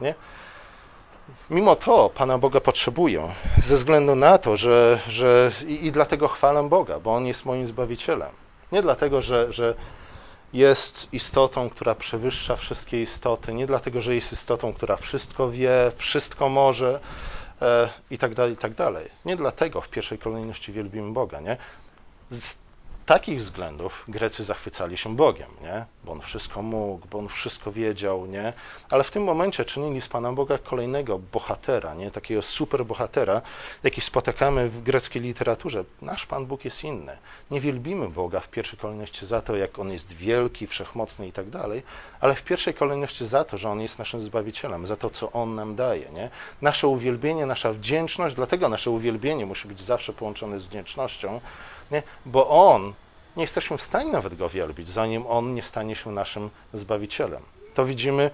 Nie? 0.00 0.14
Mimo 1.50 1.76
to 1.76 2.10
Pana 2.14 2.38
Boga 2.38 2.60
potrzebuję, 2.60 3.28
ze 3.62 3.76
względu 3.76 4.14
na 4.14 4.38
to, 4.38 4.56
że, 4.56 5.00
że 5.08 5.52
i, 5.66 5.86
i 5.86 5.92
dlatego 5.92 6.28
chwalę 6.28 6.68
Boga, 6.68 7.00
bo 7.00 7.14
On 7.14 7.26
jest 7.26 7.44
moim 7.44 7.66
Zbawicielem. 7.66 8.30
Nie 8.72 8.82
dlatego, 8.82 9.22
że, 9.22 9.52
że 9.52 9.74
jest 10.52 11.08
istotą, 11.12 11.70
która 11.70 11.94
przewyższa 11.94 12.56
wszystkie 12.56 13.02
istoty, 13.02 13.54
nie 13.54 13.66
dlatego, 13.66 14.00
że 14.00 14.14
jest 14.14 14.32
istotą, 14.32 14.72
która 14.72 14.96
wszystko 14.96 15.50
wie, 15.50 15.92
wszystko 15.96 16.48
może 16.48 17.00
e, 17.62 17.88
i 18.10 18.18
tak 18.18 18.34
dalej, 18.34 18.52
i 18.52 18.56
tak 18.56 18.74
dalej. 18.74 19.08
Nie 19.24 19.36
dlatego 19.36 19.80
w 19.80 19.88
pierwszej 19.88 20.18
kolejności 20.18 20.72
wielbimy 20.72 21.12
Boga, 21.12 21.40
nie? 21.40 21.56
Z 22.30 22.56
takich 23.10 23.38
względów 23.38 24.04
Grecy 24.08 24.44
zachwycali 24.44 24.96
się 24.96 25.16
Bogiem, 25.16 25.50
nie? 25.62 25.84
bo 26.04 26.12
on 26.12 26.20
wszystko 26.20 26.62
mógł, 26.62 27.06
bo 27.08 27.18
on 27.18 27.28
wszystko 27.28 27.72
wiedział, 27.72 28.26
nie? 28.26 28.52
ale 28.90 29.04
w 29.04 29.10
tym 29.10 29.24
momencie 29.24 29.64
czynili 29.64 30.00
z 30.00 30.08
Pana 30.08 30.32
Boga 30.32 30.58
kolejnego 30.58 31.18
bohatera, 31.18 31.94
nie? 31.94 32.10
takiego 32.10 32.42
superbohatera, 32.42 33.42
jaki 33.82 34.00
spotykamy 34.00 34.68
w 34.68 34.82
greckiej 34.82 35.22
literaturze. 35.22 35.84
Nasz 36.02 36.26
Pan 36.26 36.46
Bóg 36.46 36.64
jest 36.64 36.84
inny. 36.84 37.16
Nie 37.50 37.60
wielbimy 37.60 38.08
Boga 38.08 38.40
w 38.40 38.48
pierwszej 38.48 38.78
kolejności 38.78 39.26
za 39.26 39.42
to, 39.42 39.56
jak 39.56 39.78
On 39.78 39.92
jest 39.92 40.12
wielki, 40.12 40.66
wszechmocny 40.66 41.28
i 41.28 41.32
tak 41.32 41.50
dalej, 41.50 41.82
ale 42.20 42.34
w 42.34 42.42
pierwszej 42.42 42.74
kolejności 42.74 43.26
za 43.26 43.44
to, 43.44 43.58
że 43.58 43.70
On 43.70 43.80
jest 43.80 43.98
naszym 43.98 44.20
Zbawicielem, 44.20 44.86
za 44.86 44.96
to, 44.96 45.10
co 45.10 45.32
On 45.32 45.54
nam 45.54 45.76
daje. 45.76 46.10
Nie? 46.10 46.30
Nasze 46.62 46.88
uwielbienie, 46.88 47.46
nasza 47.46 47.72
wdzięczność, 47.72 48.34
dlatego 48.34 48.68
nasze 48.68 48.90
uwielbienie 48.90 49.46
musi 49.46 49.68
być 49.68 49.80
zawsze 49.80 50.12
połączone 50.12 50.58
z 50.58 50.66
wdzięcznością, 50.66 51.40
nie? 51.90 52.02
bo 52.26 52.48
On, 52.48 52.94
nie 53.36 53.42
jesteśmy 53.42 53.78
w 53.78 53.82
stanie 53.82 54.12
nawet 54.12 54.34
Go 54.34 54.48
wielbić, 54.48 54.88
zanim 54.88 55.26
On 55.26 55.54
nie 55.54 55.62
stanie 55.62 55.96
się 55.96 56.12
naszym 56.12 56.50
Zbawicielem. 56.72 57.42
To 57.74 57.84
widzimy 57.84 58.30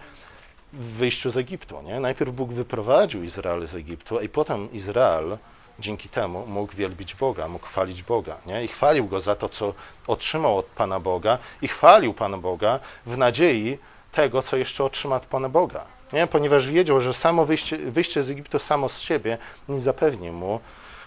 w 0.73 0.85
wyjściu 0.85 1.31
z 1.31 1.37
Egiptu. 1.37 1.83
Nie? 1.83 2.01
Najpierw 2.01 2.35
Bóg 2.35 2.53
wyprowadził 2.53 3.23
Izrael 3.23 3.67
z 3.67 3.75
Egiptu, 3.75 4.21
i 4.21 4.29
potem 4.29 4.73
Izrael 4.73 5.39
dzięki 5.79 6.09
temu 6.09 6.47
mógł 6.47 6.77
wielbić 6.77 7.15
Boga, 7.15 7.49
mógł 7.49 7.67
chwalić 7.67 8.03
Boga. 8.03 8.37
Nie? 8.47 8.65
I 8.65 8.69
chwalił 8.69 9.07
Go 9.07 9.21
za 9.21 9.35
to, 9.35 9.49
co 9.49 9.75
otrzymał 10.07 10.59
od 10.59 10.67
Pana 10.67 11.01
Boga 11.01 11.39
i 11.63 11.69
chwalił 11.69 12.15
Pana 12.15 12.39
Boga 12.39 12.81
w 13.07 13.19
nadziei 13.19 13.79
tego, 14.13 14.43
co 14.43 14.57
jeszcze 14.57 14.85
otrzyma 14.85 15.17
od 15.17 15.27
Pana 15.27 15.49
Boga. 15.49 15.85
Nie? 16.13 16.27
Ponieważ 16.27 16.67
wiedział, 16.67 17.01
że 17.01 17.15
samo 17.15 17.47
wyjście, 17.47 17.77
wyjście 17.77 18.23
z 18.23 18.31
Egiptu 18.31 18.59
samo 18.59 18.89
z 18.89 19.01
siebie 19.01 19.39
nie 19.69 19.81
zapewni 19.81 20.31
mu 20.31 20.61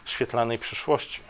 świetlanej 0.05 0.59
przyszłości. 0.59 1.21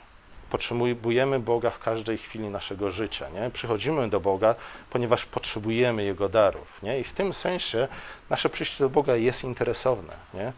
Potrzebujemy 0.50 1.40
Boga 1.40 1.70
w 1.70 1.80
każdej 1.80 2.18
chwili 2.18 2.50
naszego 2.50 2.92
życia. 2.92 3.30
Nie? 3.30 3.50
Przychodzimy 3.50 4.10
do 4.10 4.20
Boga, 4.20 4.56
ponieważ 4.90 5.26
potrzebujemy 5.26 6.04
Jego 6.04 6.30
darów. 6.30 6.82
Nie? 6.84 7.00
I 7.00 7.04
w 7.04 7.14
tym 7.14 7.34
sensie 7.34 7.88
nasze 8.30 8.50
przyjście 8.50 8.84
do 8.84 8.90
Boga 8.90 9.16
jest 9.16 9.44
interesowne. 9.44 10.14
Nie? 10.34 10.54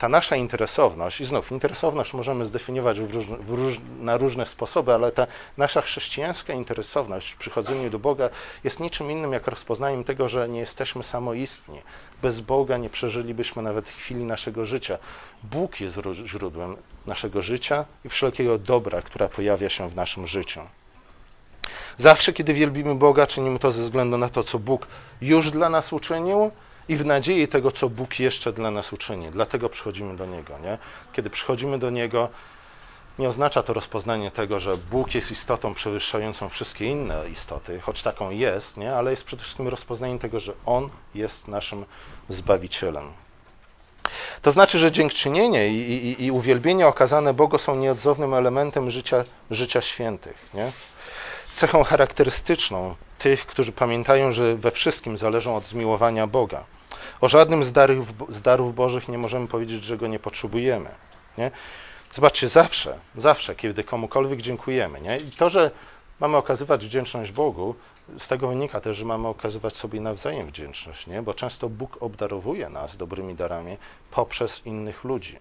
Ta 0.00 0.08
nasza 0.08 0.36
interesowność, 0.36 1.20
i 1.20 1.24
znów 1.24 1.52
interesowność 1.52 2.14
możemy 2.14 2.44
zdefiniować 2.44 3.00
w 3.00 3.14
różne, 3.14 3.36
w 3.36 3.50
róż, 3.50 3.80
na 4.00 4.16
różne 4.16 4.46
sposoby, 4.46 4.94
ale 4.94 5.12
ta 5.12 5.26
nasza 5.56 5.80
chrześcijańska 5.80 6.52
interesowność 6.52 7.32
w 7.32 7.36
przychodzeniu 7.36 7.90
do 7.90 7.98
Boga 7.98 8.30
jest 8.64 8.80
niczym 8.80 9.10
innym 9.10 9.32
jak 9.32 9.46
rozpoznaniem 9.46 10.04
tego, 10.04 10.28
że 10.28 10.48
nie 10.48 10.60
jesteśmy 10.60 11.04
samoistni. 11.04 11.82
Bez 12.22 12.40
Boga 12.40 12.76
nie 12.76 12.90
przeżylibyśmy 12.90 13.62
nawet 13.62 13.88
chwili 13.88 14.24
naszego 14.24 14.64
życia. 14.64 14.98
Bóg 15.42 15.80
jest 15.80 15.98
źródłem 16.12 16.76
naszego 17.06 17.42
życia 17.42 17.84
i 18.04 18.08
wszelkiego 18.08 18.58
dobra, 18.58 19.02
która 19.02 19.28
pojawia 19.28 19.70
się 19.70 19.88
w 19.88 19.96
naszym 19.96 20.26
życiu. 20.26 20.60
Zawsze, 21.96 22.32
kiedy 22.32 22.54
wielbimy 22.54 22.94
Boga, 22.94 23.26
czynimy 23.26 23.58
to 23.58 23.72
ze 23.72 23.82
względu 23.82 24.18
na 24.18 24.28
to, 24.28 24.42
co 24.42 24.58
Bóg 24.58 24.86
już 25.20 25.50
dla 25.50 25.68
nas 25.68 25.92
uczynił, 25.92 26.50
i 26.90 26.96
w 26.96 27.06
nadziei 27.06 27.48
tego, 27.48 27.72
co 27.72 27.88
Bóg 27.88 28.20
jeszcze 28.20 28.52
dla 28.52 28.70
nas 28.70 28.92
uczyni. 28.92 29.30
Dlatego 29.30 29.68
przychodzimy 29.68 30.16
do 30.16 30.26
Niego. 30.26 30.58
Nie? 30.58 30.78
Kiedy 31.12 31.30
przychodzimy 31.30 31.78
do 31.78 31.90
Niego, 31.90 32.28
nie 33.18 33.28
oznacza 33.28 33.62
to 33.62 33.72
rozpoznanie 33.72 34.30
tego, 34.30 34.60
że 34.60 34.72
Bóg 34.90 35.14
jest 35.14 35.30
istotą 35.30 35.74
przewyższającą 35.74 36.48
wszystkie 36.48 36.86
inne 36.86 37.28
istoty, 37.28 37.80
choć 37.80 38.02
taką 38.02 38.30
jest, 38.30 38.76
nie? 38.76 38.94
ale 38.94 39.10
jest 39.10 39.24
przede 39.24 39.42
wszystkim 39.42 39.68
rozpoznanie 39.68 40.18
tego, 40.18 40.40
że 40.40 40.52
On 40.66 40.90
jest 41.14 41.48
naszym 41.48 41.84
Zbawicielem. 42.28 43.12
To 44.42 44.50
znaczy, 44.50 44.78
że 44.78 44.92
dziękczynienie 44.92 45.68
i, 45.68 46.06
i, 46.06 46.24
i 46.24 46.30
uwielbienie 46.30 46.86
okazane 46.86 47.34
Bogu 47.34 47.58
są 47.58 47.76
nieodzownym 47.76 48.34
elementem 48.34 48.90
życia, 48.90 49.24
życia 49.50 49.80
świętych. 49.80 50.36
Nie? 50.54 50.72
Cechą 51.54 51.84
charakterystyczną 51.84 52.94
tych, 53.18 53.46
którzy 53.46 53.72
pamiętają, 53.72 54.32
że 54.32 54.56
we 54.56 54.70
wszystkim 54.70 55.18
zależą 55.18 55.56
od 55.56 55.66
zmiłowania 55.66 56.26
Boga. 56.26 56.64
O 57.20 57.28
żadnym 57.28 57.64
z 57.64 57.72
darów, 57.72 58.08
z 58.28 58.42
darów 58.42 58.74
Bożych 58.74 59.08
nie 59.08 59.18
możemy 59.18 59.46
powiedzieć, 59.46 59.84
że 59.84 59.96
go 59.96 60.06
nie 60.06 60.18
potrzebujemy. 60.18 60.90
Nie? 61.38 61.50
Zobaczcie, 62.12 62.48
zawsze, 62.48 62.98
zawsze, 63.16 63.54
kiedy 63.54 63.84
komukolwiek 63.84 64.42
dziękujemy, 64.42 65.00
nie? 65.00 65.18
i 65.18 65.30
to, 65.30 65.50
że 65.50 65.70
mamy 66.20 66.36
okazywać 66.36 66.86
wdzięczność 66.86 67.32
Bogu, 67.32 67.74
z 68.18 68.28
tego 68.28 68.48
wynika 68.48 68.80
też, 68.80 68.96
że 68.96 69.04
mamy 69.04 69.28
okazywać 69.28 69.76
sobie 69.76 70.00
nawzajem 70.00 70.46
wdzięczność, 70.46 71.06
nie? 71.06 71.22
bo 71.22 71.34
często 71.34 71.68
Bóg 71.68 71.96
obdarowuje 72.00 72.68
nas 72.68 72.96
dobrymi 72.96 73.34
darami 73.34 73.76
poprzez 74.10 74.66
innych 74.66 75.04
ludzi. 75.04 75.38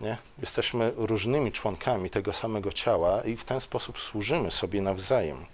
Nie? 0.00 0.18
Jesteśmy 0.38 0.92
różnymi 0.96 1.52
członkami 1.52 2.10
tego 2.10 2.32
samego 2.32 2.72
ciała 2.72 3.22
i 3.22 3.36
w 3.36 3.44
ten 3.44 3.60
sposób 3.60 4.00
służymy 4.00 4.50
sobie 4.50 4.82
nawzajem. 4.82 5.46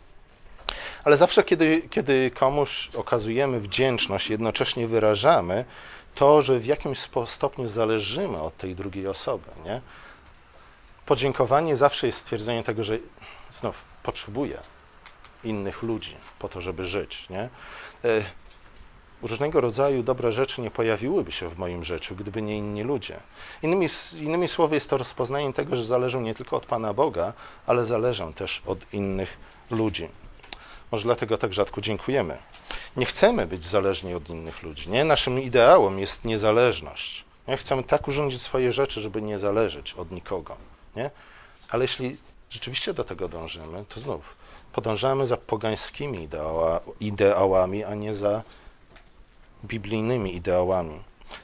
Ale 1.04 1.16
zawsze, 1.16 1.42
kiedy, 1.42 1.82
kiedy 1.90 2.30
komuś 2.30 2.90
okazujemy 2.96 3.60
wdzięczność, 3.60 4.30
jednocześnie 4.30 4.86
wyrażamy 4.86 5.64
to, 6.14 6.42
że 6.42 6.58
w 6.58 6.66
jakimś 6.66 6.98
stopniu 7.24 7.68
zależymy 7.68 8.40
od 8.40 8.56
tej 8.56 8.74
drugiej 8.74 9.06
osoby. 9.06 9.50
Nie? 9.64 9.80
Podziękowanie 11.06 11.76
zawsze 11.76 12.06
jest 12.06 12.18
stwierdzeniem 12.18 12.64
tego, 12.64 12.84
że 12.84 12.98
znów 13.50 13.74
potrzebuję 14.02 14.58
innych 15.44 15.82
ludzi 15.82 16.16
po 16.38 16.48
to, 16.48 16.60
żeby 16.60 16.84
żyć. 16.84 17.28
Nie? 17.28 17.48
E, 18.04 18.24
różnego 19.22 19.60
rodzaju 19.60 20.02
dobre 20.02 20.32
rzeczy 20.32 20.60
nie 20.60 20.70
pojawiłyby 20.70 21.32
się 21.32 21.48
w 21.48 21.58
moim 21.58 21.84
życiu, 21.84 22.16
gdyby 22.16 22.42
nie 22.42 22.58
inni 22.58 22.82
ludzie. 22.82 23.20
Innymi, 23.62 23.86
innymi 24.20 24.48
słowy, 24.48 24.74
jest 24.74 24.90
to 24.90 24.98
rozpoznanie 24.98 25.52
tego, 25.52 25.76
że 25.76 25.84
zależą 25.84 26.20
nie 26.20 26.34
tylko 26.34 26.56
od 26.56 26.66
Pana 26.66 26.94
Boga, 26.94 27.32
ale 27.66 27.84
zależą 27.84 28.32
też 28.32 28.62
od 28.66 28.92
innych 28.92 29.36
ludzi. 29.70 30.08
Może 30.94 31.04
dlatego 31.04 31.38
tak 31.38 31.52
rzadko 31.52 31.80
dziękujemy. 31.80 32.38
Nie 32.96 33.06
chcemy 33.06 33.46
być 33.46 33.66
zależni 33.66 34.14
od 34.14 34.28
innych 34.28 34.62
ludzi. 34.62 34.90
Nie? 34.90 35.04
Naszym 35.04 35.40
ideałem 35.40 35.98
jest 35.98 36.24
niezależność. 36.24 37.24
Nie? 37.48 37.56
Chcemy 37.56 37.82
tak 37.82 38.08
urządzić 38.08 38.42
swoje 38.42 38.72
rzeczy, 38.72 39.00
żeby 39.00 39.22
nie 39.22 39.38
zależeć 39.38 39.94
od 39.94 40.10
nikogo. 40.10 40.56
Nie? 40.96 41.10
Ale 41.70 41.84
jeśli 41.84 42.16
rzeczywiście 42.50 42.94
do 42.94 43.04
tego 43.04 43.28
dążymy, 43.28 43.84
to 43.88 44.00
znów 44.00 44.36
podążamy 44.72 45.26
za 45.26 45.36
pogańskimi 45.36 46.28
ideałami, 47.00 47.84
a 47.84 47.94
nie 47.94 48.14
za 48.14 48.42
biblijnymi 49.64 50.36
ideałami. 50.36 51.02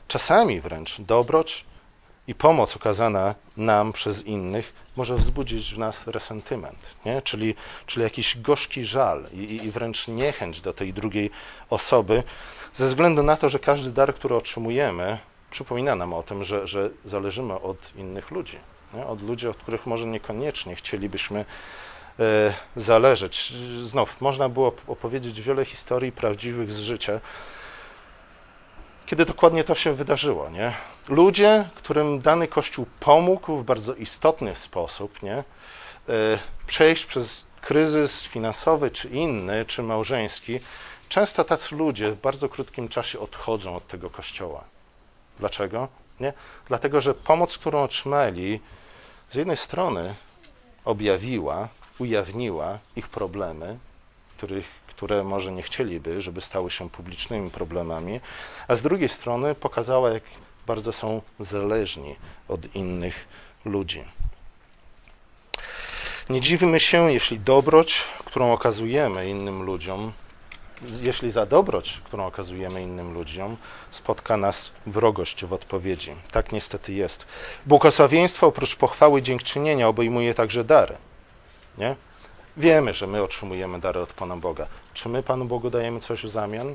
Czasami 0.09 0.61
wręcz 0.61 1.01
dobroć 1.01 1.65
i 2.29 2.35
pomoc 2.35 2.77
okazana 2.77 3.35
nam 3.57 3.93
przez 3.93 4.27
innych 4.27 4.73
może 4.97 5.17
wzbudzić 5.17 5.75
w 5.75 5.79
nas 5.79 6.07
resentyment, 6.07 6.79
nie? 7.07 7.23
Czyli, 7.23 7.55
czyli 7.87 8.03
jakiś 8.03 8.41
gorzki 8.41 8.85
żal 8.85 9.27
i, 9.33 9.39
i 9.39 9.71
wręcz 9.71 10.09
niechęć 10.09 10.61
do 10.61 10.73
tej 10.73 10.93
drugiej 10.93 11.31
osoby, 11.71 12.23
ze 12.75 12.87
względu 12.87 13.23
na 13.23 13.37
to, 13.37 13.49
że 13.49 13.59
każdy 13.59 13.91
dar, 13.91 14.15
który 14.15 14.35
otrzymujemy, 14.35 15.19
przypomina 15.51 15.95
nam 15.95 16.13
o 16.13 16.23
tym, 16.23 16.45
że, 16.45 16.67
że 16.67 16.91
zależymy 17.05 17.61
od 17.61 17.97
innych 17.97 18.31
ludzi, 18.31 18.59
nie? 18.95 19.07
od 19.07 19.23
ludzi, 19.23 19.49
od 19.49 19.57
których 19.57 19.87
może 19.87 20.07
niekoniecznie 20.07 20.77
chcielibyśmy 20.77 21.45
e, 22.19 22.55
zależeć. 22.77 23.53
Znów, 23.85 24.21
można 24.21 24.49
było 24.49 24.73
opowiedzieć 24.87 25.41
wiele 25.41 25.65
historii 25.65 26.13
prawdziwych 26.13 26.73
z 26.73 26.79
życia, 26.79 27.21
kiedy 29.11 29.25
dokładnie 29.25 29.65
to 29.65 29.75
się 29.75 29.95
wydarzyło. 29.95 30.51
Nie? 30.51 30.73
Ludzie, 31.09 31.69
którym 31.75 32.21
dany 32.21 32.49
Kościół 32.49 32.87
pomógł 33.01 33.57
w 33.57 33.65
bardzo 33.65 33.95
istotny 33.95 34.57
sposób 34.57 35.23
nie? 35.23 35.37
E, 35.37 35.45
przejść 36.67 37.07
przez 37.07 37.47
kryzys 37.61 38.25
finansowy, 38.25 38.91
czy 38.91 39.09
inny, 39.09 39.65
czy 39.65 39.83
małżeński, 39.83 40.61
często 41.09 41.45
tacy 41.45 41.77
ludzie 41.77 42.11
w 42.11 42.21
bardzo 42.21 42.49
krótkim 42.49 42.89
czasie 42.89 43.19
odchodzą 43.19 43.77
od 43.77 43.87
tego 43.87 44.11
Kościoła. 44.11 44.65
Dlaczego? 45.39 45.89
Nie? 46.21 46.33
Dlatego, 46.69 47.01
że 47.01 47.15
pomoc, 47.15 47.59
którą 47.59 47.83
otrzymali, 47.83 48.61
z 49.29 49.35
jednej 49.35 49.57
strony 49.57 50.15
objawiła, 50.85 51.69
ujawniła 51.99 52.79
ich 52.97 53.09
problemy, 53.09 53.79
których 54.37 54.80
które 55.01 55.25
może 55.25 55.53
nie 55.53 55.63
chcieliby, 55.63 56.21
żeby 56.21 56.41
stały 56.41 56.71
się 56.71 56.91
publicznymi 56.91 57.51
problemami, 57.51 58.21
a 58.69 58.77
z 58.77 58.83
drugiej 58.83 59.09
strony 59.09 59.55
pokazała, 59.55 60.11
jak 60.11 60.23
bardzo 60.67 60.93
są 60.93 61.23
zależni 61.39 62.17
od 62.49 62.75
innych 62.75 63.29
ludzi. 63.65 64.05
Nie 66.31 66.41
dziwmy 66.41 66.81
się, 66.81 67.13
jeśli 67.13 67.39
dobroć, 67.39 68.01
którą 68.25 68.53
okazujemy 68.53 69.29
innym 69.29 69.63
ludziom, 69.63 70.13
jeśli 71.01 71.31
za 71.31 71.47
dobroć, 71.47 72.01
którą 72.05 72.27
okazujemy 72.27 72.83
innym 72.83 73.13
ludziom, 73.13 73.57
spotka 73.91 74.37
nas 74.37 74.71
wrogość 74.87 75.45
w 75.45 75.53
odpowiedzi. 75.53 76.15
Tak 76.31 76.53
niestety 76.53 76.93
jest. 76.93 77.27
Błogosławieństwo 77.67 78.47
oprócz 78.47 78.77
pochwały 78.77 79.23
dziękczynienia 79.23 79.89
obejmuje 79.89 80.35
także 80.35 80.65
dary. 80.65 80.97
Nie? 81.79 82.10
Wiemy, 82.57 82.95
że 82.95 83.07
my 83.07 83.23
otrzymujemy 83.23 83.81
dary 83.81 84.01
od 84.01 84.13
Pana 84.13 84.37
Boga. 84.37 84.67
Czy 84.95 85.09
my 85.09 85.23
Panu 85.23 85.45
Bogu 85.45 85.71
dajemy 85.71 86.01
coś 86.01 86.23
w 86.25 86.29
zamian? 86.29 86.75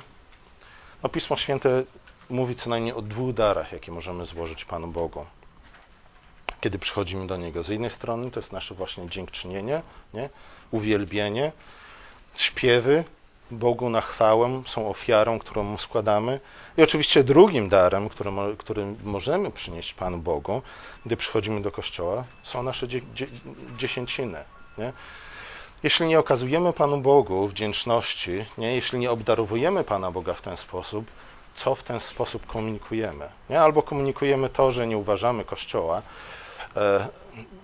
No, 1.03 1.09
Pismo 1.09 1.37
Święte 1.37 1.83
mówi 2.29 2.55
co 2.55 2.69
najmniej 2.69 2.93
o 2.93 3.01
dwóch 3.01 3.33
darach, 3.33 3.71
jakie 3.71 3.91
możemy 3.91 4.25
złożyć 4.25 4.65
Panu 4.65 4.87
Bogu. 4.87 5.25
Kiedy 6.61 6.79
przychodzimy 6.79 7.27
do 7.27 7.37
Niego. 7.37 7.63
Z 7.63 7.67
jednej 7.67 7.89
strony 7.89 8.31
to 8.31 8.39
jest 8.39 8.51
nasze 8.51 8.75
właśnie 8.75 9.09
dziękczynienie, 9.09 9.81
nie? 10.13 10.29
uwielbienie, 10.71 11.51
śpiewy 12.35 13.03
Bogu 13.51 13.89
na 13.89 14.01
chwałę 14.01 14.61
są 14.65 14.89
ofiarą, 14.89 15.39
którą 15.39 15.63
Mu 15.63 15.77
składamy. 15.77 16.39
I 16.77 16.83
oczywiście 16.83 17.23
drugim 17.23 17.69
darem, 17.69 18.09
który, 18.09 18.31
który 18.57 18.85
możemy 19.03 19.51
przynieść 19.51 19.93
Panu 19.93 20.17
Bogu, 20.17 20.61
gdy 21.05 21.17
przychodzimy 21.17 21.61
do 21.61 21.71
Kościoła, 21.71 22.23
są 22.43 22.63
nasze 22.63 22.87
dzie, 22.87 23.01
dzie, 23.13 23.27
dziesięciny. 23.77 24.43
Nie? 24.77 24.93
Jeśli 25.83 26.07
nie 26.07 26.19
okazujemy 26.19 26.73
Panu 26.73 27.01
Bogu 27.01 27.47
wdzięczności, 27.47 28.45
nie? 28.57 28.75
jeśli 28.75 28.99
nie 28.99 29.11
obdarowujemy 29.11 29.83
Pana 29.83 30.11
Boga 30.11 30.33
w 30.33 30.41
ten 30.41 30.57
sposób, 30.57 31.05
co 31.53 31.75
w 31.75 31.83
ten 31.83 31.99
sposób 31.99 32.45
komunikujemy? 32.45 33.29
Nie? 33.49 33.61
Albo 33.61 33.83
komunikujemy 33.83 34.49
to, 34.49 34.71
że 34.71 34.87
nie 34.87 34.97
uważamy 34.97 35.45
Kościoła 35.45 36.01
e, 36.75 37.07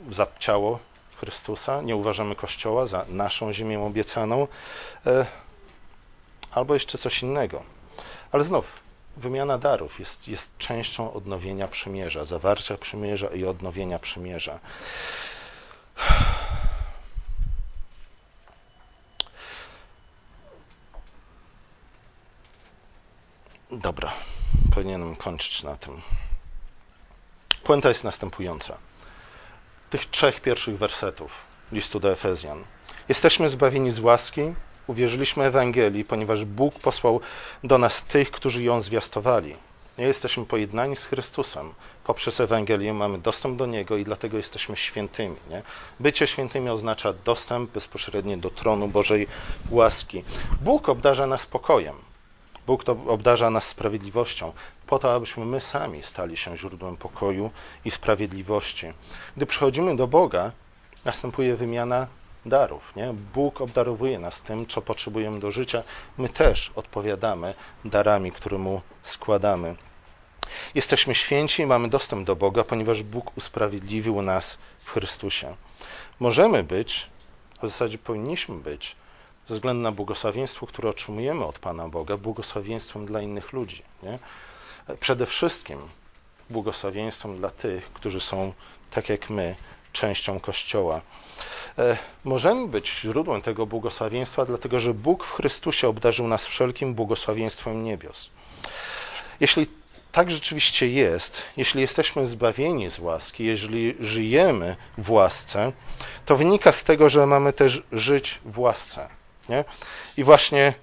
za 0.10 0.28
ciało 0.40 0.80
Chrystusa, 1.20 1.82
nie 1.82 1.96
uważamy 1.96 2.36
Kościoła 2.36 2.86
za 2.86 3.06
naszą 3.10 3.54
ziemię 3.54 3.80
obiecaną, 3.80 4.48
e, 5.06 5.26
albo 6.52 6.74
jeszcze 6.74 6.98
coś 6.98 7.24
innego. 7.24 7.64
Ale 8.32 8.46
znów, 8.46 8.66
wymiana 9.18 9.58
darów 9.58 10.00
jest, 10.00 10.28
jest 10.28 10.58
częścią 10.58 11.14
odnowienia 11.14 11.68
przymierza, 11.68 12.26
zawarcia 12.26 12.78
przymierza 12.78 13.28
i 13.28 13.46
odnowienia 13.46 14.00
przymierza. 14.00 14.60
Dobra, 23.72 24.12
powinienem 24.76 25.16
kończyć 25.16 25.64
na 25.64 25.78
tym. 25.78 26.02
Puenta 27.64 27.90
jest 27.90 28.04
następująca. 28.04 28.78
Tych 29.90 30.10
trzech 30.10 30.42
pierwszych 30.42 30.78
wersetów 30.78 31.32
listu 31.72 32.00
do 32.00 32.12
Efezjan. 32.12 32.64
Jesteśmy 33.10 33.50
zbawieni 33.50 33.92
z 33.92 34.00
łaski, 34.00 34.42
uwierzyliśmy 34.88 35.44
Ewangelii, 35.44 36.06
ponieważ 36.06 36.46
Bóg 36.46 36.80
posłał 36.80 37.20
do 37.64 37.78
nas 37.78 38.04
tych, 38.04 38.32
którzy 38.32 38.64
ją 38.64 38.82
zwiastowali. 38.82 39.56
Nie 39.98 40.06
jesteśmy 40.06 40.46
pojednani 40.46 40.96
z 40.96 41.06
Chrystusem. 41.06 41.74
Poprzez 42.04 42.40
Ewangelię 42.40 42.94
mamy 42.94 43.18
dostęp 43.18 43.58
do 43.58 43.66
Niego 43.66 43.98
i 43.98 44.04
dlatego 44.04 44.38
jesteśmy 44.38 44.78
świętymi. 44.78 45.36
Nie? 45.50 45.62
Bycie 46.00 46.28
świętymi 46.28 46.70
oznacza 46.70 47.14
dostęp 47.14 47.72
bezpośredni 47.72 48.38
do 48.38 48.50
tronu 48.50 48.88
Bożej 48.88 49.28
łaski. 49.70 50.24
Bóg 50.62 50.90
obdarza 50.90 51.28
nas 51.28 51.46
pokojem. 51.46 52.11
Bóg 52.68 52.84
to 52.84 52.98
obdarza 53.08 53.50
nas 53.50 53.68
sprawiedliwością, 53.68 54.54
po 54.88 55.00
to, 55.00 55.14
abyśmy 55.14 55.46
my 55.46 55.62
sami 55.62 56.04
stali 56.04 56.38
się 56.38 56.58
źródłem 56.58 56.98
pokoju 56.98 57.52
i 57.86 57.92
sprawiedliwości. 57.92 58.94
Gdy 59.38 59.46
przychodzimy 59.46 59.96
do 59.96 60.08
Boga, 60.08 60.52
następuje 61.06 61.56
wymiana 61.56 62.08
darów. 62.46 62.96
Nie? 62.96 63.14
Bóg 63.34 63.62
obdarowuje 63.62 64.20
nas 64.20 64.42
tym, 64.42 64.68
co 64.68 64.82
potrzebujemy 64.82 65.40
do 65.40 65.52
życia. 65.52 65.84
My 66.18 66.30
też 66.30 66.72
odpowiadamy 66.76 67.54
darami, 67.86 68.32
które 68.32 68.58
Mu 68.58 68.82
składamy. 69.02 69.76
Jesteśmy 70.76 71.16
święci 71.16 71.62
i 71.62 71.66
mamy 71.66 71.90
dostęp 71.90 72.28
do 72.28 72.36
Boga, 72.36 72.64
ponieważ 72.64 73.04
Bóg 73.04 73.38
usprawiedliwił 73.38 74.22
nas 74.22 74.58
w 74.84 74.92
Chrystusie. 74.92 75.56
Możemy 76.20 76.64
być, 76.64 77.10
a 77.58 77.66
w 77.66 77.70
zasadzie 77.70 77.98
powinniśmy 77.98 78.56
być, 78.56 78.96
ze 79.48 79.56
względu 79.56 79.82
na 79.82 79.92
błogosławieństwo, 79.92 80.68
które 80.68 80.90
otrzymujemy 80.90 81.46
od 81.46 81.60
Pana 81.60 81.90
Boga, 81.90 82.18
błogosławieństwem 82.18 83.06
dla 83.06 83.22
innych 83.22 83.54
ludzi. 83.54 83.84
Nie? 84.04 84.20
Przede 85.00 85.26
wszystkim 85.26 85.80
błogosławieństwem 86.50 87.38
dla 87.38 87.50
tych, 87.50 87.94
którzy 87.94 88.20
są, 88.20 88.54
tak 88.92 89.10
jak 89.10 89.30
my, 89.30 89.56
częścią 89.94 90.40
Kościoła. 90.40 91.02
E, 91.78 91.98
możemy 92.24 92.68
być 92.68 92.90
źródłem 92.90 93.42
tego 93.42 93.66
błogosławieństwa, 93.66 94.46
dlatego 94.46 94.80
że 94.80 94.94
Bóg 94.94 95.24
w 95.24 95.32
Chrystusie 95.32 95.88
obdarzył 95.88 96.28
nas 96.28 96.46
wszelkim 96.46 96.94
błogosławieństwem 96.94 97.84
niebios. 97.84 98.30
Jeśli 99.40 99.68
tak 100.12 100.32
rzeczywiście 100.32 100.90
jest, 100.90 101.44
jeśli 101.58 101.82
jesteśmy 101.82 102.26
zbawieni 102.26 102.92
z 102.92 103.00
łaski, 103.00 103.46
jeżeli 103.46 103.96
żyjemy 104.00 104.76
w 104.98 105.12
łasce, 105.12 105.72
to 106.26 106.36
wynika 106.36 106.72
z 106.72 106.84
tego, 106.84 107.10
że 107.10 107.26
mamy 107.26 107.54
też 107.54 107.84
żyć 107.92 108.40
w 108.46 108.60
łasce. 108.60 109.10
Nie? 109.52 109.64
I 110.18 110.24
właśnie 110.24 110.74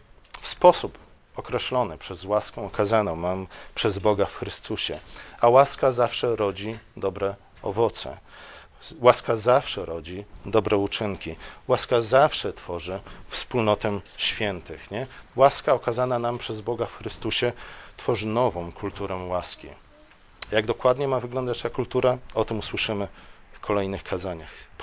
w 0.40 0.48
sposób 0.48 0.98
określony 1.36 1.98
przez 1.98 2.24
łaskę 2.24 2.62
okazaną 2.62 3.16
mam 3.16 3.46
przez 3.74 3.98
Boga 3.98 4.26
w 4.26 4.36
Chrystusie. 4.36 5.00
A 5.40 5.48
łaska 5.48 5.92
zawsze 5.92 6.36
rodzi 6.36 6.78
dobre 6.96 7.34
owoce. 7.62 8.18
Łaska 9.00 9.36
zawsze 9.36 9.84
rodzi 9.86 10.24
dobre 10.46 10.76
uczynki. 10.76 11.36
Łaska 11.68 12.00
zawsze 12.00 12.52
tworzy 12.52 13.00
wspólnotę 13.28 14.00
świętych. 14.16 14.90
Nie? 14.90 15.06
Łaska 15.36 15.72
okazana 15.74 16.18
nam 16.18 16.38
przez 16.38 16.60
Boga 16.60 16.86
w 16.86 16.96
Chrystusie 16.96 17.52
tworzy 17.96 18.26
nową 18.26 18.72
kulturę 18.72 19.14
łaski. 19.14 19.68
Jak 20.50 20.66
dokładnie 20.66 21.08
ma 21.08 21.20
wyglądać 21.20 21.62
ta 21.62 21.70
kultura? 21.70 22.18
O 22.34 22.44
tym 22.44 22.58
usłyszymy 22.58 23.08
w 23.52 23.60
kolejnych 23.60 24.02
kazaniach. 24.02 24.68